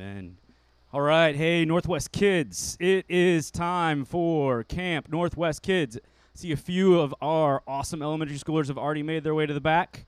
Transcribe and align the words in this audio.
Amen. 0.00 0.38
All 0.94 1.02
right, 1.02 1.36
hey, 1.36 1.66
Northwest 1.66 2.10
kids, 2.10 2.74
it 2.80 3.04
is 3.06 3.50
time 3.50 4.06
for 4.06 4.64
Camp 4.64 5.10
Northwest 5.10 5.60
Kids. 5.60 5.98
See, 6.32 6.52
a 6.52 6.56
few 6.56 6.98
of 6.98 7.14
our 7.20 7.62
awesome 7.66 8.00
elementary 8.00 8.38
schoolers 8.38 8.68
have 8.68 8.78
already 8.78 9.02
made 9.02 9.24
their 9.24 9.34
way 9.34 9.44
to 9.44 9.52
the 9.52 9.60
back. 9.60 10.06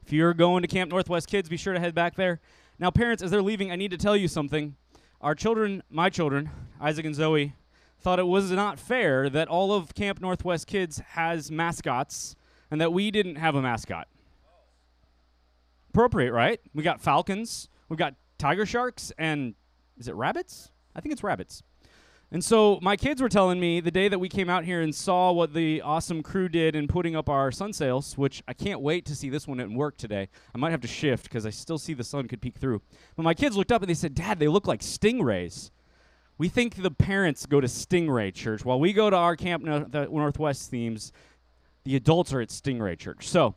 If 0.00 0.12
you're 0.12 0.32
going 0.32 0.62
to 0.62 0.68
Camp 0.68 0.92
Northwest 0.92 1.26
Kids, 1.26 1.48
be 1.48 1.56
sure 1.56 1.72
to 1.72 1.80
head 1.80 1.92
back 1.92 2.14
there. 2.14 2.38
Now, 2.78 2.92
parents, 2.92 3.20
as 3.20 3.32
they're 3.32 3.42
leaving, 3.42 3.72
I 3.72 3.74
need 3.74 3.90
to 3.90 3.96
tell 3.96 4.16
you 4.16 4.28
something. 4.28 4.76
Our 5.20 5.34
children, 5.34 5.82
my 5.90 6.08
children, 6.08 6.48
Isaac 6.80 7.04
and 7.04 7.14
Zoe, 7.16 7.56
thought 7.98 8.20
it 8.20 8.28
was 8.28 8.52
not 8.52 8.78
fair 8.78 9.28
that 9.28 9.48
all 9.48 9.72
of 9.72 9.92
Camp 9.96 10.20
Northwest 10.20 10.68
Kids 10.68 11.00
has 11.14 11.50
mascots 11.50 12.36
and 12.70 12.80
that 12.80 12.92
we 12.92 13.10
didn't 13.10 13.36
have 13.36 13.56
a 13.56 13.62
mascot. 13.62 14.06
Appropriate, 15.88 16.30
right? 16.30 16.60
We 16.72 16.84
got 16.84 17.00
falcons, 17.00 17.68
we 17.88 17.96
got 17.96 18.14
tiger 18.42 18.66
sharks, 18.66 19.12
and 19.18 19.54
is 19.96 20.08
it 20.08 20.16
rabbits? 20.16 20.72
I 20.96 21.00
think 21.00 21.12
it's 21.12 21.22
rabbits. 21.22 21.62
And 22.32 22.42
so 22.42 22.80
my 22.82 22.96
kids 22.96 23.22
were 23.22 23.28
telling 23.28 23.60
me 23.60 23.78
the 23.78 23.90
day 23.92 24.08
that 24.08 24.18
we 24.18 24.28
came 24.28 24.50
out 24.50 24.64
here 24.64 24.80
and 24.80 24.92
saw 24.92 25.30
what 25.30 25.54
the 25.54 25.80
awesome 25.82 26.24
crew 26.24 26.48
did 26.48 26.74
in 26.74 26.88
putting 26.88 27.14
up 27.14 27.28
our 27.28 27.52
sun 27.52 27.72
sails, 27.72 28.18
which 28.18 28.42
I 28.48 28.52
can't 28.52 28.80
wait 28.80 29.04
to 29.06 29.14
see 29.14 29.28
this 29.28 29.46
one 29.46 29.60
at 29.60 29.70
work 29.70 29.96
today. 29.96 30.28
I 30.52 30.58
might 30.58 30.70
have 30.72 30.80
to 30.80 30.88
shift 30.88 31.24
because 31.24 31.46
I 31.46 31.50
still 31.50 31.78
see 31.78 31.94
the 31.94 32.02
sun 32.02 32.26
could 32.26 32.40
peek 32.40 32.58
through. 32.58 32.82
But 33.14 33.22
my 33.22 33.34
kids 33.34 33.56
looked 33.56 33.70
up 33.70 33.82
and 33.82 33.88
they 33.88 33.94
said, 33.94 34.14
Dad, 34.14 34.40
they 34.40 34.48
look 34.48 34.66
like 34.66 34.80
stingrays. 34.80 35.70
We 36.36 36.48
think 36.48 36.82
the 36.82 36.90
parents 36.90 37.46
go 37.46 37.60
to 37.60 37.68
Stingray 37.68 38.34
Church. 38.34 38.64
While 38.64 38.80
we 38.80 38.92
go 38.92 39.08
to 39.08 39.16
our 39.16 39.36
Camp 39.36 39.62
no- 39.62 39.84
the 39.84 40.06
Northwest 40.06 40.68
themes, 40.68 41.12
the 41.84 41.94
adults 41.94 42.32
are 42.32 42.40
at 42.40 42.48
Stingray 42.48 42.98
Church. 42.98 43.28
So 43.28 43.54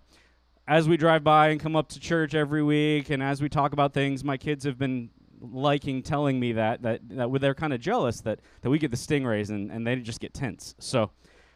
as 0.67 0.89
we 0.89 0.97
drive 0.97 1.23
by 1.23 1.49
and 1.49 1.59
come 1.59 1.75
up 1.75 1.89
to 1.89 1.99
church 1.99 2.33
every 2.33 2.63
week 2.63 3.09
and 3.09 3.21
as 3.21 3.41
we 3.41 3.49
talk 3.49 3.73
about 3.73 3.93
things, 3.93 4.23
my 4.23 4.37
kids 4.37 4.65
have 4.65 4.77
been 4.77 5.09
liking 5.39 6.01
telling 6.01 6.39
me 6.39 6.53
that 6.53 6.81
that, 6.81 7.01
that 7.09 7.31
they're 7.39 7.53
kind 7.53 7.73
of 7.73 7.79
jealous 7.79 8.21
that, 8.21 8.39
that 8.61 8.69
we 8.69 8.79
get 8.79 8.89
the 8.89 8.97
stingrays 8.97 9.49
and, 9.49 9.71
and 9.71 9.85
they 9.85 9.95
just 9.97 10.19
get 10.19 10.33
tents. 10.33 10.73
So 10.79 11.11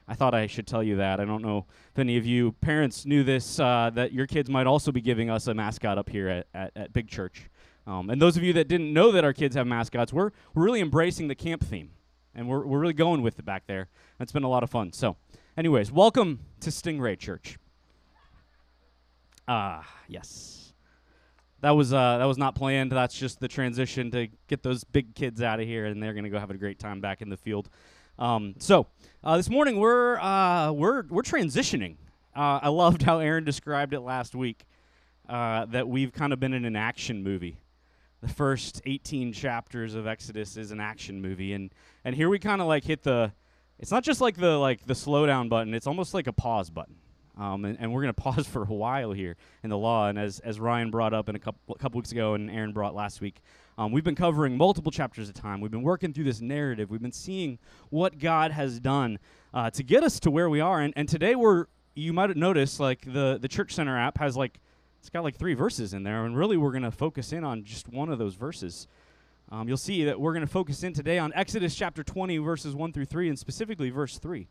I 0.07 0.13
thought 0.13 0.33
I 0.33 0.47
should 0.47 0.67
tell 0.67 0.83
you 0.83 0.97
that. 0.97 1.19
I 1.19 1.25
don't 1.25 1.41
know 1.41 1.65
if 1.91 1.99
any 1.99 2.17
of 2.17 2.25
you 2.25 2.51
parents 2.53 3.05
knew 3.05 3.23
this, 3.23 3.59
uh, 3.59 3.89
that 3.93 4.13
your 4.13 4.27
kids 4.27 4.49
might 4.49 4.67
also 4.67 4.91
be 4.91 5.01
giving 5.01 5.29
us 5.29 5.47
a 5.47 5.53
mascot 5.53 5.97
up 5.97 6.09
here 6.09 6.27
at, 6.29 6.47
at, 6.53 6.71
at 6.75 6.93
Big 6.93 7.07
Church. 7.07 7.49
Um, 7.87 8.09
and 8.11 8.21
those 8.21 8.37
of 8.37 8.43
you 8.43 8.53
that 8.53 8.67
didn't 8.67 8.93
know 8.93 9.11
that 9.11 9.23
our 9.23 9.33
kids 9.33 9.55
have 9.55 9.65
mascots, 9.65 10.13
we're, 10.13 10.31
we're 10.53 10.63
really 10.63 10.81
embracing 10.81 11.27
the 11.27 11.35
camp 11.35 11.63
theme. 11.63 11.91
And 12.35 12.47
we're, 12.47 12.63
we're 12.65 12.79
really 12.79 12.93
going 12.93 13.23
with 13.23 13.39
it 13.39 13.45
back 13.45 13.65
there. 13.65 13.87
It's 14.19 14.31
been 14.31 14.43
a 14.43 14.49
lot 14.49 14.61
of 14.61 14.69
fun. 14.69 14.93
So, 14.93 15.17
anyways, 15.57 15.91
welcome 15.91 16.41
to 16.59 16.69
Stingray 16.69 17.17
Church. 17.17 17.57
Ah, 19.51 19.83
yes. 20.07 20.73
That 21.61 21.71
was 21.71 21.91
uh, 21.91 22.19
that 22.19 22.25
was 22.25 22.37
not 22.37 22.53
planned. 22.53 22.91
That's 22.91 23.17
just 23.17 23.39
the 23.39 23.47
transition 23.47 24.11
to 24.11 24.27
get 24.47 24.61
those 24.61 24.83
big 24.83 25.15
kids 25.15 25.41
out 25.41 25.59
of 25.59 25.65
here, 25.65 25.87
and 25.87 26.01
they're 26.01 26.13
gonna 26.13 26.29
go 26.29 26.37
have 26.37 26.51
a 26.51 26.57
great 26.57 26.77
time 26.77 27.01
back 27.01 27.23
in 27.23 27.29
the 27.29 27.35
field. 27.35 27.67
Um, 28.19 28.53
so 28.59 28.85
uh, 29.23 29.37
this 29.37 29.49
morning 29.49 29.79
we're 29.79 30.19
uh, 30.19 30.71
we're 30.71 31.03
we're 31.09 31.23
transitioning. 31.23 31.95
Uh, 32.35 32.59
I 32.61 32.69
loved 32.69 33.01
how 33.01 33.17
Aaron 33.17 33.43
described 33.43 33.95
it 33.95 34.01
last 34.01 34.35
week. 34.35 34.67
Uh, 35.27 35.65
that 35.65 35.87
we've 35.87 36.13
kind 36.13 36.31
of 36.31 36.39
been 36.39 36.53
in 36.53 36.63
an 36.63 36.75
action 36.75 37.23
movie. 37.23 37.59
The 38.21 38.27
first 38.27 38.81
18 38.85 39.33
chapters 39.33 39.95
of 39.95 40.05
Exodus 40.05 40.57
is 40.57 40.69
an 40.69 40.79
action 40.79 41.23
movie, 41.23 41.53
and 41.53 41.73
and 42.05 42.15
here 42.15 42.29
we 42.29 42.37
kind 42.37 42.61
of 42.61 42.67
like 42.67 42.83
hit 42.83 43.01
the. 43.01 43.33
It's 43.79 43.91
not 43.91 44.03
just 44.03 44.21
like 44.21 44.37
the 44.37 44.59
like 44.59 44.85
the 44.85 44.93
slow 44.93 45.25
down 45.25 45.49
button. 45.49 45.73
It's 45.73 45.87
almost 45.87 46.13
like 46.13 46.27
a 46.27 46.33
pause 46.33 46.69
button. 46.69 46.98
Um, 47.39 47.63
and, 47.63 47.77
and, 47.79 47.93
we're 47.93 48.01
going 48.01 48.13
to 48.15 48.21
pause 48.21 48.45
for 48.45 48.63
a 48.63 48.73
while 48.73 49.13
here 49.13 49.37
in 49.63 49.69
the 49.69 49.77
law. 49.77 50.09
And 50.09 50.19
as, 50.19 50.39
as 50.39 50.59
Ryan 50.59 50.91
brought 50.91 51.13
up 51.13 51.29
in 51.29 51.35
a 51.35 51.39
couple, 51.39 51.73
a 51.73 51.79
couple 51.79 51.97
weeks 51.97 52.11
ago 52.11 52.33
and 52.33 52.51
Aaron 52.51 52.73
brought 52.73 52.93
last 52.93 53.21
week, 53.21 53.41
um, 53.77 53.93
we've 53.93 54.03
been 54.03 54.15
covering 54.15 54.57
multiple 54.57 54.91
chapters 54.91 55.29
at 55.29 55.37
a 55.37 55.41
time. 55.41 55.61
We've 55.61 55.71
been 55.71 55.81
working 55.81 56.11
through 56.11 56.25
this 56.25 56.41
narrative. 56.41 56.91
We've 56.91 57.01
been 57.01 57.13
seeing 57.13 57.57
what 57.89 58.19
God 58.19 58.51
has 58.51 58.79
done 58.79 59.19
uh, 59.53 59.69
to 59.71 59.83
get 59.83 60.03
us 60.03 60.19
to 60.21 60.31
where 60.31 60.49
we 60.49 60.59
are. 60.59 60.81
And, 60.81 60.93
and 60.97 61.07
today 61.07 61.35
we're, 61.35 61.67
you 61.95 62.11
might 62.11 62.29
have 62.29 62.37
noticed, 62.37 62.81
like 62.81 63.01
the, 63.05 63.39
the 63.41 63.47
Church 63.47 63.73
Center 63.73 63.97
app 63.97 64.17
has 64.17 64.35
like, 64.35 64.59
it's 64.99 65.09
got 65.09 65.23
like 65.23 65.37
three 65.37 65.53
verses 65.53 65.93
in 65.93 66.03
there. 66.03 66.25
And 66.25 66.37
really 66.37 66.57
we're 66.57 66.71
going 66.71 66.83
to 66.83 66.91
focus 66.91 67.31
in 67.31 67.45
on 67.45 67.63
just 67.63 67.87
one 67.87 68.09
of 68.09 68.19
those 68.19 68.35
verses. 68.35 68.85
Um, 69.49 69.69
you'll 69.69 69.77
see 69.77 70.03
that 70.03 70.19
we're 70.19 70.33
going 70.33 70.45
to 70.45 70.51
focus 70.51 70.83
in 70.83 70.91
today 70.91 71.17
on 71.17 71.31
Exodus 71.33 71.73
chapter 71.73 72.03
20, 72.03 72.37
verses 72.39 72.75
1 72.75 72.91
through 72.91 73.05
3, 73.05 73.29
and 73.29 73.39
specifically 73.39 73.89
verse 73.91 74.19
3. 74.19 74.47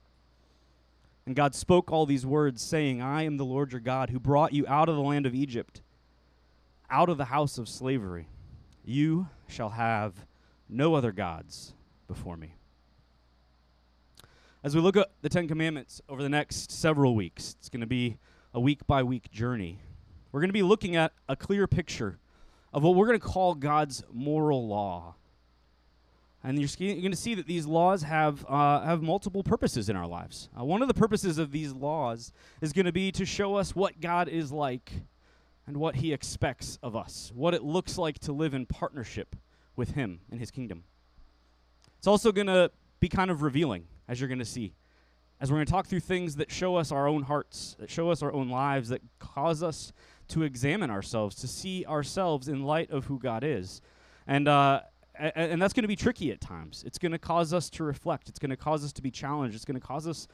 And 1.28 1.36
God 1.36 1.54
spoke 1.54 1.92
all 1.92 2.06
these 2.06 2.24
words, 2.24 2.62
saying, 2.62 3.02
I 3.02 3.24
am 3.24 3.36
the 3.36 3.44
Lord 3.44 3.72
your 3.72 3.82
God 3.82 4.08
who 4.08 4.18
brought 4.18 4.54
you 4.54 4.66
out 4.66 4.88
of 4.88 4.94
the 4.94 5.02
land 5.02 5.26
of 5.26 5.34
Egypt, 5.34 5.82
out 6.88 7.10
of 7.10 7.18
the 7.18 7.26
house 7.26 7.58
of 7.58 7.68
slavery. 7.68 8.28
You 8.82 9.28
shall 9.46 9.68
have 9.68 10.24
no 10.70 10.94
other 10.94 11.12
gods 11.12 11.74
before 12.06 12.38
me. 12.38 12.54
As 14.64 14.74
we 14.74 14.80
look 14.80 14.96
at 14.96 15.10
the 15.20 15.28
Ten 15.28 15.46
Commandments 15.46 16.00
over 16.08 16.22
the 16.22 16.30
next 16.30 16.72
several 16.72 17.14
weeks, 17.14 17.56
it's 17.58 17.68
going 17.68 17.82
to 17.82 17.86
be 17.86 18.16
a 18.54 18.60
week 18.60 18.86
by 18.86 19.02
week 19.02 19.30
journey. 19.30 19.80
We're 20.32 20.40
going 20.40 20.48
to 20.48 20.54
be 20.54 20.62
looking 20.62 20.96
at 20.96 21.12
a 21.28 21.36
clear 21.36 21.66
picture 21.66 22.18
of 22.72 22.82
what 22.82 22.94
we're 22.94 23.06
going 23.06 23.20
to 23.20 23.26
call 23.26 23.54
God's 23.54 24.02
moral 24.10 24.66
law 24.66 25.16
and 26.48 26.58
you're, 26.58 26.68
you're 26.78 27.02
going 27.02 27.10
to 27.10 27.16
see 27.16 27.34
that 27.34 27.46
these 27.46 27.66
laws 27.66 28.02
have, 28.04 28.42
uh, 28.48 28.80
have 28.80 29.02
multiple 29.02 29.42
purposes 29.42 29.90
in 29.90 29.96
our 29.96 30.06
lives. 30.06 30.48
Uh, 30.58 30.64
one 30.64 30.80
of 30.80 30.88
the 30.88 30.94
purposes 30.94 31.36
of 31.36 31.52
these 31.52 31.74
laws 31.74 32.32
is 32.62 32.72
going 32.72 32.86
to 32.86 32.92
be 32.92 33.12
to 33.12 33.26
show 33.26 33.56
us 33.56 33.76
what 33.76 34.00
God 34.00 34.30
is 34.30 34.50
like 34.50 34.90
and 35.66 35.76
what 35.76 35.96
he 35.96 36.10
expects 36.14 36.78
of 36.82 36.96
us, 36.96 37.30
what 37.34 37.52
it 37.52 37.62
looks 37.64 37.98
like 37.98 38.18
to 38.20 38.32
live 38.32 38.54
in 38.54 38.64
partnership 38.64 39.36
with 39.76 39.90
him 39.90 40.20
and 40.30 40.40
his 40.40 40.50
kingdom. 40.50 40.84
It's 41.98 42.06
also 42.06 42.32
going 42.32 42.46
to 42.46 42.70
be 42.98 43.10
kind 43.10 43.30
of 43.30 43.42
revealing, 43.42 43.84
as 44.08 44.18
you're 44.18 44.28
going 44.28 44.38
to 44.38 44.46
see, 44.46 44.72
as 45.42 45.50
we're 45.50 45.58
going 45.58 45.66
to 45.66 45.72
talk 45.72 45.86
through 45.86 46.00
things 46.00 46.36
that 46.36 46.50
show 46.50 46.76
us 46.76 46.90
our 46.90 47.06
own 47.06 47.24
hearts, 47.24 47.76
that 47.78 47.90
show 47.90 48.10
us 48.10 48.22
our 48.22 48.32
own 48.32 48.48
lives, 48.48 48.88
that 48.88 49.02
cause 49.18 49.62
us 49.62 49.92
to 50.28 50.44
examine 50.44 50.90
ourselves, 50.90 51.36
to 51.36 51.46
see 51.46 51.84
ourselves 51.84 52.48
in 52.48 52.62
light 52.62 52.90
of 52.90 53.04
who 53.04 53.18
God 53.18 53.44
is. 53.44 53.82
And, 54.26 54.48
uh, 54.48 54.80
and, 55.18 55.52
and 55.52 55.62
that's 55.62 55.72
going 55.72 55.84
to 55.84 55.88
be 55.88 55.96
tricky 55.96 56.30
at 56.30 56.40
times. 56.40 56.84
It's 56.86 56.98
going 56.98 57.12
to 57.12 57.18
cause 57.18 57.52
us 57.52 57.68
to 57.70 57.84
reflect. 57.84 58.28
It's 58.28 58.38
going 58.38 58.50
to 58.50 58.56
cause 58.56 58.84
us 58.84 58.92
to 58.94 59.02
be 59.02 59.10
challenged. 59.10 59.54
It's 59.54 59.64
going 59.64 59.80
to 59.80 59.86
cause 59.86 60.06
us 60.06 60.28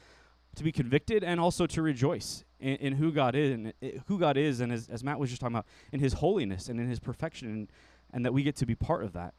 to 0.55 0.63
be 0.63 0.71
convicted 0.71 1.23
and 1.23 1.39
also 1.39 1.67
to 1.67 1.81
rejoice 1.81 2.45
in, 2.59 2.75
in 2.77 2.93
who 2.93 3.11
God 3.11 3.35
is 3.35 3.51
and 3.51 3.73
who 4.07 4.17
God 4.17 4.37
is, 4.37 4.61
and 4.61 4.71
as, 4.71 4.87
as 4.89 5.03
Matt 5.03 5.19
was 5.19 5.29
just 5.29 5.41
talking 5.41 5.55
about, 5.55 5.65
in 5.91 5.99
His 5.99 6.13
holiness 6.13 6.69
and 6.69 6.79
in 6.79 6.87
His 6.87 6.99
perfection, 6.99 7.49
and, 7.49 7.71
and 8.13 8.25
that 8.25 8.33
we 8.33 8.43
get 8.43 8.55
to 8.57 8.65
be 8.65 8.75
part 8.75 9.03
of 9.03 9.13
that. 9.13 9.33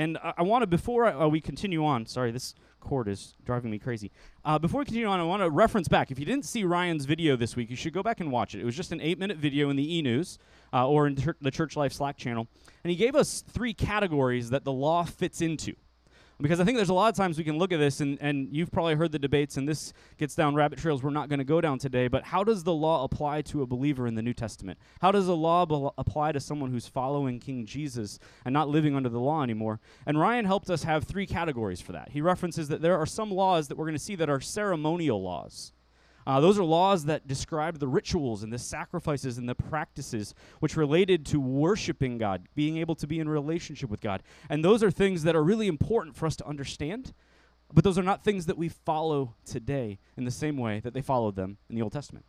And 0.00 0.16
I, 0.24 0.32
I 0.38 0.42
want 0.42 0.62
to, 0.62 0.66
before 0.66 1.04
I, 1.04 1.12
uh, 1.12 1.28
we 1.28 1.42
continue 1.42 1.84
on, 1.84 2.06
sorry, 2.06 2.30
this 2.30 2.54
cord 2.80 3.06
is 3.06 3.34
driving 3.44 3.70
me 3.70 3.78
crazy. 3.78 4.10
Uh, 4.46 4.58
before 4.58 4.78
we 4.78 4.86
continue 4.86 5.06
on, 5.06 5.20
I 5.20 5.24
want 5.24 5.42
to 5.42 5.50
reference 5.50 5.88
back. 5.88 6.10
If 6.10 6.18
you 6.18 6.24
didn't 6.24 6.46
see 6.46 6.64
Ryan's 6.64 7.04
video 7.04 7.36
this 7.36 7.54
week, 7.54 7.68
you 7.68 7.76
should 7.76 7.92
go 7.92 8.02
back 8.02 8.20
and 8.20 8.32
watch 8.32 8.54
it. 8.54 8.62
It 8.62 8.64
was 8.64 8.74
just 8.74 8.92
an 8.92 9.00
eight 9.02 9.18
minute 9.18 9.36
video 9.36 9.68
in 9.68 9.76
the 9.76 9.98
e 9.98 10.00
news 10.00 10.38
uh, 10.72 10.88
or 10.88 11.06
in 11.06 11.18
the 11.42 11.50
Church 11.50 11.76
Life 11.76 11.92
Slack 11.92 12.16
channel. 12.16 12.48
And 12.82 12.90
he 12.90 12.96
gave 12.96 13.14
us 13.14 13.44
three 13.46 13.74
categories 13.74 14.48
that 14.48 14.64
the 14.64 14.72
law 14.72 15.04
fits 15.04 15.42
into. 15.42 15.74
Because 16.40 16.60
I 16.60 16.64
think 16.64 16.76
there's 16.76 16.88
a 16.88 16.94
lot 16.94 17.08
of 17.08 17.16
times 17.16 17.36
we 17.36 17.44
can 17.44 17.58
look 17.58 17.72
at 17.72 17.78
this, 17.78 18.00
and, 18.00 18.18
and 18.20 18.48
you've 18.50 18.72
probably 18.72 18.94
heard 18.94 19.12
the 19.12 19.18
debates, 19.18 19.56
and 19.56 19.68
this 19.68 19.92
gets 20.16 20.34
down 20.34 20.54
rabbit 20.54 20.78
trails 20.78 21.02
we're 21.02 21.10
not 21.10 21.28
going 21.28 21.38
to 21.38 21.44
go 21.44 21.60
down 21.60 21.78
today. 21.78 22.08
But 22.08 22.24
how 22.24 22.44
does 22.44 22.64
the 22.64 22.72
law 22.72 23.04
apply 23.04 23.42
to 23.42 23.62
a 23.62 23.66
believer 23.66 24.06
in 24.06 24.14
the 24.14 24.22
New 24.22 24.32
Testament? 24.32 24.78
How 25.00 25.12
does 25.12 25.26
the 25.26 25.36
law 25.36 25.66
be- 25.66 25.90
apply 25.98 26.32
to 26.32 26.40
someone 26.40 26.70
who's 26.70 26.86
following 26.86 27.40
King 27.40 27.66
Jesus 27.66 28.18
and 28.44 28.52
not 28.52 28.68
living 28.68 28.96
under 28.96 29.08
the 29.08 29.20
law 29.20 29.42
anymore? 29.42 29.80
And 30.06 30.18
Ryan 30.18 30.44
helped 30.44 30.70
us 30.70 30.84
have 30.84 31.04
three 31.04 31.26
categories 31.26 31.80
for 31.80 31.92
that. 31.92 32.10
He 32.10 32.20
references 32.20 32.68
that 32.68 32.80
there 32.80 32.96
are 32.96 33.06
some 33.06 33.30
laws 33.30 33.68
that 33.68 33.76
we're 33.76 33.86
going 33.86 33.94
to 33.94 33.98
see 33.98 34.14
that 34.16 34.30
are 34.30 34.40
ceremonial 34.40 35.22
laws. 35.22 35.72
Uh, 36.26 36.40
those 36.40 36.58
are 36.58 36.64
laws 36.64 37.04
that 37.06 37.26
describe 37.26 37.78
the 37.78 37.88
rituals 37.88 38.42
and 38.42 38.52
the 38.52 38.58
sacrifices 38.58 39.38
and 39.38 39.48
the 39.48 39.54
practices 39.54 40.34
which 40.60 40.76
related 40.76 41.24
to 41.26 41.40
worshiping 41.40 42.18
God, 42.18 42.46
being 42.54 42.76
able 42.76 42.94
to 42.96 43.06
be 43.06 43.18
in 43.18 43.28
relationship 43.28 43.90
with 43.90 44.00
God. 44.00 44.22
And 44.48 44.64
those 44.64 44.82
are 44.82 44.90
things 44.90 45.22
that 45.22 45.34
are 45.34 45.42
really 45.42 45.66
important 45.66 46.16
for 46.16 46.26
us 46.26 46.36
to 46.36 46.46
understand, 46.46 47.14
but 47.72 47.84
those 47.84 47.98
are 47.98 48.02
not 48.02 48.22
things 48.22 48.46
that 48.46 48.58
we 48.58 48.68
follow 48.68 49.34
today 49.44 49.98
in 50.16 50.24
the 50.24 50.30
same 50.30 50.56
way 50.56 50.80
that 50.80 50.94
they 50.94 51.02
followed 51.02 51.36
them 51.36 51.56
in 51.68 51.76
the 51.76 51.82
Old 51.82 51.92
Testament. 51.92 52.24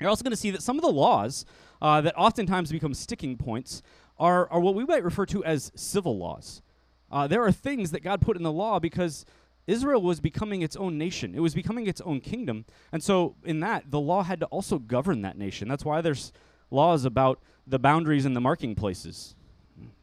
You're 0.00 0.10
also 0.10 0.22
going 0.22 0.30
to 0.30 0.36
see 0.36 0.52
that 0.52 0.62
some 0.62 0.76
of 0.76 0.82
the 0.82 0.92
laws 0.92 1.44
uh, 1.82 2.00
that 2.02 2.16
oftentimes 2.16 2.70
become 2.70 2.94
sticking 2.94 3.36
points 3.36 3.82
are, 4.18 4.48
are 4.50 4.60
what 4.60 4.74
we 4.74 4.84
might 4.84 5.02
refer 5.02 5.26
to 5.26 5.44
as 5.44 5.72
civil 5.74 6.18
laws. 6.18 6.62
Uh, 7.10 7.26
there 7.26 7.42
are 7.42 7.52
things 7.52 7.90
that 7.90 8.02
God 8.02 8.20
put 8.20 8.36
in 8.36 8.42
the 8.42 8.52
law 8.52 8.78
because 8.78 9.24
Israel 9.68 10.02
was 10.02 10.18
becoming 10.18 10.62
its 10.62 10.74
own 10.76 10.96
nation. 10.96 11.34
It 11.34 11.40
was 11.40 11.54
becoming 11.54 11.86
its 11.86 12.00
own 12.00 12.20
kingdom. 12.20 12.64
And 12.90 13.02
so, 13.02 13.36
in 13.44 13.60
that, 13.60 13.90
the 13.90 14.00
law 14.00 14.24
had 14.24 14.40
to 14.40 14.46
also 14.46 14.78
govern 14.78 15.22
that 15.22 15.36
nation. 15.36 15.68
That's 15.68 15.84
why 15.84 16.00
there's 16.00 16.32
laws 16.70 17.04
about 17.04 17.40
the 17.66 17.78
boundaries 17.78 18.24
and 18.24 18.34
the 18.34 18.40
marking 18.40 18.74
places. 18.74 19.36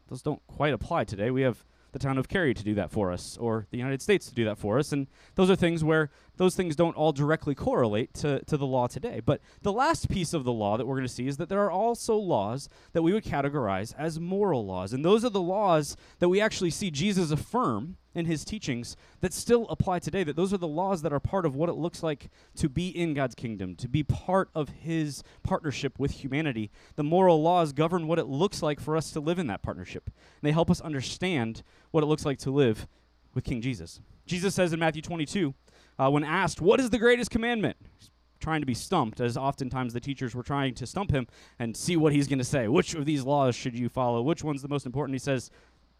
Those 0.08 0.22
don't 0.22 0.40
quite 0.46 0.72
apply 0.72 1.04
today. 1.04 1.32
We 1.32 1.42
have 1.42 1.64
the 1.90 1.98
town 1.98 2.18
of 2.18 2.28
Cary 2.28 2.54
to 2.54 2.62
do 2.62 2.74
that 2.74 2.90
for 2.90 3.10
us, 3.10 3.36
or 3.38 3.66
the 3.70 3.78
United 3.78 4.02
States 4.02 4.28
to 4.28 4.34
do 4.34 4.44
that 4.44 4.58
for 4.58 4.78
us. 4.78 4.92
And 4.92 5.08
those 5.34 5.50
are 5.50 5.56
things 5.56 5.82
where 5.82 6.10
those 6.36 6.54
things 6.54 6.76
don't 6.76 6.94
all 6.94 7.10
directly 7.10 7.54
correlate 7.54 8.14
to, 8.14 8.44
to 8.44 8.56
the 8.56 8.66
law 8.66 8.86
today. 8.86 9.20
But 9.24 9.40
the 9.62 9.72
last 9.72 10.08
piece 10.08 10.32
of 10.32 10.44
the 10.44 10.52
law 10.52 10.76
that 10.76 10.86
we're 10.86 10.96
going 10.96 11.08
to 11.08 11.12
see 11.12 11.26
is 11.26 11.38
that 11.38 11.48
there 11.48 11.64
are 11.64 11.70
also 11.70 12.16
laws 12.16 12.68
that 12.92 13.02
we 13.02 13.12
would 13.12 13.24
categorize 13.24 13.94
as 13.98 14.20
moral 14.20 14.64
laws. 14.64 14.92
And 14.92 15.04
those 15.04 15.24
are 15.24 15.30
the 15.30 15.40
laws 15.40 15.96
that 16.20 16.28
we 16.28 16.40
actually 16.40 16.70
see 16.70 16.90
Jesus 16.90 17.30
affirm 17.30 17.96
in 18.16 18.24
his 18.24 18.44
teachings 18.44 18.96
that 19.20 19.32
still 19.32 19.68
apply 19.68 19.98
today. 19.98 20.24
That 20.24 20.34
those 20.34 20.52
are 20.52 20.58
the 20.58 20.66
laws 20.66 21.02
that 21.02 21.12
are 21.12 21.20
part 21.20 21.44
of 21.44 21.54
what 21.54 21.68
it 21.68 21.74
looks 21.74 22.02
like 22.02 22.30
to 22.56 22.68
be 22.68 22.88
in 22.88 23.14
God's 23.14 23.34
kingdom, 23.34 23.76
to 23.76 23.88
be 23.88 24.02
part 24.02 24.48
of 24.54 24.70
his 24.70 25.22
partnership 25.42 25.98
with 25.98 26.10
humanity. 26.10 26.70
The 26.96 27.04
moral 27.04 27.42
laws 27.42 27.72
govern 27.72 28.08
what 28.08 28.18
it 28.18 28.26
looks 28.26 28.62
like 28.62 28.80
for 28.80 28.96
us 28.96 29.10
to 29.12 29.20
live 29.20 29.38
in 29.38 29.46
that 29.48 29.62
partnership. 29.62 30.06
And 30.06 30.48
they 30.48 30.52
help 30.52 30.70
us 30.70 30.80
understand 30.80 31.62
what 31.90 32.02
it 32.02 32.06
looks 32.06 32.24
like 32.24 32.38
to 32.38 32.50
live 32.50 32.88
with 33.34 33.44
King 33.44 33.60
Jesus. 33.60 34.00
Jesus 34.26 34.54
says 34.54 34.72
in 34.72 34.80
Matthew 34.80 35.02
22, 35.02 35.54
uh, 35.98 36.10
when 36.10 36.24
asked, 36.24 36.60
What 36.60 36.80
is 36.80 36.90
the 36.90 36.98
greatest 36.98 37.30
commandment? 37.30 37.76
He's 37.98 38.10
trying 38.40 38.60
to 38.60 38.66
be 38.66 38.74
stumped, 38.74 39.20
as 39.20 39.36
oftentimes 39.36 39.92
the 39.92 40.00
teachers 40.00 40.34
were 40.34 40.42
trying 40.42 40.74
to 40.74 40.86
stump 40.86 41.10
him 41.10 41.26
and 41.58 41.76
see 41.76 41.96
what 41.96 42.14
he's 42.14 42.28
going 42.28 42.38
to 42.38 42.44
say. 42.44 42.66
Which 42.66 42.94
of 42.94 43.04
these 43.04 43.24
laws 43.24 43.54
should 43.54 43.78
you 43.78 43.90
follow? 43.90 44.22
Which 44.22 44.42
one's 44.42 44.62
the 44.62 44.68
most 44.68 44.86
important? 44.86 45.14
He 45.14 45.18
says, 45.18 45.50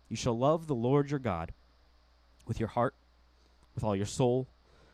You 0.09 0.17
shall 0.17 0.37
love 0.37 0.67
the 0.67 0.75
Lord 0.75 1.11
your 1.11 1.21
God 1.21 1.53
with 2.47 2.61
your 2.61 2.69
heart, 2.69 2.95
with 3.75 3.85
all 3.85 3.97
your 3.97 4.07
soul, 4.07 4.49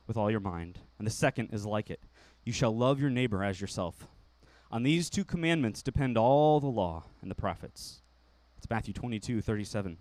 with 0.06 0.16
all 0.16 0.31
your 0.31 0.40
mind. 0.40 0.78
And 0.99 1.06
the 1.06 1.12
second 1.12 1.50
is 1.52 1.66
like 1.66 1.90
it 1.90 2.00
you 2.44 2.52
shall 2.52 2.76
love 2.76 3.00
your 3.00 3.10
neighbor 3.10 3.44
as 3.44 3.60
yourself. 3.60 4.08
On 4.70 4.82
these 4.82 5.08
two 5.10 5.25
commandments 5.25 5.82
depend 5.82 6.19
all 6.19 6.58
the 6.58 6.66
law 6.66 7.04
and 7.20 7.31
the 7.31 7.34
prophets. 7.34 8.02
It's 8.56 8.69
Matthew 8.69 8.94
22, 8.94 9.40
37. 9.40 9.99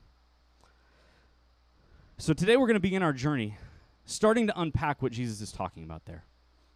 So 2.17 2.33
today 2.33 2.57
we're 2.57 2.67
going 2.67 2.75
to 2.75 2.79
begin 2.79 3.03
our 3.03 3.13
journey 3.13 3.57
starting 4.05 4.47
to 4.47 4.59
unpack 4.59 5.01
what 5.01 5.11
Jesus 5.11 5.41
is 5.41 5.51
talking 5.51 5.83
about 5.83 6.05
there. 6.05 6.25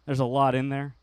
There's 0.04 0.20
a 0.20 0.24
lot 0.24 0.54
in 0.54 0.68
there. 0.68 0.94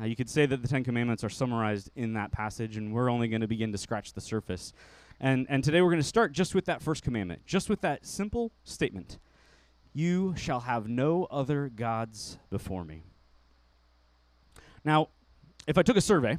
Uh, 0.00 0.04
you 0.04 0.16
could 0.16 0.28
say 0.28 0.46
that 0.46 0.62
the 0.62 0.68
Ten 0.68 0.84
Commandments 0.84 1.24
are 1.24 1.28
summarized 1.28 1.90
in 1.96 2.14
that 2.14 2.32
passage, 2.32 2.76
and 2.76 2.92
we're 2.92 3.10
only 3.10 3.28
going 3.28 3.40
to 3.40 3.46
begin 3.46 3.72
to 3.72 3.78
scratch 3.78 4.12
the 4.12 4.20
surface. 4.20 4.72
And, 5.18 5.46
and 5.48 5.64
today 5.64 5.80
we're 5.80 5.90
going 5.90 6.02
to 6.02 6.06
start 6.06 6.32
just 6.32 6.54
with 6.54 6.66
that 6.66 6.82
first 6.82 7.02
commandment, 7.02 7.46
just 7.46 7.70
with 7.70 7.80
that 7.80 8.04
simple 8.06 8.52
statement 8.64 9.18
You 9.94 10.34
shall 10.36 10.60
have 10.60 10.88
no 10.88 11.24
other 11.30 11.70
gods 11.74 12.38
before 12.50 12.84
me. 12.84 13.02
Now, 14.84 15.08
if 15.66 15.78
I 15.78 15.82
took 15.82 15.96
a 15.96 16.02
survey 16.02 16.38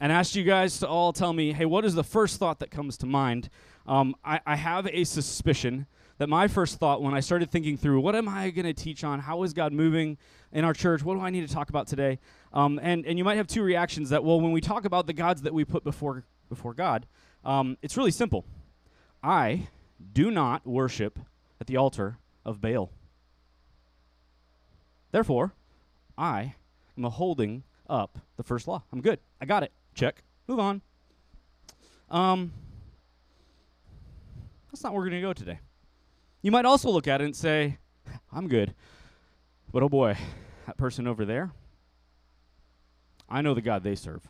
and 0.00 0.12
asked 0.12 0.34
you 0.34 0.44
guys 0.44 0.78
to 0.80 0.88
all 0.88 1.12
tell 1.12 1.32
me, 1.32 1.52
hey, 1.52 1.64
what 1.64 1.84
is 1.84 1.94
the 1.94 2.04
first 2.04 2.38
thought 2.38 2.58
that 2.58 2.70
comes 2.70 2.96
to 2.98 3.06
mind? 3.06 3.50
Um, 3.86 4.14
I, 4.24 4.40
I 4.46 4.56
have 4.56 4.86
a 4.88 5.04
suspicion 5.04 5.86
that 6.18 6.28
my 6.28 6.48
first 6.48 6.78
thought 6.78 7.00
when 7.00 7.14
I 7.14 7.20
started 7.20 7.50
thinking 7.50 7.76
through 7.76 8.00
what 8.00 8.16
am 8.16 8.28
I 8.28 8.50
going 8.50 8.66
to 8.66 8.74
teach 8.74 9.04
on? 9.04 9.20
How 9.20 9.44
is 9.44 9.52
God 9.52 9.72
moving 9.72 10.18
in 10.52 10.64
our 10.64 10.74
church? 10.74 11.02
What 11.02 11.14
do 11.14 11.20
I 11.20 11.30
need 11.30 11.46
to 11.48 11.54
talk 11.54 11.70
about 11.70 11.86
today? 11.86 12.18
Um, 12.52 12.80
and, 12.82 13.06
and 13.06 13.16
you 13.16 13.24
might 13.24 13.36
have 13.36 13.46
two 13.46 13.62
reactions 13.62 14.10
that, 14.10 14.24
well, 14.24 14.40
when 14.40 14.52
we 14.52 14.60
talk 14.60 14.84
about 14.84 15.06
the 15.06 15.12
gods 15.12 15.42
that 15.42 15.54
we 15.54 15.64
put 15.64 15.84
before, 15.84 16.24
before 16.48 16.74
God, 16.74 17.06
um, 17.48 17.78
it's 17.80 17.96
really 17.96 18.10
simple. 18.10 18.44
I 19.22 19.68
do 20.12 20.30
not 20.30 20.66
worship 20.66 21.18
at 21.60 21.66
the 21.66 21.78
altar 21.78 22.18
of 22.44 22.60
Baal. 22.60 22.90
Therefore, 25.12 25.54
I 26.16 26.54
am 26.96 27.04
holding 27.04 27.64
up 27.88 28.18
the 28.36 28.42
first 28.42 28.68
law. 28.68 28.82
I'm 28.92 29.00
good. 29.00 29.18
I 29.40 29.46
got 29.46 29.62
it. 29.62 29.72
Check. 29.94 30.22
Move 30.46 30.60
on. 30.60 30.82
Um, 32.10 32.52
that's 34.70 34.84
not 34.84 34.92
where 34.92 35.00
we're 35.00 35.08
going 35.08 35.22
to 35.22 35.26
go 35.26 35.32
today. 35.32 35.58
You 36.42 36.50
might 36.50 36.66
also 36.66 36.90
look 36.90 37.08
at 37.08 37.22
it 37.22 37.24
and 37.24 37.34
say, 37.34 37.78
I'm 38.30 38.48
good. 38.48 38.74
But 39.72 39.82
oh 39.82 39.88
boy, 39.88 40.18
that 40.66 40.76
person 40.76 41.06
over 41.06 41.24
there, 41.24 41.50
I 43.28 43.40
know 43.40 43.54
the 43.54 43.62
God 43.62 43.82
they 43.82 43.94
serve. 43.94 44.28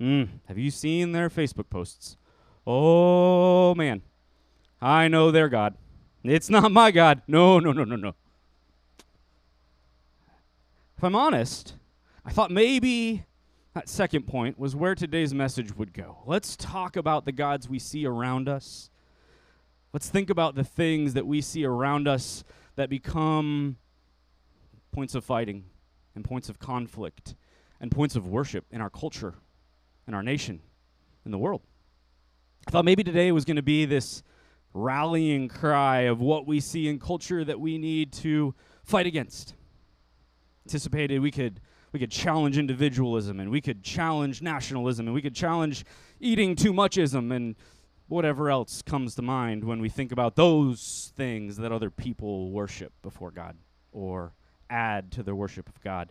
Mm, 0.00 0.28
have 0.46 0.58
you 0.58 0.70
seen 0.70 1.12
their 1.12 1.30
Facebook 1.30 1.70
posts? 1.70 2.16
Oh, 2.66 3.74
man. 3.74 4.02
I 4.80 5.08
know 5.08 5.30
their 5.30 5.48
God. 5.48 5.76
It's 6.22 6.50
not 6.50 6.72
my 6.72 6.90
God. 6.90 7.22
No, 7.26 7.58
no, 7.58 7.72
no, 7.72 7.84
no, 7.84 7.96
no. 7.96 8.14
If 10.96 11.02
I'm 11.02 11.14
honest, 11.14 11.74
I 12.24 12.32
thought 12.32 12.50
maybe 12.50 13.24
that 13.74 13.88
second 13.88 14.26
point 14.26 14.58
was 14.58 14.76
where 14.76 14.94
today's 14.94 15.34
message 15.34 15.76
would 15.76 15.92
go. 15.92 16.18
Let's 16.26 16.56
talk 16.56 16.96
about 16.96 17.24
the 17.24 17.32
gods 17.32 17.68
we 17.68 17.78
see 17.78 18.06
around 18.06 18.48
us. 18.48 18.90
Let's 19.92 20.08
think 20.08 20.30
about 20.30 20.54
the 20.54 20.64
things 20.64 21.14
that 21.14 21.26
we 21.26 21.40
see 21.40 21.64
around 21.64 22.08
us 22.08 22.44
that 22.76 22.88
become 22.88 23.76
points 24.92 25.14
of 25.14 25.24
fighting 25.24 25.64
and 26.14 26.24
points 26.24 26.48
of 26.48 26.58
conflict 26.58 27.34
and 27.80 27.90
points 27.90 28.16
of 28.16 28.26
worship 28.28 28.64
in 28.70 28.80
our 28.80 28.90
culture, 28.90 29.34
in 30.06 30.14
our 30.14 30.22
nation, 30.22 30.60
in 31.24 31.30
the 31.30 31.38
world. 31.38 31.62
I 32.66 32.70
thought 32.70 32.84
maybe 32.84 33.04
today 33.04 33.30
was 33.32 33.44
going 33.44 33.56
to 33.56 33.62
be 33.62 33.84
this 33.84 34.22
rallying 34.72 35.48
cry 35.48 36.00
of 36.02 36.20
what 36.20 36.46
we 36.46 36.60
see 36.60 36.88
in 36.88 36.98
culture 36.98 37.44
that 37.44 37.60
we 37.60 37.78
need 37.78 38.12
to 38.12 38.54
fight 38.82 39.06
against. 39.06 39.54
Anticipated 40.66 41.20
we 41.20 41.30
could 41.30 41.60
we 41.92 42.00
could 42.00 42.10
challenge 42.10 42.58
individualism 42.58 43.38
and 43.38 43.50
we 43.50 43.60
could 43.60 43.84
challenge 43.84 44.42
nationalism 44.42 45.06
and 45.06 45.14
we 45.14 45.22
could 45.22 45.34
challenge 45.34 45.84
eating 46.18 46.56
too 46.56 46.72
muchism 46.72 47.32
and 47.32 47.54
whatever 48.08 48.50
else 48.50 48.82
comes 48.82 49.14
to 49.14 49.22
mind 49.22 49.62
when 49.62 49.80
we 49.80 49.88
think 49.88 50.10
about 50.10 50.34
those 50.34 51.12
things 51.16 51.56
that 51.56 51.70
other 51.70 51.90
people 51.90 52.50
worship 52.50 52.92
before 53.02 53.30
God 53.30 53.56
or 53.92 54.32
add 54.68 55.12
to 55.12 55.22
their 55.22 55.36
worship 55.36 55.68
of 55.68 55.80
God. 55.82 56.10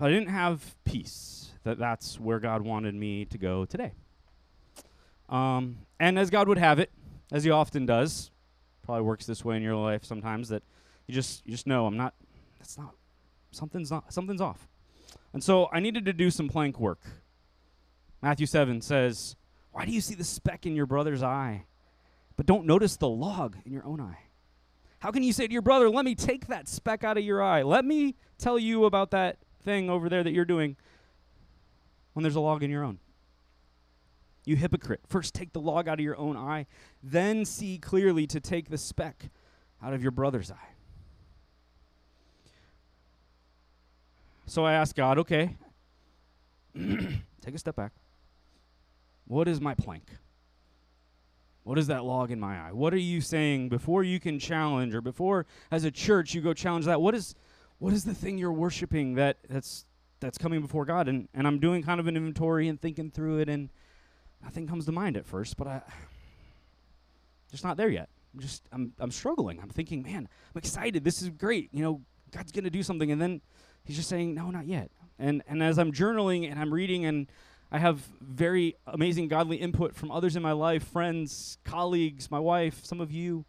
But 0.00 0.06
I 0.06 0.14
didn't 0.14 0.30
have 0.30 0.76
peace 0.84 1.50
that 1.62 1.78
that's 1.78 2.18
where 2.18 2.40
God 2.40 2.62
wanted 2.62 2.94
me 2.94 3.26
to 3.26 3.36
go 3.36 3.66
today. 3.66 3.92
Um, 5.28 5.80
and 6.00 6.18
as 6.18 6.30
God 6.30 6.48
would 6.48 6.56
have 6.56 6.78
it, 6.78 6.90
as 7.30 7.44
He 7.44 7.50
often 7.50 7.84
does, 7.84 8.30
probably 8.82 9.02
works 9.02 9.26
this 9.26 9.44
way 9.44 9.58
in 9.58 9.62
your 9.62 9.76
life 9.76 10.02
sometimes 10.06 10.48
that 10.48 10.62
you 11.06 11.14
just 11.14 11.44
you 11.44 11.52
just 11.52 11.66
know 11.66 11.84
I'm 11.84 11.98
not. 11.98 12.14
That's 12.58 12.78
not 12.78 12.94
something's 13.50 13.90
not 13.90 14.10
something's 14.10 14.40
off. 14.40 14.66
And 15.34 15.44
so 15.44 15.68
I 15.70 15.80
needed 15.80 16.06
to 16.06 16.14
do 16.14 16.30
some 16.30 16.48
plank 16.48 16.80
work. 16.80 17.02
Matthew 18.22 18.46
7 18.46 18.80
says, 18.80 19.36
Why 19.70 19.84
do 19.84 19.92
you 19.92 20.00
see 20.00 20.14
the 20.14 20.24
speck 20.24 20.64
in 20.64 20.74
your 20.74 20.86
brother's 20.86 21.22
eye, 21.22 21.66
but 22.38 22.46
don't 22.46 22.64
notice 22.64 22.96
the 22.96 23.08
log 23.08 23.56
in 23.66 23.72
your 23.74 23.84
own 23.84 24.00
eye? 24.00 24.20
How 25.00 25.10
can 25.10 25.22
you 25.22 25.34
say 25.34 25.46
to 25.46 25.52
your 25.52 25.60
brother, 25.60 25.90
Let 25.90 26.06
me 26.06 26.14
take 26.14 26.46
that 26.46 26.68
speck 26.68 27.04
out 27.04 27.18
of 27.18 27.22
your 27.22 27.42
eye? 27.42 27.60
Let 27.60 27.84
me 27.84 28.16
tell 28.38 28.58
you 28.58 28.86
about 28.86 29.10
that 29.10 29.36
thing 29.62 29.90
over 29.90 30.08
there 30.08 30.22
that 30.22 30.32
you're 30.32 30.44
doing 30.44 30.76
when 32.12 32.22
there's 32.22 32.36
a 32.36 32.40
log 32.40 32.62
in 32.62 32.70
your 32.70 32.84
own? 32.84 32.98
You 34.44 34.56
hypocrite. 34.56 35.00
First 35.06 35.34
take 35.34 35.52
the 35.52 35.60
log 35.60 35.86
out 35.86 35.98
of 35.98 36.04
your 36.04 36.16
own 36.16 36.36
eye, 36.36 36.66
then 37.02 37.44
see 37.44 37.78
clearly 37.78 38.26
to 38.28 38.40
take 38.40 38.70
the 38.70 38.78
speck 38.78 39.30
out 39.82 39.92
of 39.92 40.02
your 40.02 40.12
brother's 40.12 40.50
eye. 40.50 40.74
So 44.46 44.64
I 44.64 44.72
asked 44.72 44.96
God, 44.96 45.18
okay, 45.18 45.56
take 46.74 47.54
a 47.54 47.58
step 47.58 47.76
back. 47.76 47.92
What 49.26 49.46
is 49.46 49.60
my 49.60 49.74
plank? 49.74 50.10
What 51.62 51.78
is 51.78 51.86
that 51.86 52.04
log 52.04 52.32
in 52.32 52.40
my 52.40 52.58
eye? 52.58 52.72
What 52.72 52.92
are 52.92 52.98
you 52.98 53.20
saying 53.20 53.68
before 53.68 54.02
you 54.02 54.18
can 54.18 54.40
challenge 54.40 54.94
or 54.94 55.00
before 55.00 55.46
as 55.70 55.84
a 55.84 55.90
church 55.90 56.34
you 56.34 56.40
go 56.40 56.52
challenge 56.52 56.86
that? 56.86 57.00
What 57.00 57.14
is 57.14 57.36
what 57.80 57.92
is 57.92 58.04
the 58.04 58.14
thing 58.14 58.38
you're 58.38 58.52
worshiping 58.52 59.14
that 59.14 59.38
that's 59.48 59.84
that's 60.20 60.38
coming 60.38 60.60
before 60.60 60.84
God? 60.84 61.08
And 61.08 61.28
and 61.34 61.46
I'm 61.46 61.58
doing 61.58 61.82
kind 61.82 61.98
of 61.98 62.06
an 62.06 62.16
inventory 62.16 62.68
and 62.68 62.80
thinking 62.80 63.10
through 63.10 63.38
it 63.38 63.48
and 63.48 63.70
nothing 64.44 64.68
comes 64.68 64.86
to 64.86 64.92
mind 64.92 65.16
at 65.16 65.26
first, 65.26 65.56
but 65.56 65.66
I 65.66 65.82
just 67.50 67.64
not 67.64 67.76
there 67.76 67.88
yet. 67.88 68.08
I'm 68.32 68.40
just 68.40 68.62
I'm 68.70 68.92
I'm 69.00 69.10
struggling. 69.10 69.58
I'm 69.60 69.70
thinking, 69.70 70.02
man, 70.02 70.28
I'm 70.54 70.58
excited. 70.58 71.02
This 71.02 71.22
is 71.22 71.30
great. 71.30 71.70
You 71.72 71.82
know, 71.82 72.00
God's 72.30 72.52
to 72.52 72.70
do 72.70 72.82
something 72.82 73.10
and 73.10 73.20
then 73.20 73.40
he's 73.82 73.96
just 73.96 74.08
saying, 74.08 74.34
"No, 74.34 74.50
not 74.50 74.66
yet." 74.66 74.90
And 75.18 75.42
and 75.48 75.62
as 75.62 75.78
I'm 75.78 75.90
journaling 75.90 76.50
and 76.50 76.60
I'm 76.60 76.72
reading 76.72 77.06
and 77.06 77.26
I 77.72 77.78
have 77.78 78.00
very 78.20 78.76
amazing 78.86 79.28
godly 79.28 79.56
input 79.56 79.94
from 79.94 80.10
others 80.10 80.36
in 80.36 80.42
my 80.42 80.52
life, 80.52 80.86
friends, 80.88 81.56
colleagues, 81.64 82.30
my 82.30 82.40
wife, 82.40 82.84
some 82.84 83.00
of 83.00 83.10
you. 83.10 83.44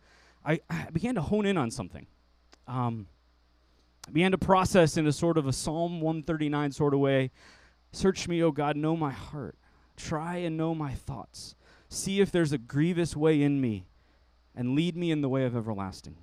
I, 0.46 0.60
I 0.70 0.88
began 0.92 1.16
to 1.16 1.22
hone 1.22 1.46
in 1.46 1.58
on 1.58 1.70
something. 1.70 2.08
Um, 2.68 3.08
began 4.14 4.32
to 4.32 4.38
process 4.38 4.98
in 4.98 5.08
a 5.08 5.12
sort 5.12 5.38
of 5.38 5.48
a 5.48 5.54
Psalm 5.54 6.02
139 6.02 6.72
sort 6.72 6.94
of 6.94 7.00
way. 7.00 7.32
Search 7.92 8.28
me, 8.28 8.42
O 8.44 8.52
God, 8.52 8.76
know 8.76 8.96
my 8.96 9.12
heart. 9.12 9.56
Try 9.98 10.38
and 10.38 10.58
know 10.58 10.74
my 10.74 10.94
thoughts. 10.94 11.56
See 11.90 12.22
if 12.22 12.32
there's 12.32 12.54
a 12.54 12.58
grievous 12.58 13.16
way 13.16 13.42
in 13.42 13.60
me, 13.60 13.86
and 14.56 14.76
lead 14.76 14.96
me 14.96 15.12
in 15.12 15.22
the 15.22 15.30
way 15.30 15.46
of 15.46 15.56
everlasting. 15.56 16.16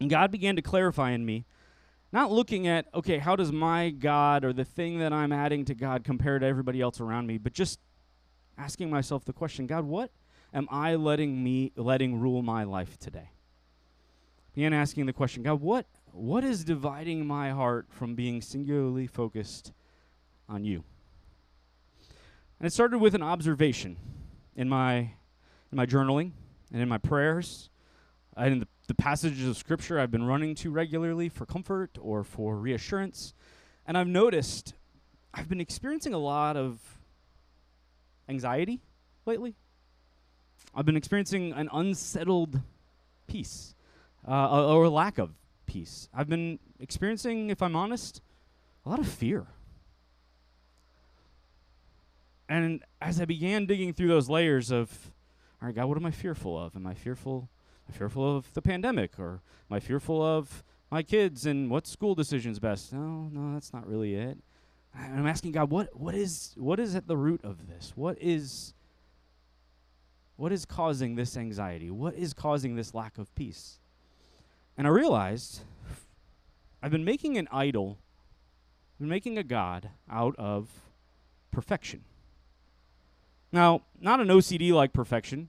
And 0.00 0.10
God 0.10 0.30
began 0.30 0.56
to 0.56 0.62
clarify 0.62 1.12
in 1.12 1.24
me 1.24 1.44
not 2.12 2.30
looking 2.30 2.66
at, 2.66 2.86
okay, 2.94 3.18
how 3.18 3.36
does 3.36 3.52
my 3.52 3.90
God 3.90 4.44
or 4.44 4.52
the 4.52 4.64
thing 4.64 5.00
that 5.00 5.12
I'm 5.12 5.32
adding 5.32 5.64
to 5.66 5.74
God 5.74 6.04
compare 6.04 6.38
to 6.38 6.46
everybody 6.46 6.80
else 6.80 7.00
around 7.00 7.26
me, 7.26 7.38
but 7.38 7.52
just 7.52 7.80
asking 8.56 8.90
myself 8.90 9.24
the 9.24 9.32
question 9.32 9.66
God, 9.66 9.84
what, 9.84 10.10
am 10.54 10.68
I 10.70 10.94
letting 10.94 11.42
me 11.42 11.72
letting 11.76 12.20
rule 12.20 12.42
my 12.42 12.64
life 12.64 12.98
today? 12.98 13.30
Began 14.54 14.72
asking 14.72 15.06
the 15.06 15.12
question, 15.12 15.42
God, 15.42 15.60
what 15.60 15.86
what 16.16 16.44
is 16.44 16.64
dividing 16.64 17.26
my 17.26 17.50
heart 17.50 17.86
from 17.90 18.14
being 18.14 18.40
singularly 18.40 19.06
focused 19.06 19.72
on 20.48 20.64
you? 20.64 20.82
And 22.58 22.66
it 22.66 22.72
started 22.72 22.98
with 22.98 23.14
an 23.14 23.22
observation 23.22 23.96
in 24.54 24.68
my 24.68 25.10
in 25.70 25.76
my 25.76 25.84
journaling 25.84 26.32
and 26.72 26.80
in 26.80 26.88
my 26.88 26.98
prayers 26.98 27.68
and 28.36 28.52
in 28.52 28.60
the, 28.60 28.68
the 28.86 28.94
passages 28.94 29.46
of 29.46 29.56
scripture 29.56 29.98
I've 29.98 30.10
been 30.10 30.24
running 30.24 30.54
to 30.56 30.70
regularly 30.70 31.28
for 31.28 31.44
comfort 31.44 31.98
or 32.00 32.24
for 32.24 32.56
reassurance. 32.56 33.34
And 33.86 33.98
I've 33.98 34.06
noticed 34.06 34.74
I've 35.34 35.48
been 35.48 35.60
experiencing 35.60 36.14
a 36.14 36.18
lot 36.18 36.56
of 36.56 36.80
anxiety 38.28 38.80
lately. 39.26 39.54
I've 40.74 40.86
been 40.86 40.96
experiencing 40.96 41.52
an 41.52 41.68
unsettled 41.72 42.60
peace 43.26 43.74
uh, 44.26 44.74
or 44.74 44.88
lack 44.88 45.18
of 45.18 45.30
peace. 45.66 46.08
I've 46.14 46.28
been 46.28 46.58
experiencing, 46.80 47.50
if 47.50 47.62
I'm 47.62 47.76
honest, 47.76 48.20
a 48.84 48.90
lot 48.90 48.98
of 48.98 49.08
fear. 49.08 49.46
And 52.48 52.82
as 53.00 53.20
I 53.20 53.24
began 53.24 53.66
digging 53.66 53.92
through 53.92 54.08
those 54.08 54.28
layers 54.28 54.70
of, 54.70 55.10
all 55.60 55.66
right, 55.66 55.74
God, 55.74 55.86
what 55.86 55.96
am 55.96 56.06
I 56.06 56.12
fearful 56.12 56.58
of? 56.58 56.76
Am 56.76 56.86
I 56.86 56.94
fearful? 56.94 57.48
Am 57.88 57.94
I 57.94 57.98
fearful 57.98 58.36
of 58.36 58.52
the 58.54 58.62
pandemic, 58.62 59.18
or 59.18 59.42
am 59.70 59.76
I 59.76 59.80
fearful 59.80 60.22
of 60.22 60.62
my 60.90 61.02
kids 61.02 61.46
and 61.46 61.70
what 61.70 61.86
school 61.86 62.14
decision's 62.14 62.58
best? 62.58 62.92
No, 62.92 63.28
no, 63.32 63.54
that's 63.54 63.72
not 63.72 63.86
really 63.86 64.14
it. 64.14 64.38
And 64.94 65.20
I'm 65.20 65.26
asking 65.26 65.52
God, 65.52 65.70
what 65.70 65.98
what 65.98 66.14
is 66.14 66.54
what 66.56 66.80
is 66.80 66.94
at 66.94 67.06
the 67.06 67.16
root 67.16 67.40
of 67.44 67.68
this? 67.68 67.92
What 67.96 68.16
is 68.20 68.72
what 70.36 70.52
is 70.52 70.64
causing 70.64 71.16
this 71.16 71.36
anxiety? 71.36 71.90
What 71.90 72.14
is 72.14 72.32
causing 72.32 72.76
this 72.76 72.94
lack 72.94 73.18
of 73.18 73.34
peace? 73.34 73.80
And 74.76 74.86
I 74.86 74.90
realized 74.90 75.60
I've 76.82 76.90
been 76.90 77.04
making 77.04 77.38
an 77.38 77.48
idol, 77.50 77.98
I've 78.94 79.00
been 79.00 79.08
making 79.08 79.38
a 79.38 79.42
God 79.42 79.90
out 80.10 80.36
of 80.36 80.70
perfection. 81.50 82.04
Now, 83.52 83.82
not 84.00 84.20
an 84.20 84.28
OCD 84.28 84.72
like 84.72 84.92
perfection. 84.92 85.48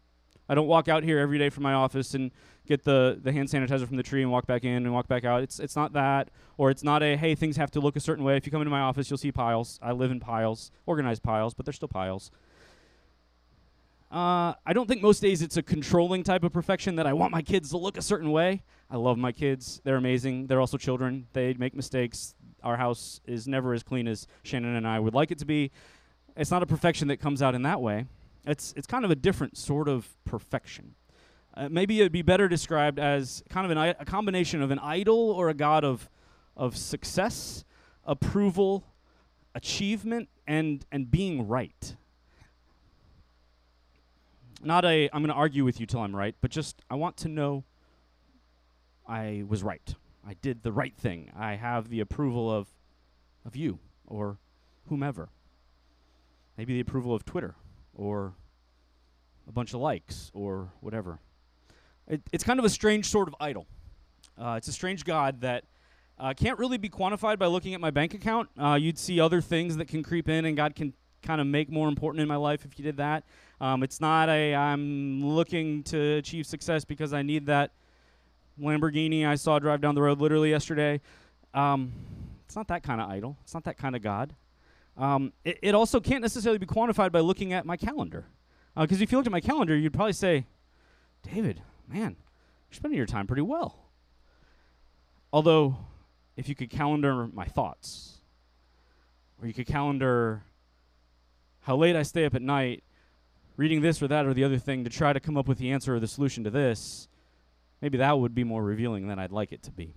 I 0.50 0.55
don't 0.55 0.67
walk 0.67 0.88
out 0.88 1.03
here 1.03 1.19
every 1.19 1.38
day 1.38 1.50
from 1.50 1.63
my 1.63 1.74
office 1.74 2.13
and 2.13 2.31
get 2.65 2.84
the, 2.84 3.19
the 3.22 3.34
hand 3.34 3.50
sanitizer 3.50 3.86
from 3.86 3.98
the 3.98 4.03
tree 4.03 4.22
and 4.22 4.31
walk 4.31 4.48
back 4.48 4.63
in 4.63 4.86
and 4.86 4.93
walk 4.93 5.07
back 5.07 5.25
out. 5.25 5.43
It's 5.43 5.60
it's 5.60 5.75
not 5.75 5.93
that, 5.93 6.29
or 6.57 6.69
it's 6.69 6.84
not 6.84 7.03
a 7.03 7.17
hey 7.17 7.36
things 7.36 7.57
have 7.57 7.72
to 7.72 7.79
look 7.81 7.96
a 7.96 8.00
certain 8.00 8.24
way. 8.24 8.38
If 8.38 8.46
you 8.46 8.51
come 8.51 8.62
into 8.62 8.72
my 8.72 8.79
office, 8.79 9.10
you'll 9.10 9.17
see 9.17 9.31
piles. 9.31 9.79
I 9.81 9.91
live 9.91 10.12
in 10.12 10.19
piles, 10.19 10.72
organized 10.86 11.24
piles, 11.24 11.53
but 11.53 11.65
they're 11.65 11.74
still 11.74 11.89
piles. 11.89 12.31
Uh, 14.10 14.53
I 14.65 14.72
don't 14.74 14.88
think 14.88 15.01
most 15.01 15.22
days 15.22 15.41
it's 15.41 15.57
a 15.57 15.63
controlling 15.63 16.24
type 16.24 16.43
of 16.46 16.53
perfection 16.53 16.96
that 16.96 17.05
I 17.05 17.12
want 17.12 17.34
my 17.34 17.41
kids 17.41 17.72
to 17.72 17.77
look 17.77 17.98
a 17.98 18.01
certain 18.01 18.31
way. 18.31 18.63
I 18.89 18.98
love 18.98 19.17
my 19.17 19.32
kids. 19.32 19.82
They're 19.84 19.98
amazing. 19.98 20.48
They're 20.48 20.62
also 20.62 20.77
children. 20.77 21.27
They 21.34 21.53
make 21.53 21.75
mistakes. 21.75 22.36
Our 22.63 22.77
house 22.77 23.20
is 23.25 23.48
never 23.48 23.74
as 23.74 23.84
clean 23.84 24.08
as 24.08 24.27
Shannon 24.44 24.75
and 24.75 24.88
I 24.88 25.00
would 25.00 25.13
like 25.13 25.32
it 25.32 25.38
to 25.39 25.46
be. 25.46 25.72
It's 26.36 26.51
not 26.51 26.63
a 26.63 26.65
perfection 26.65 27.08
that 27.10 27.17
comes 27.17 27.41
out 27.41 27.56
in 27.56 27.63
that 27.63 27.82
way. 27.82 28.06
It's 28.46 28.74
it's 28.77 28.88
kind 28.88 29.03
of 29.03 29.12
a 29.12 29.15
different 29.15 29.58
sort 29.58 29.89
of 29.89 30.08
perfection. 30.24 30.96
Uh, 31.53 31.67
maybe 31.70 32.00
it'd 32.00 32.12
be 32.12 32.22
better 32.22 32.48
described 32.48 33.00
as 33.00 33.44
kind 33.50 33.65
of 33.65 33.72
an 33.72 33.77
I- 33.77 33.96
a 34.00 34.06
combination 34.06 34.62
of 34.62 34.72
an 34.72 34.79
idol 34.79 35.32
or 35.32 35.50
a 35.50 35.53
god 35.53 35.84
of 35.84 36.10
of 36.56 36.77
success, 36.77 37.65
approval, 38.06 38.86
achievement, 39.53 40.29
and 40.48 40.86
and 40.91 41.12
being 41.12 41.48
right 41.48 41.96
not 44.63 44.86
a 44.86 45.10
I'm 45.13 45.22
going 45.22 45.29
to 45.29 45.36
argue 45.36 45.63
with 45.63 45.79
you 45.79 45.86
till 45.86 46.01
I'm 46.01 46.15
right, 46.15 46.36
but 46.41 46.51
just 46.51 46.82
I 46.89 46.96
want 46.96 47.17
to 47.17 47.27
know 47.27 47.63
I 49.07 49.43
was 49.47 49.63
right. 49.63 49.95
I 50.27 50.33
did 50.41 50.63
the 50.63 50.71
right 50.71 50.95
thing. 50.95 51.31
I 51.37 51.55
have 51.55 51.89
the 51.89 52.01
approval 52.01 52.51
of 52.51 52.67
of 53.45 53.55
you 53.55 53.79
or 54.05 54.37
whomever. 54.89 55.29
Maybe 56.57 56.73
the 56.73 56.81
approval 56.81 57.13
of 57.15 57.23
Twitter 57.23 57.55
or 57.95 58.33
a 59.47 59.51
bunch 59.51 59.73
of 59.73 59.79
likes 59.79 60.31
or 60.33 60.69
whatever. 60.81 61.19
It, 62.07 62.21
it's 62.31 62.43
kind 62.43 62.59
of 62.59 62.65
a 62.65 62.69
strange 62.69 63.05
sort 63.05 63.27
of 63.27 63.35
idol. 63.39 63.67
Uh, 64.37 64.55
it's 64.57 64.67
a 64.67 64.73
strange 64.73 65.05
God 65.05 65.41
that 65.41 65.63
uh, 66.19 66.33
can't 66.33 66.59
really 66.59 66.77
be 66.77 66.89
quantified 66.89 67.37
by 67.39 67.47
looking 67.47 67.73
at 67.73 67.79
my 67.81 67.91
bank 67.91 68.13
account. 68.13 68.49
Uh, 68.57 68.77
you'd 68.79 68.97
see 68.97 69.19
other 69.19 69.39
things 69.39 69.77
that 69.77 69.87
can 69.87 70.03
creep 70.03 70.27
in, 70.27 70.45
and 70.45 70.57
God 70.57 70.75
can 70.75 70.93
kind 71.21 71.41
of 71.41 71.47
make 71.47 71.69
more 71.69 71.87
important 71.87 72.21
in 72.21 72.27
my 72.27 72.35
life 72.35 72.65
if 72.65 72.77
you 72.77 72.83
did 72.83 72.97
that. 72.97 73.23
Um, 73.59 73.83
it's 73.83 73.99
not 73.99 74.29
a 74.29 74.55
I'm 74.55 75.23
looking 75.23 75.83
to 75.83 76.15
achieve 76.17 76.45
success 76.45 76.85
because 76.85 77.13
I 77.13 77.21
need 77.21 77.45
that 77.47 77.71
Lamborghini 78.61 79.25
I 79.25 79.35
saw 79.35 79.59
drive 79.59 79.81
down 79.81 79.95
the 79.95 80.01
road 80.01 80.19
literally 80.19 80.49
yesterday. 80.49 81.01
Um, 81.53 81.91
it's 82.45 82.55
not 82.55 82.67
that 82.69 82.83
kind 82.83 83.01
of 83.01 83.09
idol. 83.09 83.37
It's 83.43 83.53
not 83.53 83.63
that 83.65 83.77
kind 83.77 83.95
of 83.95 84.01
God. 84.01 84.33
Um, 84.97 85.33
it, 85.43 85.59
it, 85.61 85.75
also 85.75 85.99
can't 85.99 86.21
necessarily 86.21 86.57
be 86.57 86.65
quantified 86.65 87.11
by 87.11 87.19
looking 87.19 87.53
at 87.53 87.65
my 87.65 87.77
calendar. 87.77 88.25
Because 88.75 88.99
uh, 88.99 89.03
if 89.03 89.11
you 89.11 89.17
looked 89.17 89.27
at 89.27 89.31
my 89.31 89.41
calendar, 89.41 89.75
you'd 89.75 89.93
probably 89.93 90.13
say, 90.13 90.45
David, 91.21 91.61
man, 91.87 92.15
you're 92.69 92.75
spending 92.75 92.97
your 92.97 93.05
time 93.05 93.27
pretty 93.27 93.43
well. 93.43 93.89
Although, 95.31 95.77
if 96.35 96.49
you 96.49 96.55
could 96.55 96.69
calendar 96.69 97.27
my 97.27 97.45
thoughts, 97.45 98.17
or 99.39 99.47
you 99.47 99.53
could 99.53 99.67
calendar 99.67 100.43
how 101.61 101.75
late 101.75 101.95
I 101.95 102.03
stay 102.03 102.25
up 102.25 102.33
at 102.33 102.41
night 102.41 102.83
reading 103.57 103.81
this 103.81 104.01
or 104.01 104.07
that 104.07 104.25
or 104.25 104.33
the 104.33 104.43
other 104.43 104.57
thing 104.57 104.83
to 104.83 104.89
try 104.89 105.11
to 105.11 105.19
come 105.19 105.35
up 105.35 105.47
with 105.47 105.57
the 105.57 105.71
answer 105.71 105.95
or 105.95 105.99
the 105.99 106.07
solution 106.07 106.43
to 106.43 106.49
this, 106.49 107.07
maybe 107.81 107.98
that 107.98 108.19
would 108.19 108.36
be 108.36 108.43
more 108.43 108.63
revealing 108.63 109.07
than 109.07 109.19
I'd 109.19 109.31
like 109.31 109.51
it 109.51 109.63
to 109.63 109.72
be. 109.72 109.93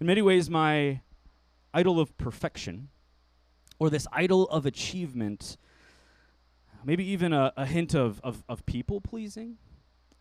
In 0.00 0.06
many 0.06 0.22
ways, 0.22 0.50
my 0.50 1.00
idol 1.72 2.00
of 2.00 2.16
perfection, 2.18 2.88
or 3.78 3.90
this 3.90 4.06
idol 4.12 4.48
of 4.48 4.66
achievement, 4.66 5.56
maybe 6.84 7.04
even 7.04 7.32
a, 7.32 7.52
a 7.56 7.66
hint 7.66 7.94
of, 7.94 8.20
of, 8.22 8.42
of 8.48 8.66
people 8.66 9.00
pleasing, 9.00 9.56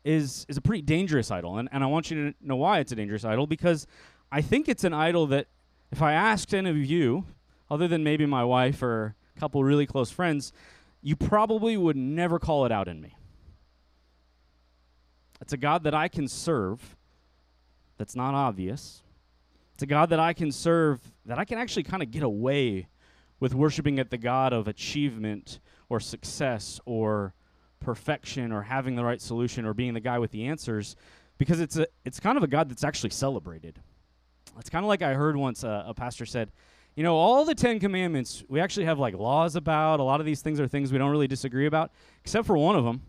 is, 0.04 0.46
is 0.50 0.58
a 0.58 0.62
pretty 0.62 0.82
dangerous 0.82 1.32
idol. 1.32 1.58
And, 1.58 1.70
and 1.72 1.84
I 1.84 1.88
want 1.88 2.10
you 2.10 2.32
to 2.32 2.38
know 2.42 2.56
why 2.56 2.80
it's 2.80 2.92
a 2.92 2.96
dangerous 2.96 3.26
idol, 3.26 3.48
because 3.48 3.88
I 4.32 4.42
think 4.42 4.68
it's 4.68 4.84
an 4.84 4.94
idol 4.94 5.28
that 5.28 5.48
if 5.92 6.02
I 6.02 6.14
asked 6.14 6.54
any 6.54 6.70
of 6.70 6.78
you, 6.78 7.26
other 7.70 7.88
than 7.88 8.04
maybe 8.04 8.26
my 8.26 8.44
wife 8.44 8.82
or 8.82 9.16
a 9.36 9.40
couple 9.40 9.64
really 9.64 9.86
close 9.86 10.12
friends, 10.12 10.54
you 11.02 11.16
probably 11.16 11.78
would 11.78 11.98
never 11.98 12.40
call 12.40 12.66
it 12.66 12.72
out 12.72 12.88
in 12.88 13.02
me. 13.02 13.16
It's 15.42 15.54
a 15.54 15.58
God 15.58 15.84
that 15.84 15.96
I 15.96 16.08
can 16.08 16.28
serve 16.28 16.96
that's 17.98 18.16
not 18.16 18.34
obvious. 18.34 19.02
It's 19.74 19.84
a 19.84 19.88
God 19.88 20.12
that 20.12 20.20
I 20.20 20.34
can 20.34 20.52
serve 20.52 21.02
that 21.26 21.40
I 21.40 21.46
can 21.46 21.58
actually 21.58 21.84
kind 21.84 22.04
of 22.04 22.12
get 22.12 22.24
away 22.24 22.88
with 23.40 23.56
worshiping 23.56 24.00
at 24.00 24.12
the 24.12 24.18
God 24.18 24.54
of 24.54 24.68
achievement 24.68 25.60
or 25.90 26.00
success 26.00 26.80
or 26.86 27.34
perfection 27.80 28.52
or 28.52 28.62
having 28.62 28.96
the 28.96 29.04
right 29.04 29.20
solution 29.20 29.66
or 29.66 29.74
being 29.74 29.96
the 29.96 30.00
guy 30.00 30.20
with 30.20 30.30
the 30.32 30.46
answers 30.46 30.96
because 31.40 31.60
it's 31.60 31.78
a 31.78 31.88
it's 32.06 32.20
kind 32.20 32.38
of 32.38 32.44
a 32.44 32.48
God 32.48 32.70
that's 32.70 32.84
actually 32.84 33.10
celebrated. 33.10 33.80
It's 34.60 34.70
kind 34.70 34.86
of 34.86 34.90
like 34.90 35.02
I 35.02 35.16
heard 35.16 35.36
once 35.36 35.64
uh, 35.64 35.84
a 35.88 35.94
pastor 35.94 36.26
said, 36.26 36.52
you 36.96 37.04
know, 37.04 37.16
all 37.16 37.46
the 37.46 37.56
Ten 37.56 37.80
Commandments, 37.80 38.44
we 38.48 38.60
actually 38.60 38.86
have 38.86 39.00
like 39.00 39.16
laws 39.16 39.56
about. 39.56 40.00
A 40.00 40.04
lot 40.04 40.20
of 40.20 40.26
these 40.26 40.42
things 40.42 40.60
are 40.60 40.68
things 40.68 40.92
we 40.92 41.00
don't 41.00 41.10
really 41.10 41.28
disagree 41.28 41.66
about, 41.66 41.92
except 42.24 42.46
for 42.46 42.58
one 42.58 42.76
of 42.76 42.84
them 42.84 43.02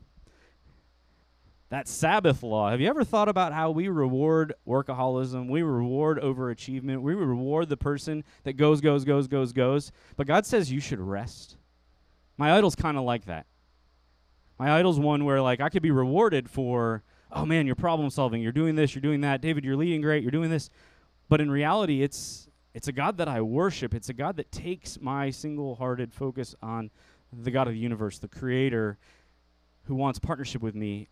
that 1.72 1.88
Sabbath 1.88 2.42
law. 2.42 2.70
Have 2.70 2.82
you 2.82 2.88
ever 2.88 3.02
thought 3.02 3.30
about 3.30 3.54
how 3.54 3.70
we 3.70 3.88
reward 3.88 4.52
workaholism? 4.68 5.48
We 5.48 5.62
reward 5.62 6.20
overachievement. 6.20 7.00
We 7.00 7.14
reward 7.14 7.70
the 7.70 7.78
person 7.78 8.24
that 8.44 8.58
goes, 8.58 8.82
goes, 8.82 9.06
goes, 9.06 9.26
goes, 9.26 9.54
goes. 9.54 9.90
But 10.16 10.26
God 10.26 10.44
says 10.44 10.70
you 10.70 10.80
should 10.80 11.00
rest. 11.00 11.56
My 12.36 12.52
idol's 12.52 12.74
kind 12.74 12.98
of 12.98 13.04
like 13.04 13.24
that. 13.24 13.46
My 14.58 14.72
idol's 14.72 15.00
one 15.00 15.24
where 15.24 15.40
like 15.40 15.62
I 15.62 15.70
could 15.70 15.80
be 15.80 15.90
rewarded 15.90 16.50
for, 16.50 17.04
oh 17.32 17.46
man, 17.46 17.64
you're 17.64 17.74
problem 17.74 18.10
solving, 18.10 18.42
you're 18.42 18.52
doing 18.52 18.74
this, 18.74 18.94
you're 18.94 19.00
doing 19.00 19.22
that, 19.22 19.40
David, 19.40 19.64
you're 19.64 19.74
leading 19.74 20.02
great, 20.02 20.22
you're 20.22 20.30
doing 20.30 20.50
this. 20.50 20.68
But 21.30 21.40
in 21.40 21.50
reality, 21.50 22.02
it's 22.02 22.50
it's 22.74 22.88
a 22.88 22.92
God 22.92 23.16
that 23.16 23.28
I 23.28 23.40
worship. 23.40 23.94
It's 23.94 24.10
a 24.10 24.14
God 24.14 24.36
that 24.36 24.52
takes 24.52 25.00
my 25.00 25.30
single 25.30 25.76
hearted 25.76 26.12
focus 26.12 26.54
on 26.62 26.90
the 27.32 27.50
God 27.50 27.66
of 27.66 27.72
the 27.72 27.80
universe, 27.80 28.18
the 28.18 28.28
creator 28.28 28.98
who 29.84 29.94
wants 29.94 30.18
partnership 30.18 30.60
with 30.60 30.74
me, 30.74 31.08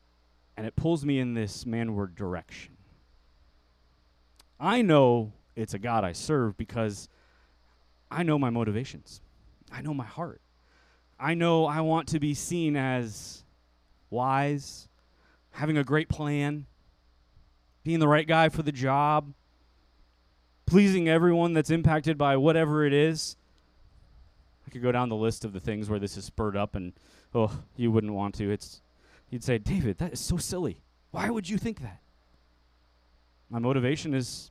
and 0.56 0.66
it 0.66 0.76
pulls 0.76 1.04
me 1.04 1.18
in 1.18 1.34
this 1.34 1.64
manward 1.64 2.14
direction. 2.14 2.76
I 4.58 4.82
know 4.82 5.32
it's 5.56 5.74
a 5.74 5.78
God 5.78 6.04
I 6.04 6.12
serve 6.12 6.56
because 6.56 7.08
I 8.10 8.22
know 8.22 8.38
my 8.38 8.50
motivations, 8.50 9.20
I 9.72 9.82
know 9.82 9.94
my 9.94 10.04
heart. 10.04 10.40
I 11.18 11.34
know 11.34 11.66
I 11.66 11.82
want 11.82 12.08
to 12.08 12.18
be 12.18 12.32
seen 12.32 12.76
as 12.76 13.44
wise, 14.08 14.88
having 15.50 15.76
a 15.76 15.84
great 15.84 16.08
plan, 16.08 16.64
being 17.84 17.98
the 17.98 18.08
right 18.08 18.26
guy 18.26 18.48
for 18.48 18.62
the 18.62 18.72
job 18.72 19.34
pleasing 20.70 21.08
everyone 21.08 21.52
that's 21.52 21.70
impacted 21.70 22.16
by 22.16 22.36
whatever 22.36 22.86
it 22.86 22.92
is. 22.92 23.36
I 24.64 24.70
could 24.70 24.82
go 24.82 24.92
down 24.92 25.08
the 25.08 25.16
list 25.16 25.44
of 25.44 25.52
the 25.52 25.58
things 25.58 25.90
where 25.90 25.98
this 25.98 26.16
is 26.16 26.24
spurred 26.24 26.56
up, 26.56 26.76
and 26.76 26.92
oh, 27.34 27.50
you 27.76 27.90
wouldn't 27.90 28.12
want 28.12 28.36
to. 28.36 28.52
It's 28.52 28.80
He'd 29.30 29.44
say, 29.44 29.58
David, 29.58 29.98
that 29.98 30.12
is 30.12 30.20
so 30.20 30.36
silly. 30.36 30.82
Why 31.12 31.30
would 31.30 31.48
you 31.48 31.56
think 31.56 31.80
that? 31.80 32.00
My 33.48 33.58
motivation 33.58 34.12
is 34.12 34.50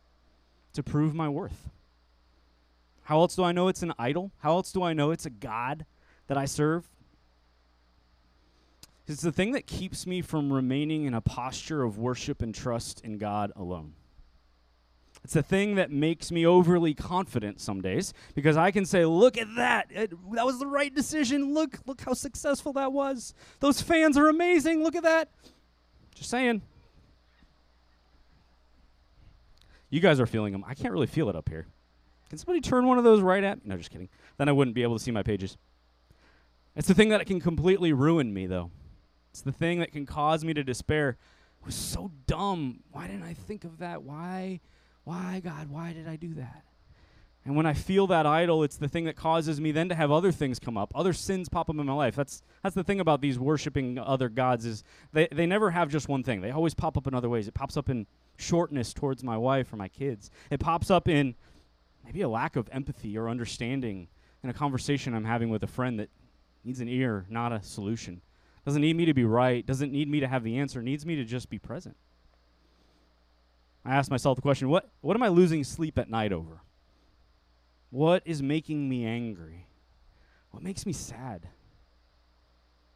to 0.73 0.83
prove 0.83 1.13
my 1.13 1.27
worth. 1.27 1.69
How 3.03 3.19
else 3.19 3.35
do 3.35 3.43
I 3.43 3.51
know 3.51 3.67
it's 3.67 3.83
an 3.83 3.93
idol? 3.99 4.31
How 4.39 4.51
else 4.51 4.71
do 4.71 4.83
I 4.83 4.93
know 4.93 5.11
it's 5.11 5.25
a 5.25 5.29
God 5.29 5.85
that 6.27 6.37
I 6.37 6.45
serve? 6.45 6.87
It's 9.07 9.21
the 9.21 9.31
thing 9.31 9.53
that 9.53 9.65
keeps 9.65 10.05
me 10.05 10.21
from 10.21 10.53
remaining 10.53 11.05
in 11.05 11.15
a 11.15 11.21
posture 11.21 11.83
of 11.83 11.97
worship 11.97 12.41
and 12.41 12.53
trust 12.53 13.01
in 13.03 13.17
God 13.17 13.51
alone. 13.55 13.93
It's 15.23 15.33
the 15.33 15.43
thing 15.43 15.75
that 15.75 15.91
makes 15.91 16.31
me 16.31 16.45
overly 16.45 16.93
confident 16.93 17.59
some 17.59 17.81
days 17.81 18.13
because 18.35 18.57
I 18.57 18.71
can 18.71 18.85
say, 18.85 19.05
"Look 19.05 19.37
at 19.37 19.47
that! 19.55 19.87
It, 19.89 20.11
that 20.33 20.45
was 20.45 20.59
the 20.59 20.67
right 20.67 20.93
decision. 20.93 21.53
Look, 21.53 21.79
look 21.85 22.01
how 22.01 22.13
successful 22.13 22.73
that 22.73 22.93
was. 22.93 23.33
Those 23.59 23.81
fans 23.81 24.17
are 24.17 24.29
amazing. 24.29 24.83
Look 24.83 24.95
at 24.95 25.03
that." 25.03 25.29
Just 26.15 26.29
saying. 26.29 26.61
You 29.89 29.99
guys 29.99 30.19
are 30.19 30.27
feeling 30.27 30.53
them. 30.53 30.63
I 30.67 30.73
can't 30.73 30.93
really 30.93 31.07
feel 31.07 31.29
it 31.29 31.35
up 31.35 31.49
here. 31.49 31.65
Can 32.29 32.37
somebody 32.37 32.61
turn 32.61 32.85
one 32.85 32.97
of 32.97 33.03
those 33.03 33.21
right 33.21 33.43
at 33.43 33.57
me? 33.57 33.63
No, 33.69 33.77
just 33.77 33.89
kidding. 33.89 34.09
Then 34.37 34.47
I 34.47 34.51
wouldn't 34.51 34.75
be 34.75 34.83
able 34.83 34.97
to 34.97 35.03
see 35.03 35.11
my 35.11 35.23
pages. 35.23 35.57
It's 36.75 36.87
the 36.87 36.93
thing 36.93 37.09
that 37.09 37.25
can 37.25 37.41
completely 37.41 37.91
ruin 37.91 38.33
me, 38.33 38.45
though. 38.45 38.69
It's 39.31 39.41
the 39.41 39.51
thing 39.51 39.79
that 39.79 39.91
can 39.91 40.05
cause 40.05 40.45
me 40.45 40.53
to 40.53 40.63
despair. 40.63 41.17
It 41.61 41.65
was 41.65 41.75
so 41.75 42.11
dumb. 42.27 42.81
Why 42.91 43.07
didn't 43.07 43.23
I 43.23 43.33
think 43.33 43.63
of 43.63 43.79
that? 43.79 44.03
Why? 44.03 44.59
Why, 45.09 45.41
God? 45.43 45.71
Why 45.71 45.91
did 45.91 46.07
I 46.07 46.17
do 46.17 46.35
that? 46.35 46.65
And 47.43 47.55
when 47.55 47.65
I 47.65 47.73
feel 47.73 48.05
that 48.05 48.27
idol, 48.27 48.61
it's 48.61 48.77
the 48.77 48.87
thing 48.87 49.05
that 49.05 49.15
causes 49.15 49.59
me 49.59 49.71
then 49.71 49.89
to 49.89 49.95
have 49.95 50.11
other 50.11 50.31
things 50.31 50.59
come 50.59 50.77
up, 50.77 50.91
other 50.93 51.13
sins 51.13 51.49
pop 51.49 51.67
up 51.67 51.75
in 51.75 51.83
my 51.83 51.93
life. 51.93 52.15
That's 52.15 52.43
that's 52.61 52.75
the 52.75 52.83
thing 52.83 52.99
about 52.99 53.19
these 53.19 53.39
worshiping 53.39 53.97
other 53.97 54.29
gods 54.29 54.67
is 54.67 54.83
they, 55.11 55.27
they 55.31 55.47
never 55.47 55.71
have 55.71 55.89
just 55.89 56.09
one 56.09 56.21
thing. 56.21 56.41
They 56.41 56.51
always 56.51 56.75
pop 56.75 56.95
up 56.95 57.07
in 57.07 57.15
other 57.15 57.27
ways. 57.27 57.47
It 57.47 57.55
pops 57.55 57.75
up 57.75 57.89
in 57.89 58.05
shortness 58.37 58.93
towards 58.93 59.23
my 59.23 59.35
wife 59.35 59.73
or 59.73 59.77
my 59.77 59.87
kids. 59.87 60.29
It 60.51 60.59
pops 60.59 60.91
up 60.91 61.07
in 61.07 61.33
maybe 62.05 62.21
a 62.21 62.29
lack 62.29 62.55
of 62.55 62.69
empathy 62.71 63.17
or 63.17 63.29
understanding 63.29 64.09
in 64.43 64.51
a 64.51 64.53
conversation 64.53 65.15
I'm 65.15 65.25
having 65.25 65.49
with 65.49 65.63
a 65.63 65.67
friend 65.67 65.99
that 65.99 66.11
needs 66.63 66.81
an 66.81 66.87
ear, 66.87 67.25
not 67.31 67.51
a 67.51 67.63
solution. 67.63 68.21
Doesn't 68.63 68.83
need 68.83 68.95
me 68.95 69.05
to 69.05 69.15
be 69.15 69.23
right, 69.23 69.65
doesn't 69.65 69.91
need 69.91 70.07
me 70.07 70.19
to 70.19 70.27
have 70.27 70.43
the 70.43 70.59
answer, 70.59 70.83
needs 70.83 71.03
me 71.03 71.15
to 71.15 71.23
just 71.23 71.49
be 71.49 71.57
present. 71.57 71.97
I 73.89 73.95
ask 73.95 74.11
myself 74.11 74.35
the 74.35 74.41
question, 74.41 74.69
what 74.69 74.89
what 75.01 75.15
am 75.15 75.23
I 75.23 75.29
losing 75.29 75.63
sleep 75.63 75.97
at 75.97 76.09
night 76.09 76.31
over? 76.31 76.61
What 77.89 78.21
is 78.25 78.43
making 78.43 78.87
me 78.87 79.05
angry? 79.05 79.65
What 80.51 80.61
makes 80.61 80.85
me 80.85 80.93
sad? 80.93 81.47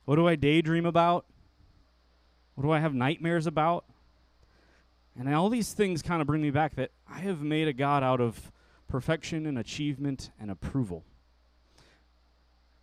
What 0.05 0.17
do 0.17 0.27
I 0.27 0.35
daydream 0.35 0.85
about? 0.85 1.25
What 2.55 2.63
do 2.63 2.71
I 2.71 2.79
have 2.79 2.93
nightmares 2.93 3.47
about? 3.47 3.85
And 5.17 5.33
all 5.33 5.49
these 5.49 5.73
things 5.73 6.01
kind 6.01 6.21
of 6.21 6.27
bring 6.27 6.41
me 6.41 6.51
back 6.51 6.75
that 6.75 6.91
I 7.07 7.19
have 7.19 7.41
made 7.41 7.67
a 7.67 7.73
God 7.73 8.03
out 8.03 8.21
of 8.21 8.51
perfection 8.87 9.45
and 9.45 9.57
achievement 9.57 10.29
and 10.39 10.51
approval. 10.51 11.03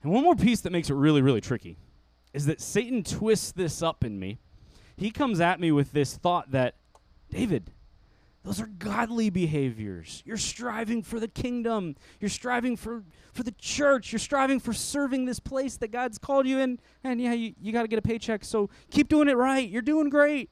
And 0.02 0.12
one 0.12 0.25
more 0.25 0.37
piece 0.37 0.61
that 0.62 0.73
makes 0.73 0.90
it 0.90 0.95
really, 0.95 1.23
really 1.23 1.40
tricky 1.40 1.76
is 2.33 2.47
that 2.47 2.61
Satan 2.61 3.05
twists 3.05 3.52
this 3.52 3.83
up 3.83 4.05
in 4.05 4.19
me. 4.19 4.38
He 4.97 5.11
comes 5.11 5.40
at 5.40 5.61
me 5.61 5.71
with 5.71 5.93
this 5.93 6.17
thought 6.17 6.52
that, 6.52 6.75
David, 7.31 7.71
those 8.42 8.61
are 8.61 8.66
godly 8.66 9.28
behaviors. 9.28 10.23
You're 10.25 10.38
striving 10.38 11.02
for 11.02 11.20
the 11.20 11.28
kingdom. 11.28 11.97
You're 12.20 12.30
striving 12.30 12.76
for, 12.76 13.04
for 13.32 13.42
the 13.42 13.52
church. 13.52 14.12
You're 14.12 14.18
striving 14.18 14.61
for 14.61 14.73
serving 14.73 15.26
this 15.26 15.38
place 15.40 15.76
that 15.78 15.88
God's 15.88 16.16
called 16.16 16.47
you 16.47 16.59
in. 16.59 16.80
And 17.04 17.20
yeah, 17.20 17.35
you, 17.35 17.54
you 17.61 17.73
got 17.73 17.82
to 17.82 17.88
get 17.88 17.99
a 17.99 18.02
paycheck, 18.02 18.44
so 18.44 18.70
keep 18.90 19.09
doing 19.09 19.28
it 19.28 19.37
right. 19.37 19.68
You're 19.68 19.82
doing 19.82 20.09
great. 20.09 20.50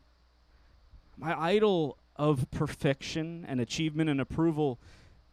My 1.17 1.39
idol 1.41 1.99
of 2.15 2.51
perfection 2.51 3.47
and 3.49 3.61
achievement 3.61 4.11
and 4.11 4.21
approval 4.21 4.79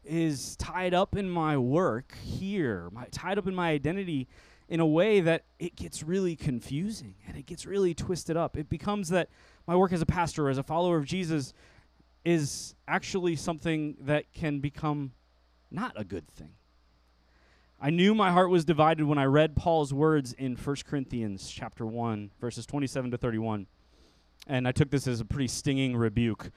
is 0.05 0.55
tied 0.55 0.93
up 0.93 1.15
in 1.15 1.29
my 1.29 1.57
work 1.57 2.15
here, 2.23 2.89
my, 2.91 3.05
tied 3.11 3.37
up 3.37 3.47
in 3.47 3.55
my 3.55 3.71
identity 3.71 4.27
in 4.67 4.79
a 4.79 4.85
way 4.85 5.19
that 5.19 5.43
it 5.59 5.75
gets 5.75 6.03
really 6.03 6.35
confusing 6.35 7.15
and 7.27 7.37
it 7.37 7.45
gets 7.45 7.65
really 7.65 7.93
twisted 7.93 8.37
up. 8.37 8.57
It 8.57 8.69
becomes 8.69 9.09
that 9.09 9.29
my 9.67 9.75
work 9.75 9.91
as 9.93 10.01
a 10.01 10.05
pastor, 10.05 10.49
as 10.49 10.57
a 10.57 10.63
follower 10.63 10.97
of 10.97 11.05
Jesus, 11.05 11.53
is 12.25 12.75
actually 12.87 13.35
something 13.35 13.95
that 14.01 14.33
can 14.33 14.59
become 14.59 15.11
not 15.71 15.93
a 15.95 16.03
good 16.03 16.27
thing. 16.27 16.53
I 17.79 17.91
knew 17.91 18.15
my 18.15 18.31
heart 18.31 18.49
was 18.49 18.65
divided 18.65 19.05
when 19.05 19.17
I 19.17 19.25
read 19.25 19.55
Paul's 19.55 19.93
words 19.93 20.33
in 20.33 20.55
1 20.55 20.75
Corinthians 20.87 21.49
chapter 21.49 21.85
1 21.85 22.31
verses 22.41 22.65
27 22.65 23.11
to 23.11 23.17
31. 23.17 23.67
And 24.47 24.67
I 24.67 24.71
took 24.71 24.89
this 24.89 25.07
as 25.07 25.19
a 25.19 25.25
pretty 25.25 25.47
stinging 25.47 25.95
rebuke. 25.95 26.51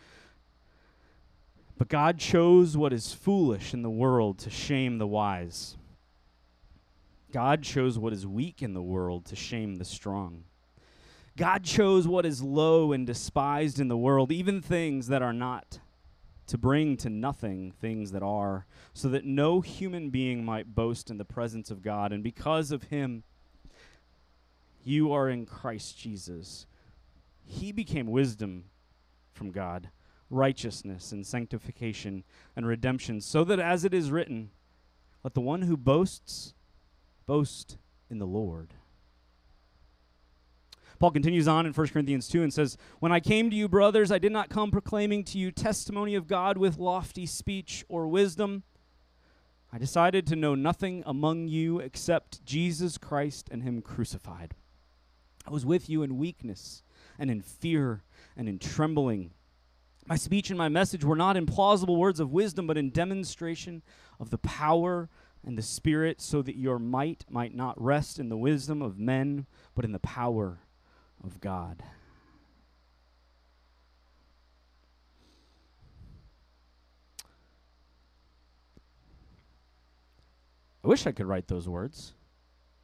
But 1.76 1.88
God 1.88 2.18
chose 2.18 2.76
what 2.76 2.92
is 2.92 3.12
foolish 3.12 3.72
in 3.72 3.82
the 3.82 3.90
world 3.90 4.38
to 4.40 4.50
shame 4.50 4.98
the 4.98 5.06
wise. 5.06 5.76
God 7.32 7.62
chose 7.62 7.98
what 7.98 8.12
is 8.12 8.26
weak 8.26 8.62
in 8.62 8.74
the 8.74 8.82
world 8.82 9.26
to 9.26 9.36
shame 9.36 9.76
the 9.76 9.84
strong. 9.84 10.44
God 11.38 11.62
chose 11.62 12.08
what 12.08 12.26
is 12.26 12.42
low 12.42 12.90
and 12.90 13.06
despised 13.06 13.78
in 13.78 13.86
the 13.86 13.96
world, 13.96 14.32
even 14.32 14.60
things 14.60 15.06
that 15.06 15.22
are 15.22 15.32
not, 15.32 15.78
to 16.48 16.58
bring 16.58 16.96
to 16.96 17.08
nothing 17.08 17.70
things 17.70 18.10
that 18.10 18.24
are, 18.24 18.66
so 18.92 19.08
that 19.08 19.24
no 19.24 19.60
human 19.60 20.10
being 20.10 20.44
might 20.44 20.74
boast 20.74 21.10
in 21.10 21.16
the 21.16 21.24
presence 21.24 21.70
of 21.70 21.80
God. 21.80 22.12
And 22.12 22.24
because 22.24 22.72
of 22.72 22.84
him, 22.84 23.22
you 24.82 25.12
are 25.12 25.28
in 25.28 25.46
Christ 25.46 25.96
Jesus. 25.96 26.66
He 27.44 27.70
became 27.70 28.08
wisdom 28.08 28.64
from 29.32 29.52
God, 29.52 29.90
righteousness 30.30 31.12
and 31.12 31.24
sanctification 31.24 32.24
and 32.56 32.66
redemption, 32.66 33.20
so 33.20 33.44
that 33.44 33.60
as 33.60 33.84
it 33.84 33.94
is 33.94 34.10
written, 34.10 34.50
let 35.22 35.34
the 35.34 35.40
one 35.40 35.62
who 35.62 35.76
boasts 35.76 36.52
boast 37.26 37.78
in 38.10 38.18
the 38.18 38.26
Lord. 38.26 38.74
Paul 40.98 41.12
continues 41.12 41.46
on 41.46 41.64
in 41.64 41.72
1 41.72 41.88
Corinthians 41.88 42.26
2 42.28 42.42
and 42.42 42.52
says, 42.52 42.76
When 42.98 43.12
I 43.12 43.20
came 43.20 43.50
to 43.50 43.56
you, 43.56 43.68
brothers, 43.68 44.10
I 44.10 44.18
did 44.18 44.32
not 44.32 44.50
come 44.50 44.72
proclaiming 44.72 45.22
to 45.24 45.38
you 45.38 45.52
testimony 45.52 46.16
of 46.16 46.26
God 46.26 46.58
with 46.58 46.78
lofty 46.78 47.24
speech 47.24 47.84
or 47.88 48.08
wisdom. 48.08 48.64
I 49.72 49.78
decided 49.78 50.26
to 50.26 50.36
know 50.36 50.56
nothing 50.56 51.04
among 51.06 51.46
you 51.46 51.78
except 51.78 52.44
Jesus 52.44 52.98
Christ 52.98 53.48
and 53.50 53.62
Him 53.62 53.80
crucified. 53.80 54.54
I 55.46 55.52
was 55.52 55.64
with 55.64 55.88
you 55.88 56.02
in 56.02 56.18
weakness 56.18 56.82
and 57.16 57.30
in 57.30 57.42
fear 57.42 58.02
and 58.36 58.48
in 58.48 58.58
trembling. 58.58 59.30
My 60.06 60.16
speech 60.16 60.50
and 60.50 60.58
my 60.58 60.68
message 60.68 61.04
were 61.04 61.16
not 61.16 61.36
in 61.36 61.46
plausible 61.46 61.96
words 61.96 62.18
of 62.18 62.32
wisdom, 62.32 62.66
but 62.66 62.78
in 62.78 62.90
demonstration 62.90 63.82
of 64.18 64.30
the 64.30 64.38
power 64.38 65.08
and 65.44 65.56
the 65.56 65.62
Spirit, 65.62 66.20
so 66.20 66.42
that 66.42 66.56
your 66.56 66.80
might 66.80 67.24
might 67.30 67.54
not 67.54 67.80
rest 67.80 68.18
in 68.18 68.30
the 68.30 68.36
wisdom 68.36 68.82
of 68.82 68.98
men, 68.98 69.46
but 69.76 69.84
in 69.84 69.92
the 69.92 70.00
power 70.00 70.58
of 71.24 71.40
God. 71.40 71.82
I 80.84 80.88
wish 80.88 81.06
I 81.06 81.12
could 81.12 81.26
write 81.26 81.48
those 81.48 81.68
words. 81.68 82.14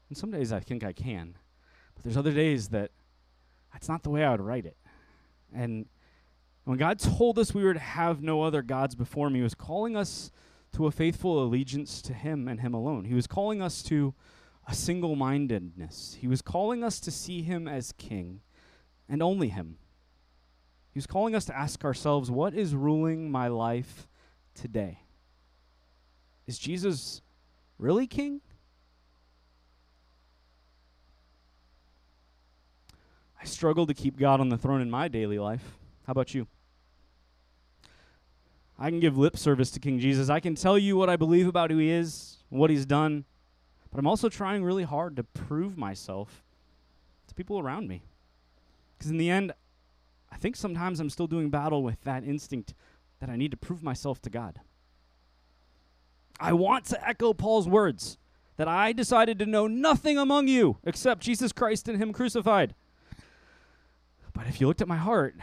And 0.09 0.19
some 0.19 0.31
days 0.31 0.53
I 0.53 0.61
think 0.61 0.85
I 0.85 0.93
can. 0.93 1.37
But 1.95 2.05
there's 2.05 2.17
other 2.17 2.33
days 2.33 2.69
that 2.69 2.91
that's 3.73 3.89
not 3.89 4.03
the 4.03 4.11
way 4.11 4.25
I 4.25 4.31
would 4.31 4.41
write 4.41 4.67
it. 4.67 4.77
And 5.55 5.87
when 6.65 6.77
God 6.77 6.99
told 6.99 7.39
us 7.39 7.55
we 7.55 7.65
were 7.65 7.75
to 7.75 7.81
have 7.81 8.23
no 8.23 8.43
other 8.43 8.63
gods 8.63 8.95
before 8.95 9.29
him, 9.29 9.35
he 9.35 9.43
was 9.43 9.55
calling 9.55 9.97
us 9.97 10.31
to 10.73 10.87
a 10.87 10.91
faithful 10.91 11.43
allegiance 11.43 12.03
to 12.03 12.13
him 12.13 12.49
and 12.49 12.61
him 12.61 12.75
alone. 12.75 13.05
He 13.05 13.15
was 13.15 13.27
calling 13.27 13.63
us 13.63 13.83
to 13.85 14.15
a 14.67 14.75
single 14.75 15.17
mindedness. 15.17 16.17
He 16.21 16.29
was 16.29 16.43
calling 16.43 16.83
us 16.83 17.01
to 17.01 17.11
see 17.11 17.43
him 17.43 17.69
as 17.69 17.93
king 17.93 18.41
and 19.09 19.23
only 19.23 19.49
him. 19.49 19.77
He 20.93 20.99
was 20.99 21.07
calling 21.07 21.35
us 21.35 21.45
to 21.47 21.57
ask 21.57 21.85
ourselves 21.85 22.31
what 22.31 22.55
is 22.55 22.75
ruling 22.75 23.31
my 23.31 23.49
life 23.49 24.07
today? 24.55 25.01
Is 26.47 26.59
Jesus 26.59 27.21
really 27.79 28.07
king? 28.07 28.41
I 33.41 33.47
struggle 33.47 33.87
to 33.87 33.95
keep 33.95 34.19
God 34.19 34.41
on 34.41 34.49
the 34.49 34.57
throne 34.57 34.81
in 34.81 34.91
my 34.91 35.09
daily 35.09 35.39
life. 35.39 35.79
How 36.07 36.13
about 36.13 36.35
you? 36.35 36.47
I 38.79 38.89
can 38.89 39.01
give 39.01 39.19
lip 39.19 39.37
service 39.37 39.71
to 39.73 39.81
King 39.81 39.99
Jesus. 39.99 40.31
I 40.31 40.41
can 40.41 40.55
tell 40.55 40.79
you 40.79 40.97
what 40.97 41.11
I 41.11 41.17
believe 41.17 41.47
about 41.47 41.71
who 41.71 41.79
he 41.79 41.91
is, 41.91 42.39
what 42.49 42.71
he's 42.71 42.87
done. 42.87 43.25
But 43.95 44.01
I'm 44.01 44.09
also 44.09 44.29
trying 44.29 44.65
really 44.65 44.83
hard 44.83 45.15
to 45.15 45.23
prove 45.23 45.79
myself 45.79 46.43
to 47.29 47.35
people 47.35 47.61
around 47.61 47.87
me. 47.87 48.03
Because 48.99 49.09
in 49.09 49.19
the 49.19 49.31
end, 49.31 49.53
I 50.33 50.37
think 50.37 50.57
sometimes 50.57 50.99
I'm 50.99 51.11
still 51.11 51.29
doing 51.29 51.49
battle 51.49 51.81
with 51.85 52.03
that 52.03 52.25
instinct 52.25 52.75
that 53.21 53.31
I 53.31 53.37
need 53.37 53.53
to 53.53 53.57
prove 53.57 53.85
myself 53.85 54.21
to 54.23 54.31
God. 54.31 54.59
I 56.41 56.55
want 56.55 56.87
to 56.87 57.09
echo 57.09 57.33
Paul's 57.35 57.69
words 57.69 58.19
that 58.57 58.67
I 58.67 58.93
decided 58.93 59.39
to 59.39 59.47
know 59.47 59.69
nothing 59.69 60.19
among 60.19 60.49
you 60.49 60.79
except 60.83 61.23
Jesus 61.23 61.53
Christ 61.53 61.87
and 61.87 61.97
Him 61.97 62.13
crucified. 62.13 62.75
But 64.33 64.49
if 64.49 64.61
you 64.61 64.67
looked 64.67 64.83
at 64.83 64.89
my 64.89 64.97
heart, 64.97 65.37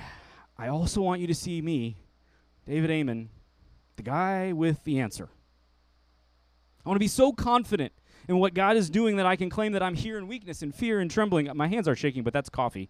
I 0.58 0.68
also 0.68 1.00
want 1.02 1.22
you 1.22 1.28
to 1.28 1.34
see 1.34 1.62
me, 1.62 1.96
David 2.68 2.92
Amon, 2.92 3.30
the 3.96 4.04
guy 4.04 4.52
with 4.52 4.84
the 4.84 5.00
answer. 5.00 5.30
I 6.86 6.90
want 6.90 6.98
to 6.98 7.00
be 7.00 7.08
so 7.08 7.32
confident 7.32 7.94
in 8.28 8.38
what 8.38 8.54
God 8.54 8.78
is 8.78 8.90
doing 8.90 9.18
that 9.18 9.26
I 9.26 9.36
can 9.36 9.50
claim 9.50 9.72
that 9.74 9.84
I'm 9.84 9.96
here 9.96 10.18
in 10.18 10.28
weakness 10.28 10.62
and 10.62 10.74
fear 10.74 11.00
and 11.00 11.10
trembling. 11.10 11.50
My 11.56 11.68
hands 11.68 11.88
are 11.88 11.96
shaking, 11.96 12.24
but 12.24 12.34
that's 12.34 12.50
coffee. 12.50 12.90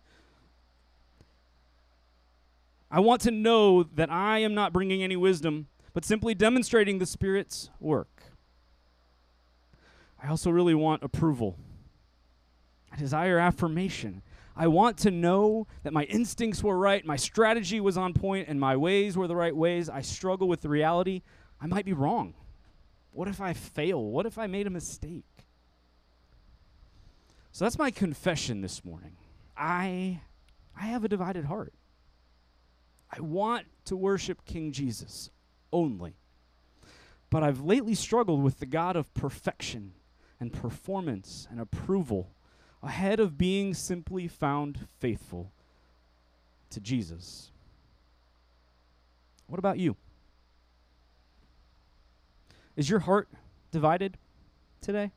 I 2.90 3.00
want 3.00 3.22
to 3.22 3.32
know 3.32 3.84
that 3.84 4.12
I 4.12 4.40
am 4.40 4.54
not 4.54 4.74
bringing 4.74 5.02
any 5.02 5.16
wisdom, 5.16 5.68
but 5.94 6.04
simply 6.04 6.36
demonstrating 6.36 7.00
the 7.00 7.06
Spirit's 7.06 7.70
work. 7.80 8.24
I 10.22 10.28
also 10.28 10.52
really 10.52 10.76
want 10.76 11.04
approval. 11.04 11.58
I 12.92 12.98
desire 12.98 13.40
affirmation. 13.40 14.22
I 14.56 14.68
want 14.68 14.98
to 15.00 15.12
know 15.12 15.68
that 15.84 15.94
my 15.94 16.04
instincts 16.04 16.62
were 16.62 16.78
right, 16.78 17.06
my 17.06 17.16
strategy 17.16 17.80
was 17.80 17.98
on 17.98 18.14
point, 18.14 18.50
and 18.50 18.60
my 18.60 18.76
ways 18.76 19.16
were 19.16 19.28
the 19.28 19.36
right 19.36 19.56
ways. 19.56 19.90
I 19.90 20.02
struggle 20.02 20.48
with 20.48 20.62
the 20.62 20.70
reality 20.70 21.22
I 21.62 21.68
might 21.68 21.86
be 21.86 21.94
wrong. 21.94 22.34
What 23.12 23.28
if 23.28 23.42
I 23.42 23.54
fail? 23.54 24.04
What 24.04 24.26
if 24.26 24.38
I 24.38 24.48
made 24.48 24.68
a 24.68 24.72
mistake? 24.72 25.26
So 27.52 27.66
that's 27.66 27.78
my 27.78 27.92
confession 27.92 28.62
this 28.62 28.86
morning. 28.86 29.18
I 29.58 30.22
I 30.80 30.86
have 30.86 31.04
a 31.04 31.10
divided 31.10 31.46
heart. 31.46 31.74
I 33.12 33.20
want 33.20 33.68
to 33.86 33.98
worship 33.98 34.46
King 34.46 34.72
Jesus 34.72 35.30
only. 35.74 36.16
But 37.30 37.44
I've 37.44 37.62
lately 37.62 37.96
struggled 37.96 38.42
with 38.42 38.60
the 38.60 38.66
God 38.66 38.96
of 38.96 39.14
perfection 39.14 39.94
and 40.40 40.54
performance 40.54 41.48
and 41.52 41.60
approval 41.60 42.32
ahead 42.82 43.20
of 43.20 43.38
being 43.38 43.74
simply 43.74 44.28
found 44.28 44.88
faithful 45.00 45.52
to 46.72 46.80
Jesus. 46.80 47.52
What 49.48 49.60
about 49.60 49.78
you? 49.78 49.96
Is 52.76 52.90
your 52.90 53.00
heart 53.00 53.30
divided 53.72 54.18
today? 54.82 55.12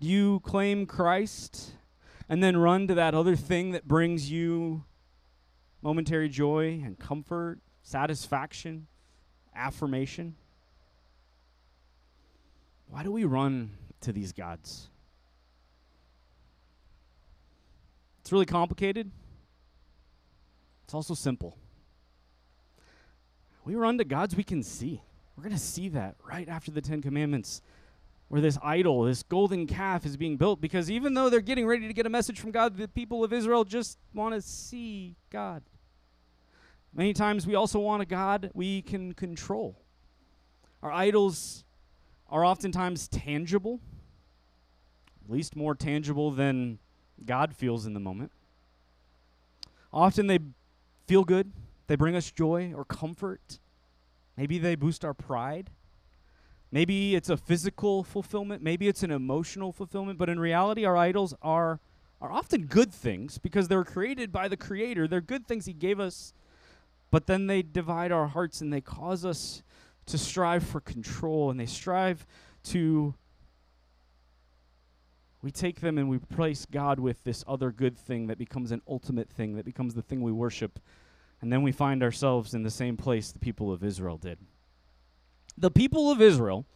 Do 0.00 0.08
you 0.08 0.40
claim 0.40 0.86
Christ 0.86 1.72
and 2.28 2.42
then 2.42 2.56
run 2.56 2.88
to 2.88 2.94
that 2.94 3.14
other 3.14 3.36
thing 3.36 3.72
that 3.72 3.86
brings 3.86 4.30
you 4.30 4.84
momentary 5.82 6.28
joy 6.28 6.80
and 6.84 6.98
comfort, 6.98 7.58
satisfaction, 7.82 8.86
affirmation? 9.54 10.36
Why 12.88 13.02
do 13.02 13.12
we 13.12 13.24
run 13.24 13.70
to 14.00 14.12
these 14.12 14.32
gods? 14.32 14.88
It's 18.20 18.32
really 18.32 18.46
complicated. 18.46 19.10
It's 20.84 20.94
also 20.94 21.14
simple. 21.14 21.56
We 23.64 23.74
run 23.74 23.98
to 23.98 24.04
gods 24.04 24.34
we 24.34 24.42
can 24.42 24.62
see. 24.62 25.02
We're 25.40 25.48
going 25.48 25.56
to 25.56 25.64
see 25.64 25.88
that 25.88 26.16
right 26.22 26.46
after 26.50 26.70
the 26.70 26.82
Ten 26.82 27.00
Commandments, 27.00 27.62
where 28.28 28.42
this 28.42 28.58
idol, 28.62 29.04
this 29.04 29.22
golden 29.22 29.66
calf, 29.66 30.04
is 30.04 30.18
being 30.18 30.36
built. 30.36 30.60
Because 30.60 30.90
even 30.90 31.14
though 31.14 31.30
they're 31.30 31.40
getting 31.40 31.66
ready 31.66 31.88
to 31.88 31.94
get 31.94 32.04
a 32.04 32.10
message 32.10 32.38
from 32.38 32.50
God, 32.50 32.76
the 32.76 32.86
people 32.88 33.24
of 33.24 33.32
Israel 33.32 33.64
just 33.64 33.96
want 34.12 34.34
to 34.34 34.42
see 34.42 35.16
God. 35.30 35.62
Many 36.92 37.14
times 37.14 37.46
we 37.46 37.54
also 37.54 37.78
want 37.78 38.02
a 38.02 38.04
God 38.04 38.50
we 38.52 38.82
can 38.82 39.14
control. 39.14 39.80
Our 40.82 40.92
idols 40.92 41.64
are 42.28 42.44
oftentimes 42.44 43.08
tangible, 43.08 43.80
at 45.24 45.32
least 45.32 45.56
more 45.56 45.74
tangible 45.74 46.30
than 46.30 46.80
God 47.24 47.54
feels 47.54 47.86
in 47.86 47.94
the 47.94 48.00
moment. 48.00 48.30
Often 49.90 50.26
they 50.26 50.40
feel 51.06 51.24
good, 51.24 51.50
they 51.86 51.96
bring 51.96 52.14
us 52.14 52.30
joy 52.30 52.74
or 52.76 52.84
comfort. 52.84 53.58
Maybe 54.40 54.56
they 54.56 54.74
boost 54.74 55.04
our 55.04 55.12
pride. 55.12 55.68
Maybe 56.72 57.14
it's 57.14 57.28
a 57.28 57.36
physical 57.36 58.02
fulfillment, 58.02 58.62
maybe 58.62 58.88
it's 58.88 59.02
an 59.02 59.10
emotional 59.10 59.70
fulfillment, 59.70 60.18
but 60.18 60.30
in 60.30 60.40
reality, 60.40 60.86
our 60.86 60.96
idols 60.96 61.34
are, 61.42 61.78
are 62.22 62.32
often 62.32 62.64
good 62.64 62.90
things 62.90 63.36
because 63.36 63.68
they're 63.68 63.84
created 63.84 64.32
by 64.32 64.48
the 64.48 64.56
Creator. 64.56 65.08
They're 65.08 65.20
good 65.20 65.46
things 65.46 65.66
He 65.66 65.74
gave 65.74 66.00
us, 66.00 66.32
but 67.10 67.26
then 67.26 67.48
they 67.48 67.60
divide 67.60 68.12
our 68.12 68.28
hearts 68.28 68.62
and 68.62 68.72
they 68.72 68.80
cause 68.80 69.26
us 69.26 69.62
to 70.06 70.16
strive 70.16 70.62
for 70.62 70.80
control 70.80 71.50
and 71.50 71.60
they 71.60 71.66
strive 71.66 72.26
to 72.64 73.12
we 75.42 75.50
take 75.50 75.80
them 75.80 75.98
and 75.98 76.08
we 76.08 76.16
replace 76.16 76.64
God 76.64 76.98
with 76.98 77.22
this 77.24 77.44
other 77.46 77.70
good 77.72 77.98
thing 77.98 78.28
that 78.28 78.38
becomes 78.38 78.72
an 78.72 78.80
ultimate 78.88 79.28
thing, 79.28 79.56
that 79.56 79.66
becomes 79.66 79.92
the 79.92 80.02
thing 80.02 80.22
we 80.22 80.32
worship. 80.32 80.78
And 81.42 81.52
then 81.52 81.62
we 81.62 81.72
find 81.72 82.02
ourselves 82.02 82.54
in 82.54 82.62
the 82.62 82.70
same 82.70 82.96
place 82.96 83.32
the 83.32 83.38
people 83.38 83.72
of 83.72 83.82
Israel 83.82 84.18
did. 84.18 84.38
The 85.56 85.70
people 85.70 86.10
of 86.10 86.20
Israel, 86.20 86.66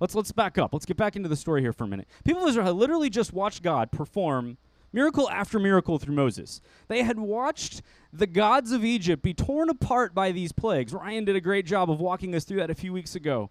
let's 0.00 0.14
let's 0.14 0.32
back 0.32 0.58
up. 0.58 0.72
Let's 0.72 0.86
get 0.86 0.96
back 0.96 1.16
into 1.16 1.28
the 1.28 1.36
story 1.36 1.60
here 1.60 1.72
for 1.72 1.84
a 1.84 1.88
minute. 1.88 2.08
People 2.24 2.42
of 2.42 2.48
Israel 2.48 2.66
had 2.66 2.76
literally 2.76 3.10
just 3.10 3.32
watched 3.32 3.62
God 3.62 3.92
perform 3.92 4.56
miracle 4.92 5.28
after 5.28 5.58
miracle 5.58 5.98
through 5.98 6.14
Moses. 6.14 6.60
They 6.88 7.02
had 7.02 7.18
watched 7.18 7.82
the 8.12 8.26
gods 8.26 8.72
of 8.72 8.84
Egypt 8.84 9.22
be 9.22 9.34
torn 9.34 9.68
apart 9.68 10.14
by 10.14 10.32
these 10.32 10.52
plagues. 10.52 10.94
Ryan 10.94 11.24
did 11.24 11.36
a 11.36 11.40
great 11.40 11.66
job 11.66 11.90
of 11.90 12.00
walking 12.00 12.34
us 12.34 12.44
through 12.44 12.58
that 12.58 12.70
a 12.70 12.74
few 12.74 12.92
weeks 12.92 13.14
ago. 13.14 13.50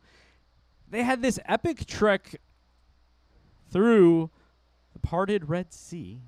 They 0.89 1.03
had 1.03 1.21
this 1.21 1.39
epic 1.45 1.85
trek 1.85 2.39
through 3.71 4.29
the 4.93 4.99
parted 4.99 5.49
Red 5.49 5.73
Sea, 5.73 6.21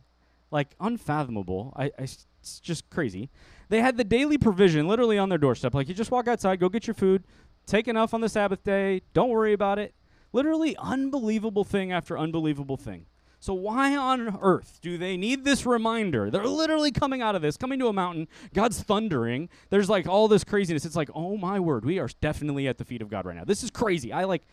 like 0.52 0.76
unfathomable. 0.80 1.74
I, 1.78 1.92
I, 1.98 2.08
it's 2.46 2.60
just 2.60 2.88
crazy. 2.92 3.32
They 3.70 3.82
had 3.82 3.98
the 3.98 4.04
daily 4.04 4.38
provision 4.38 4.88
literally 4.88 5.18
on 5.18 5.30
their 5.30 5.40
doorstep. 5.40 5.74
Like 5.74 5.88
you 5.88 5.96
just 5.96 6.12
walk 6.12 6.28
outside, 6.28 6.60
go 6.60 6.70
get 6.70 6.86
your 6.86 6.94
food, 6.94 7.24
take 7.66 7.88
enough 7.88 8.14
on 8.14 8.22
the 8.22 8.30
Sabbath 8.30 8.64
day, 8.64 9.02
don't 9.14 9.30
worry 9.30 9.54
about 9.54 9.80
it. 9.80 9.96
Literally 10.32 10.78
unbelievable 10.78 11.64
thing 11.64 11.92
after 11.92 12.20
unbelievable 12.20 12.78
thing. 12.78 13.08
So 13.40 13.56
why 13.56 13.96
on 13.96 14.38
earth 14.42 14.78
do 14.84 15.00
they 15.00 15.18
need 15.18 15.44
this 15.44 15.66
reminder? 15.66 16.30
They're 16.30 16.46
literally 16.46 16.92
coming 16.92 17.24
out 17.24 17.36
of 17.36 17.42
this, 17.42 17.58
coming 17.58 17.80
to 17.80 17.88
a 17.88 17.94
mountain. 17.94 18.28
God's 18.54 18.80
thundering. 18.82 19.50
There's 19.72 19.90
like 19.90 20.08
all 20.08 20.28
this 20.28 20.44
craziness. 20.44 20.86
It's 20.86 20.96
like, 20.96 21.10
oh 21.16 21.36
my 21.36 21.60
word, 21.60 21.84
we 21.84 21.98
are 21.98 22.10
definitely 22.22 22.68
at 22.68 22.78
the 22.78 22.86
feet 22.86 23.02
of 23.02 23.10
God 23.10 23.26
right 23.26 23.36
now. 23.36 23.44
This 23.44 23.64
is 23.64 23.72
crazy. 23.72 24.14
I 24.14 24.26
like 24.26 24.44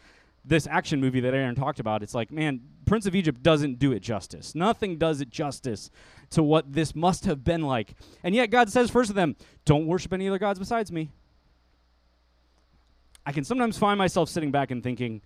this 0.44 0.66
action 0.66 1.00
movie 1.00 1.20
that 1.20 1.35
Aaron 1.35 1.55
talked 1.55 1.81
about, 1.81 2.02
it's 2.02 2.14
like, 2.14 2.33
man, 2.33 2.61
Prince 2.85 3.07
of 3.07 3.14
Egypt 3.14 3.42
doesn't 3.42 3.78
do 3.78 3.92
it 3.92 4.00
justice. 4.00 4.55
Nothing 4.55 4.98
does 4.98 5.20
it 5.20 5.31
justice 5.31 5.90
to 6.31 6.42
what 6.42 6.72
this 6.72 6.94
must 6.94 7.24
have 7.26 7.44
been 7.44 7.62
like. 7.62 7.94
And 8.24 8.35
yet 8.35 8.50
God 8.50 8.70
says 8.70 8.90
first 8.90 9.09
to 9.09 9.14
them, 9.14 9.37
don't 9.64 9.87
worship 9.87 10.12
any 10.12 10.28
other 10.28 10.38
gods 10.38 10.59
besides 10.59 10.90
me. 10.90 11.11
I 13.24 13.33
can 13.33 13.44
sometimes 13.44 13.78
find 13.78 13.98
myself 13.98 14.28
sitting 14.28 14.50
back 14.50 14.70
and 14.70 14.83
thinking, 14.83 15.22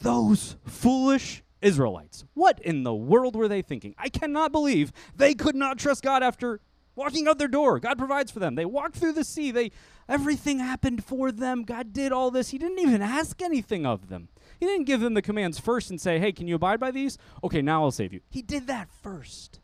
those 0.00 0.56
foolish 0.64 1.42
Israelites, 1.60 2.24
what 2.34 2.58
in 2.60 2.84
the 2.84 2.94
world 2.94 3.36
were 3.36 3.48
they 3.48 3.62
thinking? 3.62 3.94
I 3.98 4.08
cannot 4.08 4.52
believe 4.52 4.92
they 5.14 5.34
could 5.34 5.54
not 5.54 5.78
trust 5.78 6.02
God 6.02 6.22
after 6.22 6.60
walking 6.94 7.28
out 7.28 7.38
their 7.38 7.48
door. 7.48 7.80
God 7.80 7.98
provides 7.98 8.30
for 8.30 8.38
them. 8.38 8.54
They 8.54 8.64
walked 8.64 8.96
through 8.96 9.12
the 9.12 9.24
sea. 9.24 9.50
They 9.50 9.72
everything 10.08 10.58
happened 10.58 11.04
for 11.04 11.32
them. 11.32 11.64
God 11.64 11.92
did 11.92 12.12
all 12.12 12.30
this. 12.30 12.50
He 12.50 12.58
didn't 12.58 12.78
even 12.78 13.02
ask 13.02 13.42
anything 13.42 13.84
of 13.84 14.08
them. 14.08 14.28
He 14.58 14.66
didn't 14.66 14.86
give 14.86 15.00
them 15.00 15.14
the 15.14 15.22
commands 15.22 15.58
first 15.58 15.90
and 15.90 16.00
say, 16.00 16.18
hey, 16.18 16.32
can 16.32 16.46
you 16.48 16.54
abide 16.54 16.80
by 16.80 16.90
these? 16.90 17.18
Okay, 17.42 17.62
now 17.62 17.84
I'll 17.84 17.90
save 17.90 18.12
you. 18.12 18.20
He 18.30 18.42
did 18.42 18.66
that 18.66 18.88
first. 19.02 19.60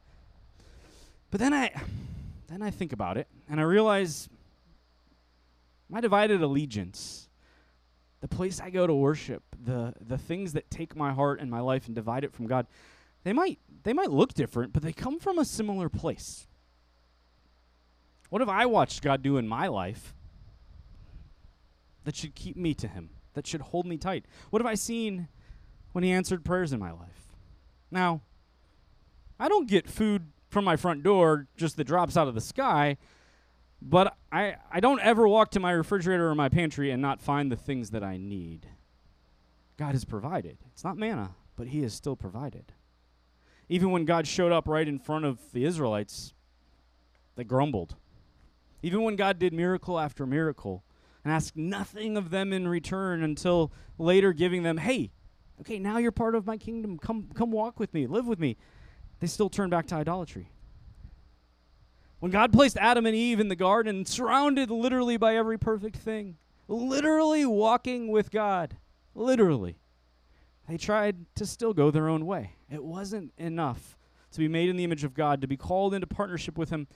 But 1.31 1.41
then 1.41 1.55
I 1.55 1.73
then 2.49 2.63
I 2.63 2.71
think 2.71 2.93
about 2.93 3.17
it 3.17 3.29
and 3.49 3.61
I 3.61 3.63
realize 3.63 4.29
my 5.89 6.01
divided 6.01 6.43
allegiance, 6.43 7.29
the 8.21 8.29
place 8.29 8.61
I 8.61 8.71
go 8.71 8.87
to 8.87 8.95
worship, 8.95 9.43
the 9.63 9.95
the 10.01 10.19
things 10.19 10.53
that 10.55 10.71
take 10.71 10.97
my 10.97 11.13
heart 11.13 11.41
and 11.41 11.51
my 11.51 11.61
life 11.61 11.87
and 11.87 11.95
divide 11.95 12.25
it 12.25 12.33
from 12.33 12.47
God, 12.47 12.67
they 13.23 13.33
might 13.33 13.59
they 13.85 13.93
might 13.93 14.11
look 14.11 14.35
different, 14.35 14.73
but 14.73 14.83
they 14.83 14.93
come 14.93 15.19
from 15.19 15.39
a 15.39 15.45
similar 15.45 15.89
place. 15.89 16.47
What 18.29 18.41
have 18.41 18.49
I 18.49 18.67
watched 18.67 19.03
God 19.03 19.23
do 19.23 19.37
in 19.37 19.49
my 19.49 19.67
life 19.67 20.15
that 22.05 22.17
should 22.17 22.35
keep 22.35 22.57
me 22.57 22.75
to 22.75 22.89
him? 22.89 23.11
That 23.35 23.47
should 23.47 23.61
hold 23.61 23.87
me 23.87 23.97
tight? 23.97 24.25
What 24.51 24.61
have 24.61 24.71
I 24.71 24.75
seen 24.75 25.29
when 25.93 26.05
He 26.05 26.11
answered 26.11 26.45
prayers 26.45 26.73
in 26.73 26.81
my 26.81 26.91
life? 26.91 27.37
Now, 27.91 28.23
I 29.39 29.49
don't 29.49 29.69
get 29.69 29.89
food 29.89 30.27
from 30.49 30.65
my 30.65 30.77
front 30.77 31.03
door 31.03 31.47
just 31.57 31.77
that 31.77 31.85
drops 31.85 32.17
out 32.17 32.29
of 32.29 32.35
the 32.35 32.41
sky, 32.41 32.97
but 33.81 34.17
I, 34.31 34.57
I 34.71 34.81
don't 34.81 35.01
ever 35.01 35.27
walk 35.27 35.51
to 35.53 35.61
my 35.61 35.73
refrigerator 35.73 36.29
or 36.29 36.35
my 36.35 36.49
pantry 36.49 36.91
and 36.91 37.01
not 37.01 37.21
find 37.21 37.51
the 37.51 37.57
things 37.57 37.91
that 37.91 38.05
I 38.05 38.17
need. 38.17 38.67
God 39.79 39.93
has 39.93 40.05
provided. 40.05 40.59
It's 40.73 40.85
not 40.85 40.99
manna, 40.99 41.37
but 41.57 41.69
He 41.69 41.83
has 41.83 41.95
still 41.95 42.17
provided. 42.17 42.73
Even 43.69 43.93
when 43.93 44.05
God 44.05 44.27
showed 44.27 44.53
up 44.53 44.69
right 44.69 44.87
in 44.87 44.99
front 44.99 45.25
of 45.25 45.39
the 45.53 45.65
Israelites, 45.65 46.35
they 47.37 47.45
grumbled. 47.45 47.95
Even 48.83 49.03
when 49.03 49.17
God 49.17 49.39
did 49.39 49.53
miracle 49.53 49.99
after 49.99 50.27
miracle, 50.27 50.85
and 51.25 51.33
ask 51.33 51.55
nothing 51.57 52.17
of 52.17 52.31
them 52.31 52.53
in 52.53 52.67
return 52.67 53.23
until 53.23 53.73
later 53.99 54.33
giving 54.33 54.63
them, 54.63 54.79
hey, 54.79 55.11
okay, 55.61 55.79
now 55.79 55.99
you're 55.99 56.13
part 56.13 56.35
of 56.35 56.47
my 56.47 56.57
kingdom. 56.57 56.99
Come, 56.99 57.29
come 57.35 57.51
walk 57.51 57.79
with 57.79 57.93
me, 57.93 58.07
live 58.07 58.27
with 58.27 58.39
me. 58.39 58.57
They 59.21 59.27
still 59.27 59.51
turn 59.51 59.71
back 59.71 59.87
to 59.89 59.97
idolatry. 59.97 60.51
When 62.21 62.31
God 62.31 62.53
placed 62.53 62.77
Adam 62.77 63.07
and 63.07 63.15
Eve 63.15 63.41
in 63.41 63.49
the 63.49 63.57
garden, 63.57 64.05
surrounded 64.05 64.71
literally 64.71 65.17
by 65.17 65.37
every 65.37 65.59
perfect 65.59 65.97
thing, 65.97 66.37
literally 66.69 67.47
walking 67.47 68.09
with 68.09 68.31
God, 68.31 68.77
literally, 69.15 69.77
they 70.69 70.77
tried 70.77 71.17
to 71.37 71.47
still 71.47 71.73
go 71.73 71.91
their 71.91 72.09
own 72.09 72.27
way. 72.27 72.57
It 72.71 72.85
wasn't 72.85 73.33
enough 73.39 73.97
to 74.33 74.39
be 74.39 74.49
made 74.49 74.69
in 74.69 74.77
the 74.77 74.85
image 74.85 75.03
of 75.03 75.15
God, 75.15 75.41
to 75.41 75.49
be 75.49 75.57
called 75.57 75.95
into 75.95 76.07
partnership 76.07 76.57
with 76.57 76.71
Him. 76.71 76.87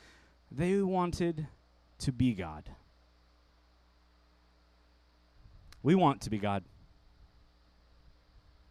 They 0.50 0.80
wanted 0.80 1.48
to 1.98 2.12
be 2.12 2.34
God. 2.34 2.70
We 5.85 5.94
want 5.94 6.23
to 6.23 6.31
be 6.31 6.38
God. 6.38 6.64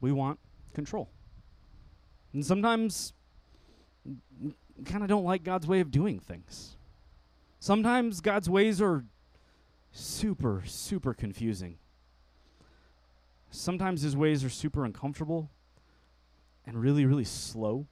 We 0.01 0.11
want 0.11 0.39
control. 0.73 1.09
And 2.33 2.43
sometimes 2.43 3.13
kind 4.83 5.03
of 5.03 5.09
don't 5.09 5.23
like 5.23 5.43
God's 5.43 5.67
way 5.67 5.79
of 5.79 5.91
doing 5.91 6.19
things. 6.19 6.75
Sometimes 7.59 8.19
God's 8.19 8.49
ways 8.49 8.81
are 8.81 9.05
super, 9.91 10.63
super 10.65 11.13
confusing. 11.13 11.77
Sometimes 13.51 14.01
his 14.01 14.17
ways 14.17 14.43
are 14.43 14.49
super 14.49 14.83
uncomfortable 14.83 15.51
and 16.65 16.81
really, 16.81 17.05
really 17.05 17.23
slow. 17.23 17.85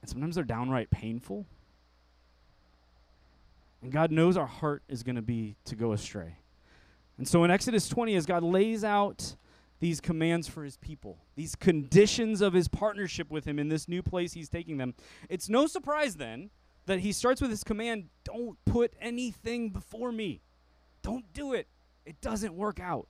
And 0.00 0.10
sometimes 0.10 0.34
they're 0.34 0.42
downright 0.42 0.90
painful. 0.90 1.46
And 3.80 3.92
God 3.92 4.10
knows 4.10 4.36
our 4.36 4.46
heart 4.46 4.82
is 4.88 5.04
going 5.04 5.16
to 5.16 5.22
be 5.22 5.54
to 5.66 5.76
go 5.76 5.92
astray. 5.92 6.38
And 7.22 7.28
so 7.28 7.44
in 7.44 7.52
Exodus 7.52 7.88
20, 7.88 8.16
as 8.16 8.26
God 8.26 8.42
lays 8.42 8.82
out 8.82 9.36
these 9.78 10.00
commands 10.00 10.48
for 10.48 10.64
his 10.64 10.76
people, 10.76 11.18
these 11.36 11.54
conditions 11.54 12.40
of 12.40 12.52
his 12.52 12.66
partnership 12.66 13.30
with 13.30 13.44
him 13.44 13.60
in 13.60 13.68
this 13.68 13.86
new 13.86 14.02
place 14.02 14.32
he's 14.32 14.48
taking 14.48 14.76
them, 14.76 14.94
it's 15.28 15.48
no 15.48 15.68
surprise 15.68 16.16
then 16.16 16.50
that 16.86 16.98
he 16.98 17.12
starts 17.12 17.40
with 17.40 17.50
his 17.50 17.62
command 17.62 18.08
don't 18.24 18.58
put 18.64 18.92
anything 19.00 19.70
before 19.70 20.10
me. 20.10 20.40
Don't 21.02 21.32
do 21.32 21.52
it. 21.52 21.68
It 22.04 22.20
doesn't 22.20 22.54
work 22.54 22.80
out. 22.80 23.06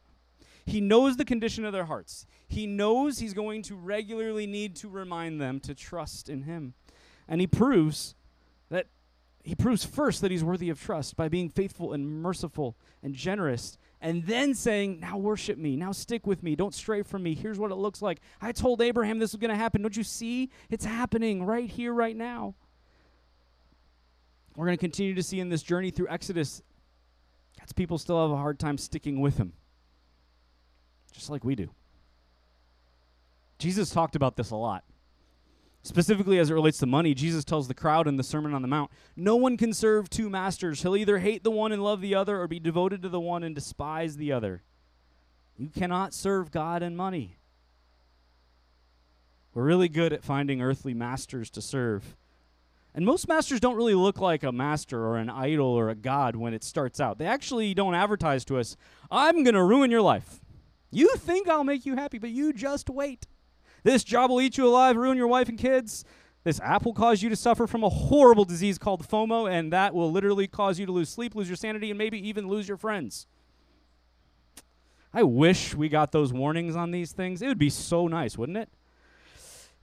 He 0.66 0.82
knows 0.82 1.16
the 1.16 1.24
condition 1.24 1.64
of 1.64 1.72
their 1.72 1.86
hearts. 1.86 2.26
He 2.46 2.66
knows 2.66 3.18
he's 3.18 3.32
going 3.32 3.62
to 3.62 3.74
regularly 3.74 4.46
need 4.46 4.76
to 4.76 4.90
remind 4.90 5.40
them 5.40 5.58
to 5.60 5.74
trust 5.74 6.28
in 6.28 6.42
him. 6.42 6.74
And 7.26 7.40
he 7.40 7.46
proves 7.46 8.14
that 8.68 8.88
he 9.42 9.54
proves 9.54 9.86
first 9.86 10.20
that 10.20 10.30
he's 10.30 10.44
worthy 10.44 10.68
of 10.68 10.78
trust 10.78 11.16
by 11.16 11.30
being 11.30 11.48
faithful 11.48 11.94
and 11.94 12.06
merciful 12.22 12.76
and 13.02 13.14
generous 13.14 13.78
and 14.02 14.26
then 14.26 14.52
saying, 14.52 14.98
Now 15.00 15.16
worship 15.16 15.56
me. 15.56 15.76
Now 15.76 15.92
stick 15.92 16.26
with 16.26 16.42
me. 16.42 16.56
Don't 16.56 16.74
stray 16.74 17.02
from 17.02 17.22
me. 17.22 17.34
Here's 17.34 17.58
what 17.58 17.70
it 17.70 17.76
looks 17.76 18.02
like. 18.02 18.20
I 18.40 18.52
told 18.52 18.82
Abraham 18.82 19.20
this 19.20 19.32
was 19.32 19.40
going 19.40 19.50
to 19.50 19.56
happen. 19.56 19.80
Don't 19.80 19.96
you 19.96 20.02
see? 20.02 20.50
It's 20.68 20.84
happening 20.84 21.44
right 21.44 21.70
here, 21.70 21.94
right 21.94 22.16
now. 22.16 22.56
We're 24.56 24.66
going 24.66 24.76
to 24.76 24.80
continue 24.80 25.14
to 25.14 25.22
see 25.22 25.40
in 25.40 25.48
this 25.48 25.62
journey 25.62 25.90
through 25.90 26.08
Exodus, 26.08 26.62
God's 27.58 27.72
people 27.72 27.96
still 27.96 28.20
have 28.20 28.32
a 28.32 28.36
hard 28.36 28.58
time 28.58 28.76
sticking 28.76 29.20
with 29.20 29.38
him, 29.38 29.54
just 31.12 31.30
like 31.30 31.44
we 31.44 31.54
do. 31.54 31.70
Jesus 33.58 33.90
talked 33.90 34.16
about 34.16 34.36
this 34.36 34.50
a 34.50 34.56
lot. 34.56 34.84
Specifically, 35.84 36.38
as 36.38 36.48
it 36.48 36.54
relates 36.54 36.78
to 36.78 36.86
money, 36.86 37.12
Jesus 37.12 37.44
tells 37.44 37.66
the 37.66 37.74
crowd 37.74 38.06
in 38.06 38.16
the 38.16 38.22
Sermon 38.22 38.54
on 38.54 38.62
the 38.62 38.68
Mount 38.68 38.90
No 39.16 39.34
one 39.34 39.56
can 39.56 39.72
serve 39.72 40.08
two 40.08 40.30
masters. 40.30 40.82
He'll 40.82 40.96
either 40.96 41.18
hate 41.18 41.42
the 41.42 41.50
one 41.50 41.72
and 41.72 41.82
love 41.82 42.00
the 42.00 42.14
other, 42.14 42.40
or 42.40 42.46
be 42.46 42.60
devoted 42.60 43.02
to 43.02 43.08
the 43.08 43.20
one 43.20 43.42
and 43.42 43.54
despise 43.54 44.16
the 44.16 44.32
other. 44.32 44.62
You 45.56 45.68
cannot 45.68 46.14
serve 46.14 46.50
God 46.50 46.82
and 46.82 46.96
money. 46.96 47.36
We're 49.54 49.64
really 49.64 49.88
good 49.88 50.12
at 50.12 50.24
finding 50.24 50.62
earthly 50.62 50.94
masters 50.94 51.50
to 51.50 51.60
serve. 51.60 52.16
And 52.94 53.04
most 53.04 53.26
masters 53.26 53.60
don't 53.60 53.76
really 53.76 53.94
look 53.94 54.18
like 54.18 54.42
a 54.42 54.52
master 54.52 55.04
or 55.04 55.16
an 55.16 55.30
idol 55.30 55.66
or 55.66 55.88
a 55.88 55.94
god 55.94 56.36
when 56.36 56.54
it 56.54 56.62
starts 56.62 57.00
out. 57.00 57.18
They 57.18 57.26
actually 57.26 57.74
don't 57.74 57.94
advertise 57.94 58.44
to 58.46 58.58
us, 58.58 58.76
I'm 59.10 59.42
going 59.44 59.54
to 59.54 59.64
ruin 59.64 59.90
your 59.90 60.02
life. 60.02 60.40
You 60.90 61.14
think 61.16 61.48
I'll 61.48 61.64
make 61.64 61.86
you 61.86 61.96
happy, 61.96 62.18
but 62.18 62.30
you 62.30 62.52
just 62.52 62.88
wait. 62.90 63.26
This 63.82 64.04
job 64.04 64.30
will 64.30 64.40
eat 64.40 64.56
you 64.56 64.66
alive, 64.66 64.96
ruin 64.96 65.16
your 65.16 65.26
wife 65.26 65.48
and 65.48 65.58
kids. 65.58 66.04
This 66.44 66.60
app 66.60 66.84
will 66.84 66.94
cause 66.94 67.22
you 67.22 67.28
to 67.28 67.36
suffer 67.36 67.66
from 67.66 67.84
a 67.84 67.88
horrible 67.88 68.44
disease 68.44 68.78
called 68.78 69.06
FOMO, 69.06 69.50
and 69.50 69.72
that 69.72 69.94
will 69.94 70.10
literally 70.10 70.48
cause 70.48 70.78
you 70.78 70.86
to 70.86 70.92
lose 70.92 71.08
sleep, 71.08 71.34
lose 71.34 71.48
your 71.48 71.56
sanity, 71.56 71.90
and 71.90 71.98
maybe 71.98 72.18
even 72.28 72.48
lose 72.48 72.66
your 72.66 72.76
friends. 72.76 73.26
I 75.14 75.22
wish 75.22 75.74
we 75.74 75.88
got 75.88 76.10
those 76.10 76.32
warnings 76.32 76.74
on 76.74 76.90
these 76.90 77.12
things. 77.12 77.42
It 77.42 77.46
would 77.46 77.58
be 77.58 77.70
so 77.70 78.08
nice, 78.08 78.36
wouldn't 78.36 78.58
it? 78.58 78.70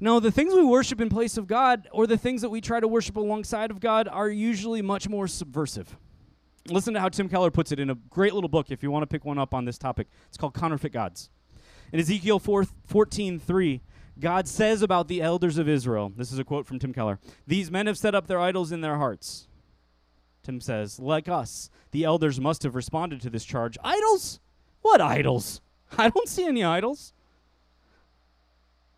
No, 0.02 0.20
the 0.20 0.32
things 0.32 0.54
we 0.54 0.64
worship 0.64 1.02
in 1.02 1.10
place 1.10 1.38
of 1.38 1.46
God 1.46 1.88
or 1.92 2.08
the 2.08 2.18
things 2.18 2.42
that 2.42 2.50
we 2.50 2.62
try 2.62 2.80
to 2.80 2.88
worship 2.88 3.18
alongside 3.18 3.70
of 3.70 3.80
God 3.80 4.08
are 4.08 4.30
usually 4.30 4.82
much 4.82 5.08
more 5.10 5.28
subversive. 5.28 5.98
Listen 6.68 6.94
to 6.94 7.00
how 7.00 7.10
Tim 7.10 7.30
Keller 7.30 7.52
puts 7.52 7.72
it 7.72 7.80
in 7.80 7.90
a 7.90 7.96
great 7.96 8.34
little 8.34 8.50
book 8.50 8.72
if 8.72 8.82
you 8.82 8.92
want 8.92 9.04
to 9.04 9.08
pick 9.08 9.26
one 9.26 9.38
up 9.38 9.54
on 9.54 9.66
this 9.66 9.78
topic. 9.78 10.08
It's 10.28 10.38
called 10.38 10.54
Counterfeit 10.54 10.94
Gods. 10.94 11.30
In 11.92 12.00
Ezekiel 12.00 12.40
4, 12.40 12.66
14 12.86 13.40
3, 13.40 13.82
God 14.20 14.48
says 14.48 14.82
about 14.82 15.08
the 15.08 15.22
elders 15.22 15.58
of 15.58 15.70
Israel, 15.70 16.12
this 16.16 16.32
is 16.32 16.40
a 16.40 16.44
quote 16.44 16.66
from 16.66 16.80
Tim 16.80 16.94
Keller, 16.94 17.20
these 17.48 17.72
men 17.72 17.88
have 17.88 17.98
set 17.98 18.14
up 18.14 18.28
their 18.28 18.40
idols 18.40 18.72
in 18.72 18.82
their 18.82 18.98
hearts. 18.98 19.48
Tim 20.44 20.62
says, 20.62 21.00
like 21.00 21.28
us, 21.30 21.70
the 21.92 22.04
elders 22.04 22.40
must 22.40 22.64
have 22.64 22.76
responded 22.76 23.22
to 23.22 23.30
this 23.30 23.46
charge. 23.46 23.78
Idols? 23.84 24.40
What 24.82 25.02
idols? 25.02 25.62
I 25.98 26.10
don't 26.10 26.30
see 26.30 26.46
any 26.46 26.64
idols. 26.64 27.14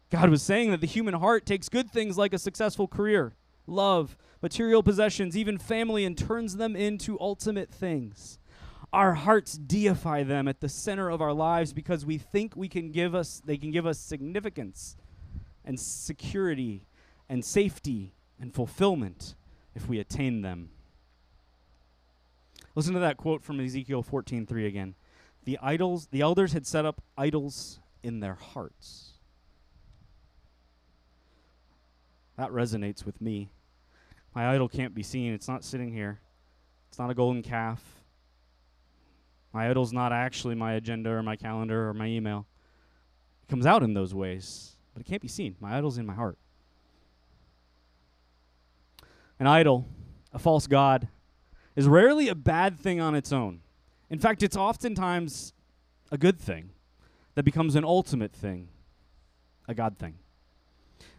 God 0.09 0.29
was 0.29 0.41
saying 0.41 0.71
that 0.71 0.81
the 0.81 0.87
human 0.87 1.13
heart 1.13 1.45
takes 1.45 1.69
good 1.69 1.89
things 1.89 2.17
like 2.17 2.33
a 2.33 2.39
successful 2.39 2.87
career, 2.87 3.33
love, 3.65 4.17
material 4.41 4.83
possessions, 4.83 5.37
even 5.37 5.57
family, 5.57 6.03
and 6.03 6.17
turns 6.17 6.57
them 6.57 6.75
into 6.75 7.19
ultimate 7.19 7.71
things. 7.71 8.37
Our 8.93 9.13
hearts 9.13 9.57
deify 9.57 10.23
them 10.23 10.47
at 10.47 10.59
the 10.59 10.67
center 10.67 11.09
of 11.09 11.21
our 11.21 11.33
lives 11.33 11.71
because 11.71 12.05
we 12.05 12.17
think 12.17 12.55
we 12.55 12.67
can 12.67 12.91
give 12.91 13.15
us 13.15 13.41
they 13.45 13.57
can 13.57 13.71
give 13.71 13.85
us 13.85 13.97
significance 13.97 14.97
and 15.63 15.79
security 15.79 16.83
and 17.29 17.45
safety 17.45 18.13
and 18.39 18.53
fulfillment 18.53 19.35
if 19.75 19.87
we 19.87 19.99
attain 19.99 20.41
them. 20.41 20.71
Listen 22.75 22.93
to 22.93 22.99
that 22.99 23.17
quote 23.17 23.43
from 23.43 23.59
Ezekiel 23.59 24.03
14:3 24.03 24.67
again. 24.67 24.95
The 25.43 25.57
idols, 25.61 26.07
the 26.07 26.21
elders 26.21 26.53
had 26.53 26.67
set 26.67 26.85
up 26.85 27.01
idols 27.17 27.79
in 28.03 28.19
their 28.19 28.35
hearts. 28.35 29.13
That 32.37 32.49
resonates 32.49 33.05
with 33.05 33.21
me. 33.21 33.51
My 34.33 34.53
idol 34.53 34.69
can't 34.69 34.93
be 34.93 35.03
seen. 35.03 35.33
It's 35.33 35.47
not 35.47 35.63
sitting 35.63 35.91
here. 35.91 36.19
It's 36.89 36.99
not 36.99 37.09
a 37.09 37.13
golden 37.13 37.43
calf. 37.43 38.00
My 39.53 39.69
idol's 39.69 39.93
not 39.93 40.13
actually 40.13 40.55
my 40.55 40.73
agenda 40.73 41.09
or 41.09 41.23
my 41.23 41.35
calendar 41.35 41.89
or 41.89 41.93
my 41.93 42.07
email. 42.07 42.45
It 43.43 43.49
comes 43.49 43.65
out 43.65 43.83
in 43.83 43.93
those 43.93 44.13
ways 44.13 44.71
but 44.93 45.01
it 45.01 45.05
can't 45.05 45.21
be 45.21 45.27
seen. 45.27 45.55
My 45.59 45.77
idol's 45.77 45.97
in 45.97 46.05
my 46.05 46.13
heart. 46.13 46.37
An 49.39 49.47
idol, 49.47 49.87
a 50.33 50.39
false 50.39 50.67
god, 50.67 51.07
is 51.75 51.87
rarely 51.87 52.27
a 52.27 52.35
bad 52.35 52.79
thing 52.79 52.99
on 52.99 53.15
its 53.15 53.31
own. 53.31 53.61
In 54.09 54.19
fact, 54.19 54.43
it's 54.43 54.57
oftentimes 54.57 55.53
a 56.11 56.17
good 56.17 56.39
thing 56.39 56.71
that 57.35 57.43
becomes 57.43 57.75
an 57.75 57.85
ultimate 57.85 58.33
thing, 58.33 58.67
a 59.67 59.73
God 59.73 59.97
thing. 59.97 60.15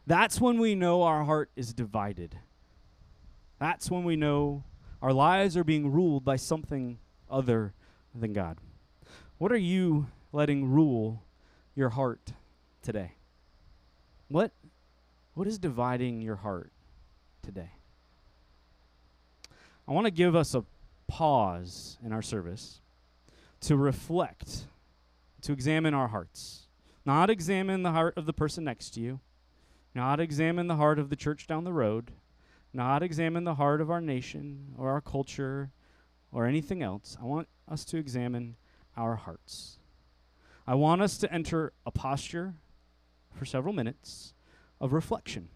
That's 0.07 0.40
when 0.40 0.59
we 0.59 0.75
know 0.75 1.03
our 1.03 1.25
heart 1.25 1.51
is 1.57 1.73
divided. 1.73 2.37
That's 3.59 3.90
when 3.90 4.05
we 4.05 4.16
know 4.16 4.64
our 5.01 5.12
lives 5.12 5.57
are 5.57 5.64
being 5.64 5.90
ruled 5.90 6.25
by 6.25 6.37
something 6.37 6.99
other 7.31 7.73
than 8.14 8.33
God. 8.33 8.59
What 9.38 9.53
are 9.53 9.57
you 9.57 10.07
letting 10.33 10.66
rule 10.66 11.22
your 11.75 11.90
heart 11.90 12.33
today? 12.83 13.12
What, 14.29 14.53
what 15.35 15.46
is 15.46 15.59
dividing 15.59 16.22
your 16.22 16.37
heart 16.37 16.72
today? 17.42 17.70
I 19.87 19.92
want 19.92 20.07
to 20.07 20.11
give 20.11 20.37
us 20.37 20.55
a 20.55 20.64
pause 21.09 21.98
in 22.05 22.12
our 22.12 22.22
service 22.22 22.81
to 23.62 23.77
reflect, 23.77 24.64
to 25.42 25.53
examine 25.53 25.94
our 25.94 26.09
hearts. 26.09 26.66
Not 27.05 27.31
examine 27.31 27.83
the 27.83 27.90
heart 27.90 28.16
of 28.16 28.27
the 28.27 28.33
person 28.33 28.64
next 28.64 28.90
to 28.90 29.01
you, 29.01 29.20
not 29.94 30.20
examine 30.20 30.68
the 30.68 30.77
heart 30.77 30.98
of 30.98 31.11
the 31.11 31.16
church 31.16 31.46
down 31.46 31.64
the 31.64 31.72
road, 31.72 32.12
not 32.72 33.03
examine 33.03 33.44
the 33.44 33.57
heart 33.57 33.81
of 33.81 33.90
our 33.90 34.01
nation 34.01 34.75
or 34.79 34.90
our 34.90 35.01
culture 35.01 35.70
or 36.33 36.47
anything 36.47 36.83
else. 36.83 37.16
I 37.21 37.25
want 37.25 37.49
us 37.68 37.85
to 37.87 37.99
examine 37.99 38.57
our 38.97 39.16
hearts. 39.16 39.79
I 40.66 40.75
want 40.75 41.03
us 41.03 41.18
to 41.18 41.33
enter 41.33 41.73
a 41.85 41.90
posture 41.90 42.55
for 43.35 43.45
several 43.45 43.75
minutes 43.75 44.35
of 44.81 44.92
reflection. 44.92 45.49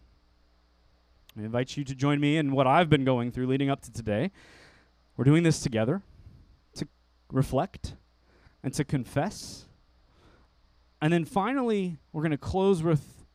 I 1.39 1.43
invite 1.43 1.77
you 1.77 1.85
to 1.85 1.95
join 1.95 2.21
me 2.21 2.37
in 2.37 2.53
what 2.53 2.67
I've 2.67 2.89
been 2.89 3.05
going 3.05 3.31
through 3.31 3.47
leading 3.47 3.71
up 3.71 3.83
to 3.83 3.93
today. 3.93 4.31
We're 5.17 5.25
doing 5.25 5.43
this 5.43 5.61
together 5.61 6.03
to 6.77 6.89
reflect 7.31 7.95
and 8.63 8.73
to 8.75 8.85
confess. 8.85 9.67
And 11.01 11.13
then 11.13 11.25
finally, 11.25 11.99
we're 12.13 12.23
going 12.23 12.31
to 12.33 12.39
close 12.39 12.83
with 12.83 13.27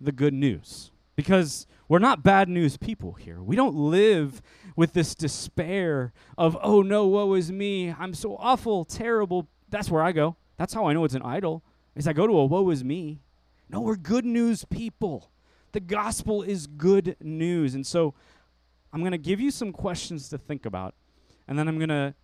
the 0.00 0.12
good 0.12 0.34
news. 0.34 0.90
Because 1.16 1.66
we're 1.88 1.98
not 1.98 2.22
bad 2.22 2.48
news 2.48 2.76
people 2.76 3.12
here. 3.12 3.42
We 3.42 3.56
don't 3.56 3.74
live 3.74 4.42
with 4.76 4.92
this 4.92 5.14
despair 5.14 6.12
of, 6.36 6.56
oh 6.62 6.82
no, 6.82 7.06
woe 7.06 7.34
is 7.34 7.52
me. 7.52 7.94
I'm 7.96 8.14
so 8.14 8.36
awful, 8.36 8.84
terrible. 8.84 9.48
That's 9.68 9.90
where 9.90 10.02
I 10.02 10.12
go. 10.12 10.36
That's 10.56 10.74
how 10.74 10.86
I 10.86 10.92
know 10.92 11.04
it's 11.04 11.14
an 11.14 11.22
idol. 11.22 11.62
Is 11.94 12.08
I 12.08 12.12
go 12.12 12.26
to 12.26 12.36
a 12.36 12.44
woe 12.44 12.70
is 12.70 12.82
me. 12.82 13.20
No, 13.68 13.80
we're 13.80 13.96
good 13.96 14.24
news 14.24 14.64
people. 14.64 15.30
The 15.72 15.80
gospel 15.80 16.42
is 16.42 16.66
good 16.66 17.16
news. 17.20 17.74
And 17.74 17.86
so 17.86 18.14
I'm 18.92 19.00
going 19.00 19.12
to 19.12 19.18
give 19.18 19.40
you 19.40 19.50
some 19.50 19.72
questions 19.72 20.28
to 20.28 20.38
think 20.38 20.66
about, 20.66 20.94
and 21.48 21.58
then 21.58 21.66
I'm 21.66 21.78
going 21.78 21.88
to 21.88 22.14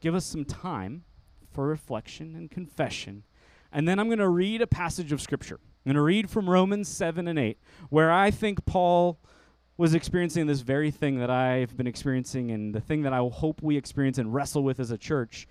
give 0.00 0.14
us 0.14 0.24
some 0.24 0.44
time 0.44 1.04
for 1.52 1.66
reflection 1.66 2.34
and 2.34 2.50
confession. 2.50 3.24
And 3.70 3.86
then 3.86 3.98
I'm 3.98 4.06
going 4.06 4.18
to 4.18 4.28
read 4.28 4.62
a 4.62 4.66
passage 4.66 5.12
of 5.12 5.20
Scripture. 5.20 5.60
I'm 5.84 5.90
going 5.90 5.96
to 5.96 6.02
read 6.02 6.28
from 6.28 6.50
Romans 6.50 6.88
7 6.88 7.28
and 7.28 7.38
8, 7.38 7.58
where 7.88 8.10
I 8.10 8.30
think 8.30 8.66
Paul 8.66 9.18
was 9.76 9.94
experiencing 9.94 10.46
this 10.46 10.60
very 10.60 10.90
thing 10.90 11.20
that 11.20 11.30
I've 11.30 11.76
been 11.76 11.86
experiencing 11.86 12.50
and 12.50 12.74
the 12.74 12.80
thing 12.80 13.02
that 13.02 13.12
I 13.12 13.18
hope 13.18 13.62
we 13.62 13.76
experience 13.76 14.18
and 14.18 14.34
wrestle 14.34 14.64
with 14.64 14.80
as 14.80 14.90
a 14.90 14.98
church. 14.98 15.46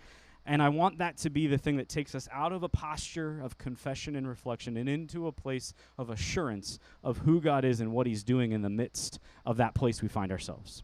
And 0.45 0.61
I 0.61 0.69
want 0.69 0.97
that 0.99 1.17
to 1.19 1.29
be 1.29 1.47
the 1.47 1.57
thing 1.57 1.77
that 1.77 1.89
takes 1.89 2.13
us 2.13 2.27
out 2.31 2.51
of 2.51 2.61
a 2.61 2.69
posture 2.69 3.39
of 3.41 3.57
confession 3.57 4.15
and 4.15 4.27
reflection 4.27 4.77
and 4.77 4.87
into 4.87 5.27
a 5.27 5.31
place 5.31 5.73
of 5.97 6.09
assurance 6.09 6.77
of 7.03 7.19
who 7.19 7.41
God 7.41 7.65
is 7.65 7.79
and 7.79 7.91
what 7.91 8.05
He's 8.05 8.23
doing 8.23 8.51
in 8.51 8.61
the 8.61 8.69
midst 8.69 9.19
of 9.45 9.57
that 9.57 9.75
place 9.75 10.01
we 10.01 10.07
find 10.07 10.31
ourselves. 10.31 10.83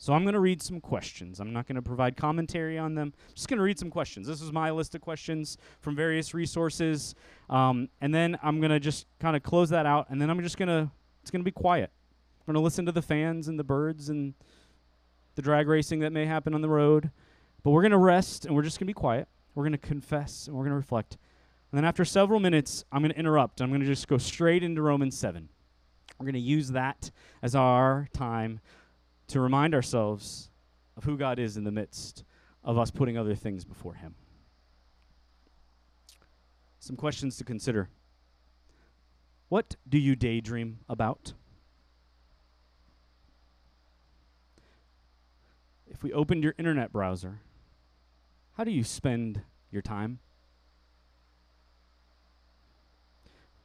So 0.00 0.12
I'm 0.12 0.22
going 0.22 0.34
to 0.34 0.40
read 0.40 0.62
some 0.62 0.80
questions. 0.80 1.40
I'm 1.40 1.52
not 1.52 1.66
going 1.66 1.74
to 1.74 1.82
provide 1.82 2.16
commentary 2.16 2.78
on 2.78 2.94
them. 2.94 3.12
I'm 3.16 3.34
just 3.34 3.48
going 3.48 3.58
to 3.58 3.64
read 3.64 3.80
some 3.80 3.90
questions. 3.90 4.28
This 4.28 4.40
is 4.40 4.52
my 4.52 4.70
list 4.70 4.94
of 4.94 5.00
questions 5.00 5.58
from 5.80 5.96
various 5.96 6.32
resources. 6.34 7.16
Um, 7.50 7.88
and 8.00 8.14
then 8.14 8.38
I'm 8.40 8.60
going 8.60 8.70
to 8.70 8.78
just 8.78 9.06
kind 9.18 9.34
of 9.34 9.42
close 9.42 9.70
that 9.70 9.86
out. 9.86 10.06
And 10.08 10.22
then 10.22 10.30
I'm 10.30 10.40
just 10.40 10.56
going 10.56 10.68
to, 10.68 10.88
it's 11.20 11.32
going 11.32 11.40
to 11.40 11.44
be 11.44 11.50
quiet. 11.50 11.90
I'm 12.40 12.54
going 12.54 12.60
to 12.60 12.64
listen 12.64 12.86
to 12.86 12.92
the 12.92 13.02
fans 13.02 13.48
and 13.48 13.58
the 13.58 13.64
birds 13.64 14.08
and 14.08 14.34
the 15.34 15.42
drag 15.42 15.66
racing 15.66 15.98
that 16.00 16.12
may 16.12 16.26
happen 16.26 16.54
on 16.54 16.62
the 16.62 16.68
road. 16.68 17.10
But 17.64 17.72
we're 17.72 17.82
going 17.82 17.90
to 17.90 17.98
rest 17.98 18.46
and 18.46 18.54
we're 18.54 18.62
just 18.62 18.78
going 18.78 18.86
to 18.86 18.90
be 18.90 18.94
quiet. 18.94 19.26
We're 19.56 19.64
going 19.64 19.72
to 19.72 19.78
confess 19.78 20.46
and 20.46 20.56
we're 20.56 20.62
going 20.62 20.70
to 20.70 20.76
reflect. 20.76 21.18
And 21.72 21.76
then 21.76 21.84
after 21.84 22.04
several 22.04 22.38
minutes, 22.38 22.84
I'm 22.92 23.02
going 23.02 23.12
to 23.12 23.18
interrupt. 23.18 23.60
I'm 23.60 23.70
going 23.70 23.80
to 23.80 23.86
just 23.86 24.06
go 24.06 24.16
straight 24.16 24.62
into 24.62 24.80
Romans 24.80 25.18
7. 25.18 25.48
We're 26.18 26.24
going 26.24 26.34
to 26.34 26.40
use 26.40 26.70
that 26.70 27.10
as 27.42 27.56
our 27.56 28.08
time 28.12 28.60
to 29.28 29.40
remind 29.40 29.74
ourselves 29.74 30.50
of 30.96 31.04
who 31.04 31.16
God 31.16 31.38
is 31.38 31.56
in 31.56 31.64
the 31.64 31.70
midst 31.70 32.24
of 32.64 32.78
us 32.78 32.90
putting 32.90 33.16
other 33.16 33.34
things 33.34 33.64
before 33.64 33.94
Him. 33.94 34.14
Some 36.80 36.96
questions 36.96 37.36
to 37.36 37.44
consider. 37.44 37.88
What 39.48 39.76
do 39.88 39.98
you 39.98 40.16
daydream 40.16 40.80
about? 40.88 41.34
If 45.86 46.02
we 46.02 46.12
opened 46.12 46.44
your 46.44 46.54
internet 46.58 46.92
browser, 46.92 47.40
how 48.56 48.64
do 48.64 48.70
you 48.70 48.84
spend 48.84 49.42
your 49.70 49.82
time? 49.82 50.18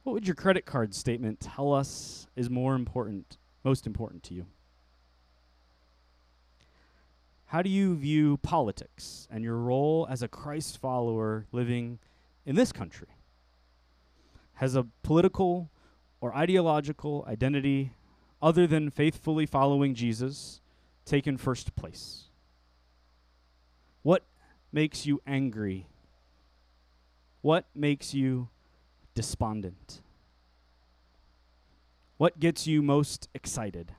What 0.02 0.12
would 0.12 0.26
your 0.26 0.34
credit 0.34 0.66
card 0.66 0.94
statement 0.94 1.40
tell 1.40 1.72
us 1.72 2.26
is 2.36 2.50
more 2.50 2.74
important, 2.74 3.38
most 3.64 3.86
important 3.86 4.22
to 4.24 4.34
you? 4.34 4.46
How 7.46 7.62
do 7.62 7.70
you 7.70 7.94
view 7.94 8.38
politics 8.38 9.28
and 9.30 9.44
your 9.44 9.56
role 9.56 10.06
as 10.10 10.22
a 10.22 10.28
Christ 10.28 10.78
follower 10.78 11.46
living 11.52 11.98
in 12.44 12.56
this 12.56 12.72
country? 12.72 13.08
Has 14.54 14.74
a 14.74 14.86
political 15.02 15.70
or 16.20 16.34
ideological 16.34 17.24
identity 17.28 17.92
other 18.42 18.66
than 18.66 18.90
faithfully 18.90 19.46
following 19.46 19.94
Jesus 19.94 20.60
taken 21.04 21.36
first 21.36 21.76
place? 21.76 22.24
What 24.02 24.22
makes 24.72 25.06
you 25.06 25.20
angry? 25.26 25.86
What 27.40 27.66
makes 27.74 28.14
you 28.14 28.48
despondent? 29.14 30.00
What 32.16 32.40
gets 32.40 32.66
you 32.66 32.82
most 32.82 33.28
excited? 33.34 33.92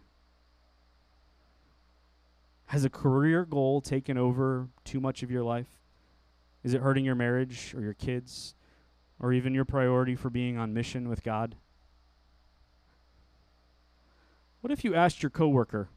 Has 2.68 2.84
a 2.84 2.90
career 2.90 3.46
goal 3.46 3.82
taken 3.82 4.18
over 4.18 4.70
too 4.84 5.00
much 5.00 5.24
of 5.24 5.32
your 5.32 5.44
life? 5.44 5.80
Is 6.64 6.74
it 6.74 6.82
hurting 6.82 7.06
your 7.06 7.16
marriage 7.16 7.74
or 7.76 7.82
your 7.82 7.94
kids 7.94 8.56
or 9.20 9.32
even 9.32 9.54
your 9.54 9.66
priority 9.66 10.16
for 10.16 10.30
being 10.30 10.58
on 10.58 10.74
mission 10.74 11.08
with 11.08 11.24
God? 11.24 11.56
What 14.62 14.72
if 14.72 14.84
you 14.84 14.96
asked 14.96 15.22
your 15.22 15.30
coworker 15.30 15.90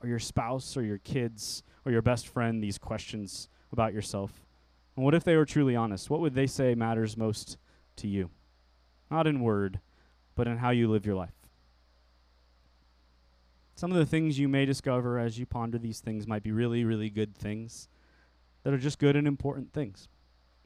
or 0.00 0.08
your 0.08 0.20
spouse 0.20 0.76
or 0.76 0.82
your 0.82 0.98
kids 0.98 1.64
or 1.84 1.90
your 1.90 2.02
best 2.02 2.28
friend 2.28 2.62
these 2.62 2.78
questions 2.78 3.48
about 3.72 3.92
yourself? 3.92 4.46
And 4.94 5.04
what 5.04 5.14
if 5.14 5.24
they 5.24 5.36
were 5.36 5.44
truly 5.44 5.74
honest? 5.74 6.08
What 6.08 6.20
would 6.20 6.34
they 6.34 6.46
say 6.46 6.74
matters 6.74 7.16
most 7.16 7.58
to 7.96 8.06
you? 8.06 8.30
Not 9.10 9.26
in 9.26 9.40
word, 9.40 9.80
but 10.36 10.46
in 10.46 10.58
how 10.58 10.70
you 10.70 10.88
live 10.88 11.04
your 11.04 11.16
life. 11.16 11.35
Some 13.76 13.92
of 13.92 13.98
the 13.98 14.06
things 14.06 14.38
you 14.38 14.48
may 14.48 14.64
discover 14.64 15.18
as 15.18 15.38
you 15.38 15.44
ponder 15.44 15.76
these 15.76 16.00
things 16.00 16.26
might 16.26 16.42
be 16.42 16.50
really, 16.50 16.82
really 16.82 17.10
good 17.10 17.36
things 17.36 17.88
that 18.62 18.72
are 18.72 18.78
just 18.78 18.98
good 18.98 19.16
and 19.16 19.28
important 19.28 19.74
things. 19.74 20.08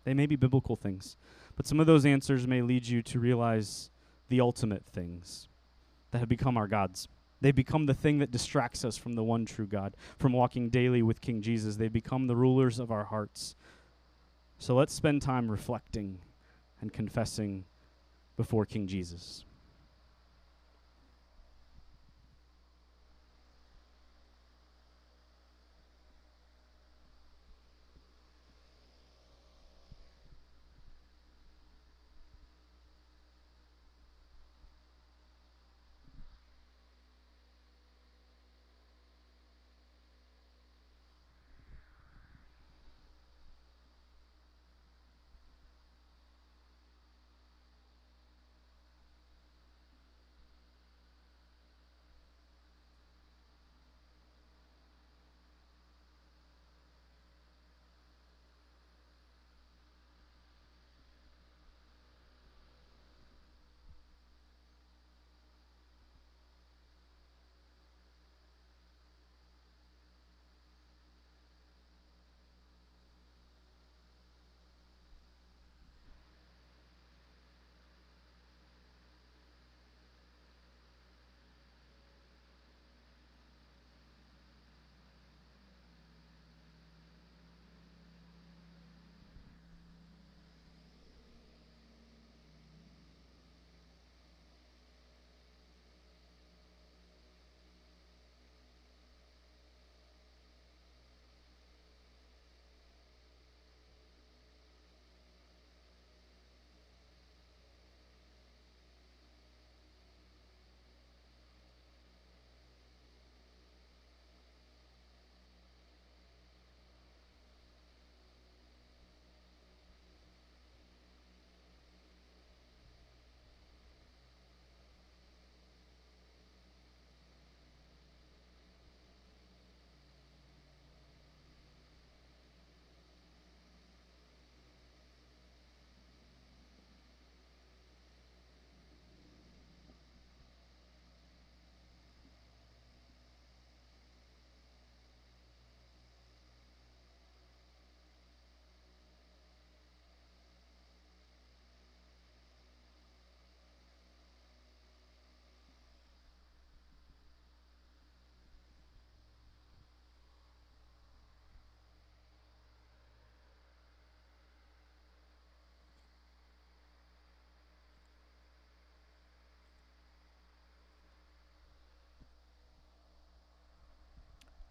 They 0.04 0.14
may 0.14 0.26
be 0.26 0.36
biblical 0.36 0.76
things, 0.76 1.16
but 1.56 1.66
some 1.66 1.80
of 1.80 1.88
those 1.88 2.06
answers 2.06 2.46
may 2.46 2.62
lead 2.62 2.86
you 2.86 3.02
to 3.02 3.18
realize 3.18 3.90
the 4.28 4.40
ultimate 4.40 4.86
things 4.86 5.48
that 6.12 6.20
have 6.20 6.28
become 6.28 6.56
our 6.56 6.68
gods. 6.68 7.08
They 7.40 7.50
become 7.50 7.86
the 7.86 7.94
thing 7.94 8.20
that 8.20 8.30
distracts 8.30 8.84
us 8.84 8.96
from 8.96 9.16
the 9.16 9.24
one 9.24 9.44
true 9.44 9.66
God, 9.66 9.96
from 10.16 10.32
walking 10.32 10.70
daily 10.70 11.02
with 11.02 11.20
King 11.20 11.42
Jesus. 11.42 11.76
They 11.76 11.88
become 11.88 12.28
the 12.28 12.36
rulers 12.36 12.78
of 12.78 12.92
our 12.92 13.04
hearts. 13.04 13.56
So 14.58 14.76
let's 14.76 14.94
spend 14.94 15.20
time 15.20 15.50
reflecting 15.50 16.20
and 16.80 16.92
confessing 16.92 17.64
before 18.36 18.66
King 18.66 18.86
Jesus. 18.86 19.44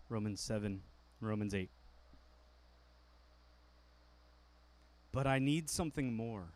Romans 0.09 0.41
7, 0.41 0.81
Romans 1.21 1.53
8. 1.53 1.69
But 5.11 5.27
I 5.27 5.39
need 5.39 5.69
something 5.69 6.13
more. 6.13 6.49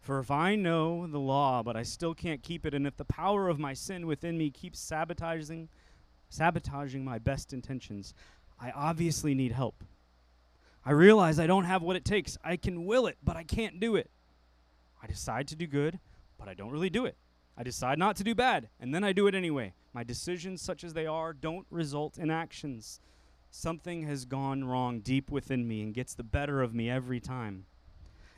For 0.00 0.18
if 0.18 0.30
I 0.30 0.54
know 0.54 1.06
the 1.06 1.20
law, 1.20 1.62
but 1.62 1.76
I 1.76 1.82
still 1.82 2.14
can't 2.14 2.42
keep 2.42 2.64
it, 2.64 2.72
and 2.74 2.86
if 2.86 2.96
the 2.96 3.04
power 3.04 3.48
of 3.48 3.58
my 3.58 3.74
sin 3.74 4.06
within 4.06 4.38
me 4.38 4.50
keeps 4.50 4.78
sabotaging 4.78 5.68
sabotaging 6.30 7.04
my 7.04 7.18
best 7.18 7.52
intentions, 7.52 8.14
I 8.60 8.70
obviously 8.70 9.34
need 9.34 9.52
help. 9.52 9.82
I 10.84 10.92
realize 10.92 11.38
I 11.38 11.46
don't 11.46 11.64
have 11.64 11.82
what 11.82 11.96
it 11.96 12.04
takes. 12.04 12.38
I 12.44 12.56
can 12.56 12.84
will 12.86 13.06
it, 13.06 13.16
but 13.22 13.36
I 13.36 13.44
can't 13.44 13.80
do 13.80 13.96
it. 13.96 14.10
I 15.02 15.06
decide 15.06 15.48
to 15.48 15.56
do 15.56 15.66
good, 15.66 15.98
but 16.38 16.48
I 16.48 16.54
don't 16.54 16.70
really 16.70 16.90
do 16.90 17.06
it. 17.06 17.16
I 17.58 17.64
decide 17.64 17.98
not 17.98 18.14
to 18.16 18.24
do 18.24 18.36
bad, 18.36 18.68
and 18.78 18.94
then 18.94 19.02
I 19.02 19.12
do 19.12 19.26
it 19.26 19.34
anyway. 19.34 19.72
My 19.92 20.04
decisions, 20.04 20.62
such 20.62 20.84
as 20.84 20.92
they 20.94 21.06
are, 21.06 21.32
don't 21.32 21.66
result 21.70 22.16
in 22.16 22.30
actions. 22.30 23.00
Something 23.50 24.04
has 24.04 24.24
gone 24.24 24.62
wrong 24.62 25.00
deep 25.00 25.28
within 25.28 25.66
me 25.66 25.82
and 25.82 25.92
gets 25.92 26.14
the 26.14 26.22
better 26.22 26.62
of 26.62 26.72
me 26.72 26.88
every 26.88 27.18
time. 27.18 27.64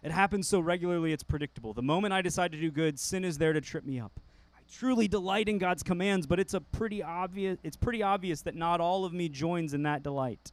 It 0.03 0.11
happens 0.11 0.49
so 0.49 0.59
regularly 0.59 1.13
it's 1.13 1.23
predictable. 1.23 1.75
The 1.75 1.83
moment 1.83 2.15
I 2.15 2.23
decide 2.23 2.51
to 2.53 2.61
do 2.61 2.71
good, 2.71 2.99
sin 2.99 3.23
is 3.23 3.37
there 3.37 3.53
to 3.53 3.61
trip 3.61 3.85
me 3.85 4.01
up. 4.01 4.19
I 4.57 4.61
truly 4.73 5.07
delight 5.07 5.51
in 5.51 5.59
God's 5.59 5.83
commands, 5.83 6.27
but 6.27 6.41
it's 6.41 6.55
a 6.55 6.61
pretty 6.63 7.03
obvious 7.03 7.59
it's 7.63 7.77
pretty 7.77 8.03
obvious 8.03 8.41
that 8.43 8.55
not 8.55 8.81
all 8.81 9.05
of 9.05 9.13
me 9.13 9.29
joins 9.29 9.75
in 9.75 9.83
that 9.83 10.03
delight. 10.03 10.51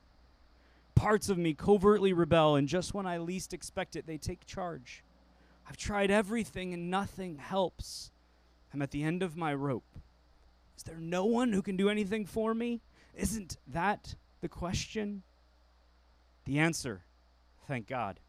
Parts 0.93 1.29
of 1.29 1.37
me 1.37 1.53
covertly 1.53 2.11
rebel, 2.11 2.57
and 2.57 2.67
just 2.67 2.93
when 2.93 3.05
I 3.05 3.17
least 3.17 3.53
expect 3.53 3.95
it, 3.95 4.05
they 4.05 4.17
take 4.17 4.45
charge. 4.45 5.05
I've 5.69 5.77
tried 5.77 6.11
everything 6.11 6.73
and 6.73 6.91
nothing 6.91 7.37
helps. 7.37 8.11
I'm 8.77 8.83
at 8.83 8.91
the 8.91 9.01
end 9.01 9.23
of 9.23 9.35
my 9.35 9.55
rope. 9.55 9.97
Is 10.77 10.83
there 10.83 10.99
no 10.99 11.25
one 11.25 11.51
who 11.51 11.63
can 11.63 11.77
do 11.77 11.89
anything 11.89 12.27
for 12.27 12.53
me? 12.53 12.79
Isn't 13.15 13.57
that 13.65 14.13
the 14.39 14.47
question? 14.47 15.23
The 16.45 16.59
answer, 16.59 17.01
thank 17.67 17.87
God, 17.87 18.19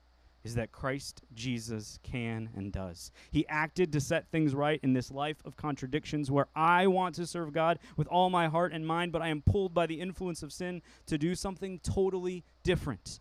is 0.45 0.55
that 0.55 0.73
Christ 0.73 1.21
Jesus 1.35 1.99
can 2.03 2.49
and 2.57 2.73
does. 2.73 3.11
He 3.31 3.47
acted 3.47 3.93
to 3.93 4.01
set 4.01 4.31
things 4.31 4.55
right 4.55 4.81
in 4.83 4.95
this 4.95 5.11
life 5.11 5.37
of 5.45 5.59
contradictions 5.59 6.31
where 6.31 6.49
I 6.57 6.87
want 6.87 7.17
to 7.17 7.27
serve 7.27 7.53
God 7.53 7.79
with 7.99 8.09
all 8.09 8.31
my 8.31 8.49
heart 8.49 8.73
and 8.73 8.87
mind, 8.87 9.13
but 9.13 9.21
I 9.21 9.29
am 9.29 9.43
pulled 9.43 9.75
by 9.75 9.85
the 9.85 10.01
influence 10.01 10.43
of 10.43 10.51
sin 10.51 10.81
to 11.09 11.19
do 11.19 11.35
something 11.35 11.79
totally 11.81 12.43
different. 12.63 13.21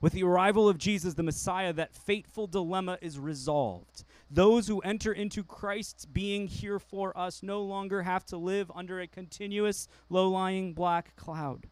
With 0.00 0.12
the 0.12 0.24
arrival 0.24 0.68
of 0.68 0.78
Jesus, 0.78 1.14
the 1.14 1.22
Messiah, 1.22 1.72
that 1.72 1.94
fateful 1.94 2.46
dilemma 2.46 2.98
is 3.00 3.18
resolved. 3.18 4.04
Those 4.30 4.68
who 4.68 4.80
enter 4.80 5.12
into 5.12 5.42
Christ's 5.42 6.04
being 6.04 6.46
here 6.46 6.78
for 6.78 7.16
us 7.16 7.42
no 7.42 7.62
longer 7.62 8.02
have 8.02 8.24
to 8.26 8.36
live 8.36 8.70
under 8.74 9.00
a 9.00 9.06
continuous, 9.06 9.88
low 10.10 10.28
lying 10.28 10.74
black 10.74 11.16
cloud. 11.16 11.66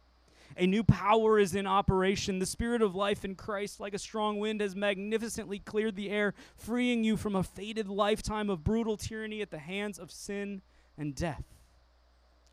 A 0.55 0.65
new 0.65 0.83
power 0.83 1.37
is 1.37 1.53
in 1.53 1.67
operation. 1.67 2.39
The 2.39 2.45
Spirit 2.47 2.81
of 2.81 2.95
life 2.95 3.23
in 3.23 3.35
Christ, 3.35 3.79
like 3.79 3.93
a 3.93 3.99
strong 3.99 4.39
wind, 4.39 4.61
has 4.61 4.75
magnificently 4.75 5.59
cleared 5.59 5.95
the 5.95 6.09
air, 6.09 6.33
freeing 6.55 7.03
you 7.03 7.15
from 7.15 7.35
a 7.35 7.43
fated 7.43 7.87
lifetime 7.87 8.49
of 8.49 8.63
brutal 8.63 8.97
tyranny 8.97 9.41
at 9.41 9.51
the 9.51 9.59
hands 9.59 9.99
of 9.99 10.09
sin 10.09 10.63
and 10.97 11.13
death. 11.13 11.56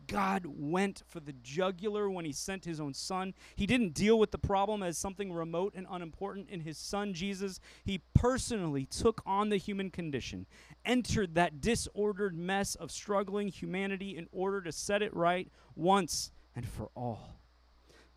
God 0.07 0.47
went 0.47 1.03
for 1.07 1.21
the 1.21 1.33
jugular 1.33 2.09
when 2.09 2.25
he 2.25 2.33
sent 2.33 2.65
his 2.65 2.81
own 2.81 2.95
son. 2.95 3.35
He 3.57 3.67
didn't 3.67 3.95
deal 3.95 4.19
with 4.19 4.31
the 4.31 4.39
problem 4.39 4.83
as 4.83 4.99
something 4.99 5.33
remote 5.33 5.75
and 5.77 5.87
unimportant 5.91 6.49
in 6.51 6.61
his 6.61 6.79
son 6.79 7.15
Jesus. 7.15 7.61
He 7.85 8.01
personally 8.15 8.87
took 8.87 9.23
on 9.27 9.49
the 9.49 9.57
human 9.57 9.91
condition, 9.91 10.47
entered 10.85 11.35
that 11.35 11.61
disordered 11.61 12.37
mess 12.37 12.75
of 12.75 12.91
struggling 12.91 13.49
humanity 13.49 14.17
in 14.17 14.29
order 14.33 14.61
to 14.63 14.73
set 14.73 15.03
it 15.03 15.15
right 15.15 15.51
once 15.75 16.31
and 16.55 16.67
for 16.67 16.91
all. 16.95 17.41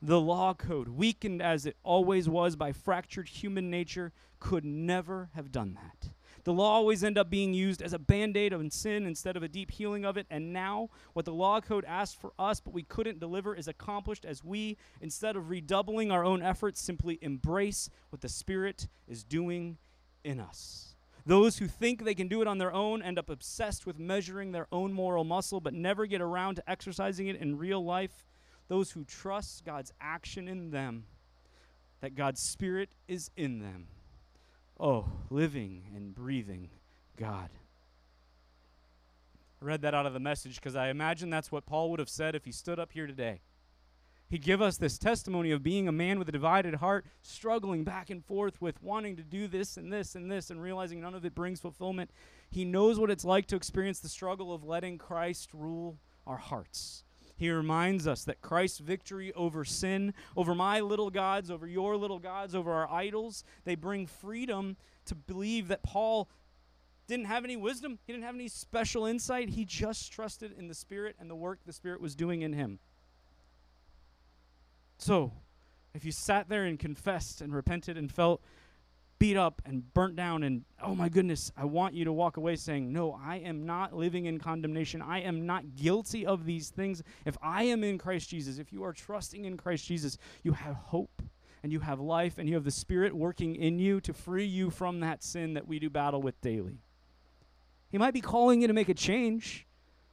The 0.01 0.21
law 0.21 0.53
code, 0.53 0.89
weakened 0.89 1.41
as 1.41 1.65
it 1.65 1.75
always 1.83 2.29
was 2.29 2.55
by 2.55 2.71
fractured 2.71 3.29
human 3.29 3.71
nature, 3.71 4.13
could 4.39 4.63
never 4.63 5.29
have 5.33 5.51
done 5.51 5.75
that. 5.81 6.11
The 6.47 6.53
law 6.53 6.75
always 6.75 7.03
ended 7.03 7.19
up 7.19 7.29
being 7.29 7.53
used 7.53 7.81
as 7.81 7.91
a 7.91 7.99
band 7.99 8.37
aid 8.37 8.53
on 8.53 8.71
sin 8.71 9.05
instead 9.05 9.35
of 9.35 9.43
a 9.43 9.49
deep 9.49 9.69
healing 9.69 10.05
of 10.05 10.15
it. 10.15 10.25
And 10.29 10.53
now, 10.53 10.89
what 11.11 11.25
the 11.25 11.33
law 11.33 11.59
code 11.59 11.83
asked 11.83 12.21
for 12.21 12.31
us, 12.39 12.61
but 12.61 12.73
we 12.73 12.83
couldn't 12.83 13.19
deliver, 13.19 13.53
is 13.53 13.67
accomplished 13.67 14.23
as 14.23 14.45
we, 14.45 14.77
instead 15.01 15.35
of 15.35 15.49
redoubling 15.49 16.09
our 16.09 16.23
own 16.23 16.41
efforts, 16.41 16.79
simply 16.79 17.19
embrace 17.21 17.89
what 18.11 18.21
the 18.21 18.29
Spirit 18.29 18.87
is 19.09 19.25
doing 19.25 19.77
in 20.23 20.39
us. 20.39 20.95
Those 21.25 21.57
who 21.57 21.67
think 21.67 22.05
they 22.05 22.15
can 22.15 22.29
do 22.29 22.41
it 22.41 22.47
on 22.47 22.59
their 22.59 22.71
own 22.71 23.01
end 23.01 23.19
up 23.19 23.29
obsessed 23.29 23.85
with 23.85 23.99
measuring 23.99 24.53
their 24.53 24.67
own 24.71 24.93
moral 24.93 25.25
muscle, 25.25 25.59
but 25.59 25.73
never 25.73 26.05
get 26.05 26.21
around 26.21 26.55
to 26.55 26.69
exercising 26.69 27.27
it 27.27 27.35
in 27.35 27.57
real 27.57 27.83
life 27.83 28.23
those 28.69 28.91
who 28.91 29.03
trust 29.03 29.65
God's 29.65 29.91
action 29.99 30.47
in 30.47 30.71
them, 30.71 31.07
that 31.99 32.15
God's 32.15 32.39
Spirit 32.39 32.91
is 33.05 33.31
in 33.35 33.59
them. 33.59 33.87
Oh, 34.79 35.05
living 35.29 35.83
and 35.95 36.13
breathing 36.13 36.69
God. 37.17 37.49
I 39.61 39.65
read 39.65 39.81
that 39.81 39.95
out 39.95 40.05
of 40.05 40.13
the 40.13 40.19
message 40.19 40.55
because 40.55 40.75
I 40.75 40.89
imagine 40.89 41.29
that's 41.29 41.51
what 41.51 41.65
Paul 41.65 41.89
would 41.89 41.99
have 41.99 42.09
said 42.09 42.35
if 42.35 42.45
he 42.45 42.51
stood 42.51 42.79
up 42.79 42.91
here 42.91 43.07
today. 43.07 43.41
He'd 44.29 44.43
give 44.43 44.61
us 44.61 44.77
this 44.77 44.97
testimony 44.97 45.51
of 45.51 45.63
being 45.63 45.87
a 45.87 45.93
man 45.93 46.19
with 46.19 46.27
a 46.27 46.33
divided 46.33 46.75
heart, 46.75 47.05
struggling 47.21 47.85
back 47.85 48.09
and 48.09 48.23
forth 48.23 48.61
with 48.61 48.83
wanting 48.83 49.15
to 49.15 49.23
do 49.23 49.47
this 49.47 49.77
and 49.77 49.91
this 49.91 50.15
and 50.15 50.29
this 50.29 50.49
and 50.49 50.61
realizing 50.61 50.99
none 50.99 51.15
of 51.15 51.25
it 51.25 51.33
brings 51.33 51.61
fulfillment. 51.61 52.11
He 52.51 52.65
knows 52.65 52.99
what 52.99 53.09
it's 53.09 53.23
like 53.23 53.47
to 53.47 53.55
experience 53.55 53.99
the 53.99 54.09
struggle 54.09 54.53
of 54.53 54.65
letting 54.65 54.97
Christ 54.97 55.51
rule 55.53 55.97
our 56.27 56.37
hearts. 56.37 57.05
He 57.37 57.51
reminds 57.51 58.07
us 58.07 58.23
that 58.25 58.41
Christ's 58.41 58.79
victory 58.79 59.31
over 59.33 59.63
sin, 59.63 60.13
over 60.35 60.55
my 60.55 60.79
little 60.79 61.11
gods, 61.11 61.51
over 61.51 61.67
your 61.67 61.95
little 61.95 62.17
gods, 62.17 62.55
over 62.55 62.73
our 62.73 62.91
idols, 62.91 63.43
they 63.63 63.75
bring 63.75 64.07
freedom 64.07 64.75
to 65.05 65.15
believe 65.15 65.67
that 65.67 65.83
Paul 65.83 66.27
didn't 67.07 67.25
have 67.25 67.45
any 67.45 67.55
wisdom, 67.55 67.99
he 68.05 68.11
didn't 68.11 68.25
have 68.25 68.35
any 68.35 68.47
special 68.47 69.05
insight. 69.05 69.49
He 69.49 69.65
just 69.65 70.11
trusted 70.11 70.51
in 70.57 70.67
the 70.67 70.73
Spirit 70.73 71.15
and 71.19 71.29
the 71.29 71.35
work 71.35 71.59
the 71.65 71.71
Spirit 71.71 72.01
was 72.01 72.15
doing 72.15 72.41
in 72.41 72.53
him. 72.53 72.79
So, 74.97 75.31
if 75.93 76.03
you 76.03 76.11
sat 76.11 76.49
there 76.49 76.65
and 76.65 76.77
confessed 76.77 77.39
and 77.39 77.53
repented 77.53 77.97
and 77.97 78.11
felt 78.11 78.41
beat 79.19 79.37
up 79.37 79.61
and 79.65 79.93
burnt 79.93 80.15
down 80.15 80.43
and 80.43 80.63
oh 80.83 80.93
my 80.93 81.09
goodness 81.09 81.51
i 81.57 81.65
want 81.65 81.93
you 81.93 82.05
to 82.05 82.13
walk 82.13 82.37
away 82.37 82.55
saying 82.55 82.91
no 82.91 83.19
i 83.23 83.37
am 83.37 83.65
not 83.65 83.93
living 83.93 84.25
in 84.25 84.37
condemnation 84.37 85.01
i 85.01 85.19
am 85.19 85.45
not 85.45 85.75
guilty 85.75 86.25
of 86.25 86.45
these 86.45 86.69
things 86.69 87.01
if 87.25 87.37
i 87.41 87.63
am 87.63 87.83
in 87.83 87.97
christ 87.97 88.29
jesus 88.29 88.59
if 88.59 88.71
you 88.71 88.83
are 88.83 88.93
trusting 88.93 89.45
in 89.45 89.57
christ 89.57 89.85
jesus 89.85 90.17
you 90.43 90.51
have 90.53 90.75
hope 90.75 91.21
and 91.63 91.71
you 91.71 91.79
have 91.79 91.99
life 91.99 92.37
and 92.37 92.47
you 92.47 92.55
have 92.55 92.63
the 92.63 92.71
spirit 92.71 93.13
working 93.13 93.55
in 93.55 93.79
you 93.79 93.99
to 93.99 94.13
free 94.13 94.45
you 94.45 94.69
from 94.69 94.99
that 94.99 95.23
sin 95.23 95.55
that 95.55 95.67
we 95.67 95.79
do 95.79 95.89
battle 95.89 96.21
with 96.21 96.39
daily 96.41 96.79
he 97.89 97.97
might 97.97 98.13
be 98.13 98.21
calling 98.21 98.61
you 98.61 98.67
to 98.67 98.73
make 98.73 98.89
a 98.89 98.93
change 98.93 99.67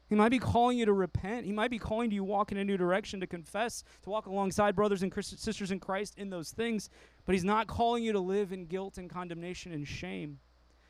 he 0.08 0.14
might 0.14 0.28
be 0.28 0.38
calling 0.38 0.78
you 0.78 0.84
to 0.86 0.92
repent. 0.92 1.46
He 1.46 1.52
might 1.52 1.70
be 1.70 1.78
calling 1.78 2.10
you 2.10 2.18
to 2.18 2.24
walk 2.24 2.52
in 2.52 2.58
a 2.58 2.64
new 2.64 2.76
direction, 2.76 3.20
to 3.20 3.26
confess, 3.26 3.82
to 4.02 4.10
walk 4.10 4.26
alongside 4.26 4.76
brothers 4.76 5.02
and 5.02 5.12
sisters 5.24 5.70
in 5.70 5.80
Christ 5.80 6.14
in 6.16 6.30
those 6.30 6.50
things. 6.50 6.90
But 7.24 7.34
He's 7.34 7.44
not 7.44 7.66
calling 7.66 8.02
you 8.02 8.12
to 8.12 8.20
live 8.20 8.52
in 8.52 8.66
guilt 8.66 8.98
and 8.98 9.08
condemnation 9.08 9.72
and 9.72 9.86
shame. 9.86 10.40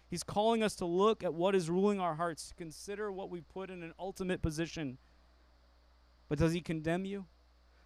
He's 0.09 0.23
calling 0.23 0.63
us 0.63 0.75
to 0.77 0.85
look 0.85 1.25
at 1.25 1.35
what 1.35 1.55
is 1.55 1.71
ruling 1.71 2.01
our 2.01 2.15
hearts, 2.15 2.49
to 2.49 2.55
consider 2.55 3.11
what 3.11 3.31
we 3.31 3.41
put 3.41 3.71
in 3.71 3.83
an 3.83 3.95
ultimate 3.99 4.43
position. 4.43 4.99
But 6.29 6.39
does 6.39 6.53
He 6.53 6.61
condemn 6.61 7.05
you? 7.05 7.27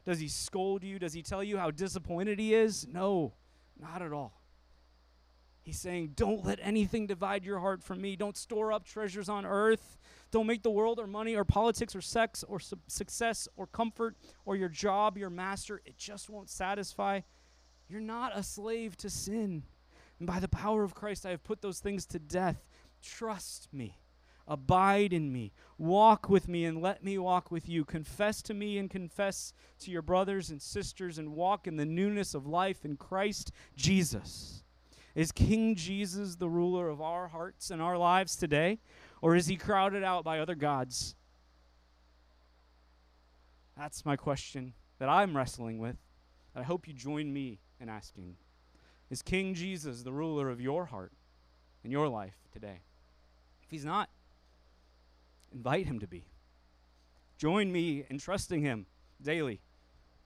Does 0.04 0.20
He 0.20 0.28
scold 0.28 0.82
you? 0.82 0.98
Does 0.98 1.12
He 1.12 1.22
tell 1.22 1.42
you 1.42 1.58
how 1.58 1.70
disappointed 1.70 2.38
He 2.38 2.54
is? 2.54 2.86
No, 2.86 3.34
not 3.78 4.02
at 4.02 4.12
all. 4.12 4.38
He's 5.68 5.78
saying, 5.78 6.12
Don't 6.16 6.46
let 6.46 6.58
anything 6.62 7.06
divide 7.06 7.44
your 7.44 7.60
heart 7.60 7.82
from 7.82 8.00
me. 8.00 8.16
Don't 8.16 8.38
store 8.38 8.72
up 8.72 8.86
treasures 8.86 9.28
on 9.28 9.44
earth. 9.44 9.98
Don't 10.30 10.46
make 10.46 10.62
the 10.62 10.70
world 10.70 10.98
or 10.98 11.06
money 11.06 11.36
or 11.36 11.44
politics 11.44 11.94
or 11.94 12.00
sex 12.00 12.42
or 12.42 12.58
su- 12.58 12.78
success 12.86 13.48
or 13.54 13.66
comfort 13.66 14.16
or 14.46 14.56
your 14.56 14.70
job 14.70 15.18
your 15.18 15.28
master. 15.28 15.82
It 15.84 15.98
just 15.98 16.30
won't 16.30 16.48
satisfy. 16.48 17.20
You're 17.88 18.00
not 18.00 18.36
a 18.36 18.42
slave 18.42 18.96
to 18.98 19.10
sin. 19.10 19.62
And 20.18 20.26
by 20.26 20.40
the 20.40 20.48
power 20.48 20.82
of 20.82 20.94
Christ, 20.94 21.24
I 21.24 21.30
have 21.30 21.44
put 21.44 21.62
those 21.62 21.80
things 21.80 22.04
to 22.06 22.18
death. 22.18 22.66
Trust 23.02 23.68
me. 23.72 23.98
Abide 24.46 25.12
in 25.12 25.30
me. 25.30 25.52
Walk 25.76 26.28
with 26.28 26.48
me 26.48 26.64
and 26.64 26.80
let 26.80 27.04
me 27.04 27.18
walk 27.18 27.50
with 27.50 27.68
you. 27.68 27.84
Confess 27.84 28.40
to 28.42 28.54
me 28.54 28.78
and 28.78 28.88
confess 28.88 29.52
to 29.80 29.90
your 29.90 30.02
brothers 30.02 30.50
and 30.50 30.60
sisters 30.60 31.18
and 31.18 31.34
walk 31.34 31.66
in 31.66 31.76
the 31.76 31.84
newness 31.84 32.34
of 32.34 32.46
life 32.46 32.84
in 32.84 32.96
Christ 32.96 33.52
Jesus. 33.76 34.64
Is 35.14 35.32
King 35.32 35.74
Jesus 35.74 36.36
the 36.36 36.48
ruler 36.48 36.88
of 36.88 37.00
our 37.00 37.28
hearts 37.28 37.70
and 37.70 37.82
our 37.82 37.98
lives 37.98 38.36
today? 38.36 38.78
Or 39.20 39.34
is 39.36 39.46
he 39.46 39.56
crowded 39.56 40.02
out 40.02 40.24
by 40.24 40.38
other 40.38 40.54
gods? 40.54 41.14
That's 43.76 44.06
my 44.06 44.16
question 44.16 44.72
that 44.98 45.08
I'm 45.08 45.36
wrestling 45.36 45.78
with. 45.78 45.96
I 46.56 46.62
hope 46.62 46.88
you 46.88 46.94
join 46.94 47.32
me 47.32 47.60
in 47.80 47.88
asking. 47.88 48.36
Is 49.10 49.22
King 49.22 49.54
Jesus 49.54 50.02
the 50.02 50.12
ruler 50.12 50.50
of 50.50 50.60
your 50.60 50.86
heart 50.86 51.12
and 51.82 51.92
your 51.92 52.08
life 52.08 52.36
today? 52.52 52.80
If 53.62 53.70
he's 53.70 53.84
not, 53.84 54.08
invite 55.52 55.86
him 55.86 55.98
to 56.00 56.06
be. 56.06 56.24
Join 57.38 57.70
me 57.70 58.04
in 58.08 58.18
trusting 58.18 58.62
him 58.62 58.86
daily 59.22 59.60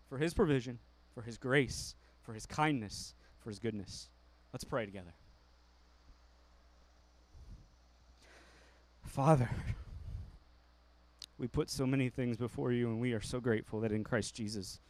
for 0.08 0.18
His 0.18 0.34
provision, 0.34 0.78
for 1.14 1.22
His 1.22 1.38
grace, 1.38 1.94
for 2.20 2.34
His 2.34 2.44
kindness, 2.46 3.14
for 3.38 3.48
His 3.48 3.58
goodness. 3.58 4.10
Let's 4.52 4.64
pray 4.64 4.84
together. 4.84 5.14
Father, 9.04 9.48
we 11.38 11.48
put 11.48 11.70
so 11.70 11.86
many 11.86 12.08
things 12.08 12.36
before 12.36 12.72
you, 12.72 12.88
and 12.88 13.00
we 13.00 13.12
are 13.12 13.20
so 13.22 13.40
grateful 13.40 13.80
that 13.80 13.92
in 13.92 14.04
Christ 14.04 14.34
Jesus, 14.34 14.80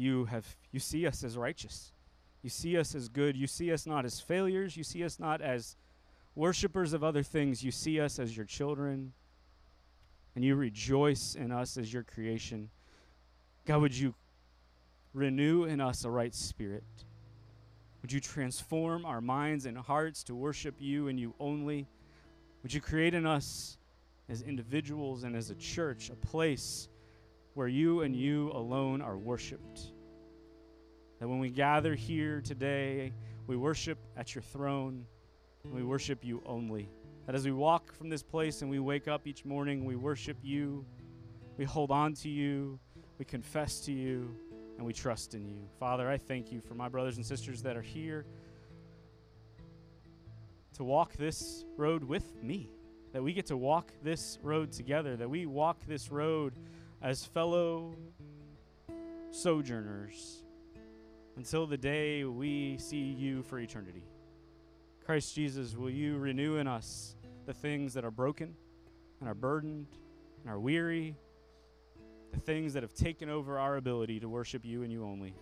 you 0.00 0.24
have 0.26 0.56
you 0.72 0.80
see 0.80 1.06
us 1.06 1.22
as 1.22 1.36
righteous. 1.36 1.92
You 2.42 2.50
see 2.50 2.76
us 2.78 2.94
as 2.94 3.08
good. 3.08 3.36
You 3.36 3.46
see 3.46 3.72
us 3.72 3.86
not 3.86 4.04
as 4.04 4.18
failures. 4.18 4.76
You 4.76 4.84
see 4.84 5.04
us 5.04 5.18
not 5.18 5.40
as 5.40 5.76
worshippers 6.34 6.92
of 6.92 7.04
other 7.04 7.22
things. 7.22 7.62
You 7.62 7.70
see 7.70 8.00
us 8.00 8.18
as 8.18 8.36
your 8.36 8.46
children. 8.46 9.12
And 10.34 10.44
you 10.44 10.54
rejoice 10.54 11.34
in 11.34 11.52
us 11.52 11.76
as 11.76 11.92
your 11.92 12.02
creation. 12.02 12.70
God, 13.66 13.82
would 13.82 13.96
you 13.96 14.14
renew 15.12 15.64
in 15.64 15.80
us 15.80 16.04
a 16.04 16.10
right 16.10 16.34
spirit? 16.34 16.84
Would 18.00 18.12
you 18.12 18.20
transform 18.20 19.04
our 19.04 19.20
minds 19.20 19.66
and 19.66 19.76
hearts 19.76 20.24
to 20.24 20.34
worship 20.34 20.76
you 20.78 21.08
and 21.08 21.20
you 21.20 21.34
only? 21.38 21.86
Would 22.62 22.72
you 22.72 22.80
create 22.80 23.12
in 23.12 23.26
us 23.26 23.76
as 24.28 24.42
individuals 24.42 25.24
and 25.24 25.36
as 25.36 25.50
a 25.50 25.54
church 25.56 26.08
a 26.08 26.14
place 26.14 26.88
where 27.54 27.68
you 27.68 28.02
and 28.02 28.14
you 28.14 28.50
alone 28.52 29.00
are 29.00 29.16
worshiped? 29.16 29.92
That 31.18 31.28
when 31.28 31.38
we 31.38 31.50
gather 31.50 31.94
here 31.94 32.40
today, 32.40 33.12
we 33.46 33.56
worship 33.56 33.98
at 34.16 34.34
your 34.34 34.42
throne, 34.42 35.04
we 35.64 35.82
worship 35.82 36.24
you 36.24 36.42
only. 36.46 36.88
That 37.26 37.34
as 37.34 37.44
we 37.44 37.52
walk 37.52 37.92
from 37.92 38.08
this 38.08 38.22
place 38.22 38.62
and 38.62 38.70
we 38.70 38.78
wake 38.78 39.08
up 39.08 39.26
each 39.26 39.44
morning, 39.44 39.84
we 39.84 39.96
worship 39.96 40.38
you, 40.42 40.84
we 41.56 41.64
hold 41.64 41.90
on 41.90 42.14
to 42.14 42.28
you, 42.28 42.78
we 43.18 43.24
confess 43.24 43.80
to 43.80 43.92
you, 43.92 44.34
and 44.78 44.86
we 44.86 44.94
trust 44.94 45.34
in 45.34 45.46
you. 45.46 45.68
Father, 45.78 46.08
I 46.08 46.16
thank 46.16 46.50
you 46.50 46.60
for 46.60 46.74
my 46.74 46.88
brothers 46.88 47.18
and 47.18 47.26
sisters 47.26 47.62
that 47.62 47.76
are 47.76 47.82
here 47.82 48.24
to 50.74 50.84
walk 50.84 51.12
this 51.18 51.66
road 51.76 52.02
with 52.02 52.42
me, 52.42 52.70
that 53.12 53.22
we 53.22 53.34
get 53.34 53.44
to 53.46 53.56
walk 53.58 53.92
this 54.02 54.38
road 54.42 54.72
together, 54.72 55.16
that 55.16 55.28
we 55.28 55.44
walk 55.44 55.84
this 55.86 56.10
road 56.10 56.54
as 57.02 57.24
fellow 57.24 57.94
sojourners 59.30 60.42
until 61.36 61.66
the 61.66 61.76
day 61.76 62.24
we 62.24 62.76
see 62.78 63.00
you 63.00 63.42
for 63.42 63.58
eternity. 63.58 64.02
Christ 65.06 65.34
Jesus, 65.34 65.76
will 65.76 65.90
you 65.90 66.18
renew 66.18 66.56
in 66.56 66.66
us 66.66 67.16
the 67.46 67.54
things 67.54 67.94
that 67.94 68.04
are 68.04 68.10
broken 68.10 68.54
and 69.20 69.28
are 69.28 69.34
burdened 69.34 69.86
and 70.42 70.50
are 70.50 70.60
weary, 70.60 71.16
the 72.32 72.40
things 72.40 72.74
that 72.74 72.82
have 72.82 72.94
taken 72.94 73.30
over 73.30 73.58
our 73.58 73.76
ability 73.76 74.20
to 74.20 74.28
worship 74.28 74.64
you 74.64 74.82
and 74.82 74.92
you 74.92 75.04
only? 75.04 75.34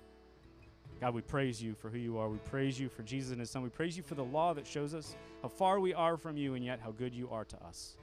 God, 1.01 1.15
we 1.15 1.23
praise 1.23 1.63
you 1.63 1.75
for 1.75 1.91
who 1.91 1.99
you 1.99 2.19
are. 2.19 2.29
We 2.29 2.39
praise 2.39 2.79
you 2.79 2.89
for 2.89 3.03
Jesus 3.03 3.31
and 3.31 3.41
his 3.41 3.51
son. 3.51 3.63
We 3.63 3.69
praise 3.69 3.97
you 3.97 4.03
for 4.03 4.15
the 4.15 4.25
law 4.25 4.53
that 4.55 4.67
shows 4.67 4.95
us 4.95 5.17
how 5.43 5.49
far 5.49 5.81
we 5.81 5.95
are 5.95 6.17
from 6.17 6.37
you 6.37 6.55
and 6.55 6.65
yet 6.65 6.81
how 6.81 6.91
good 6.91 7.15
you 7.15 7.29
are 7.31 7.45
to 7.45 7.57
us. 7.65 7.97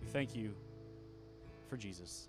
We 0.00 0.06
thank 0.08 0.34
you 0.34 0.54
for 1.68 1.76
Jesus, 1.76 2.28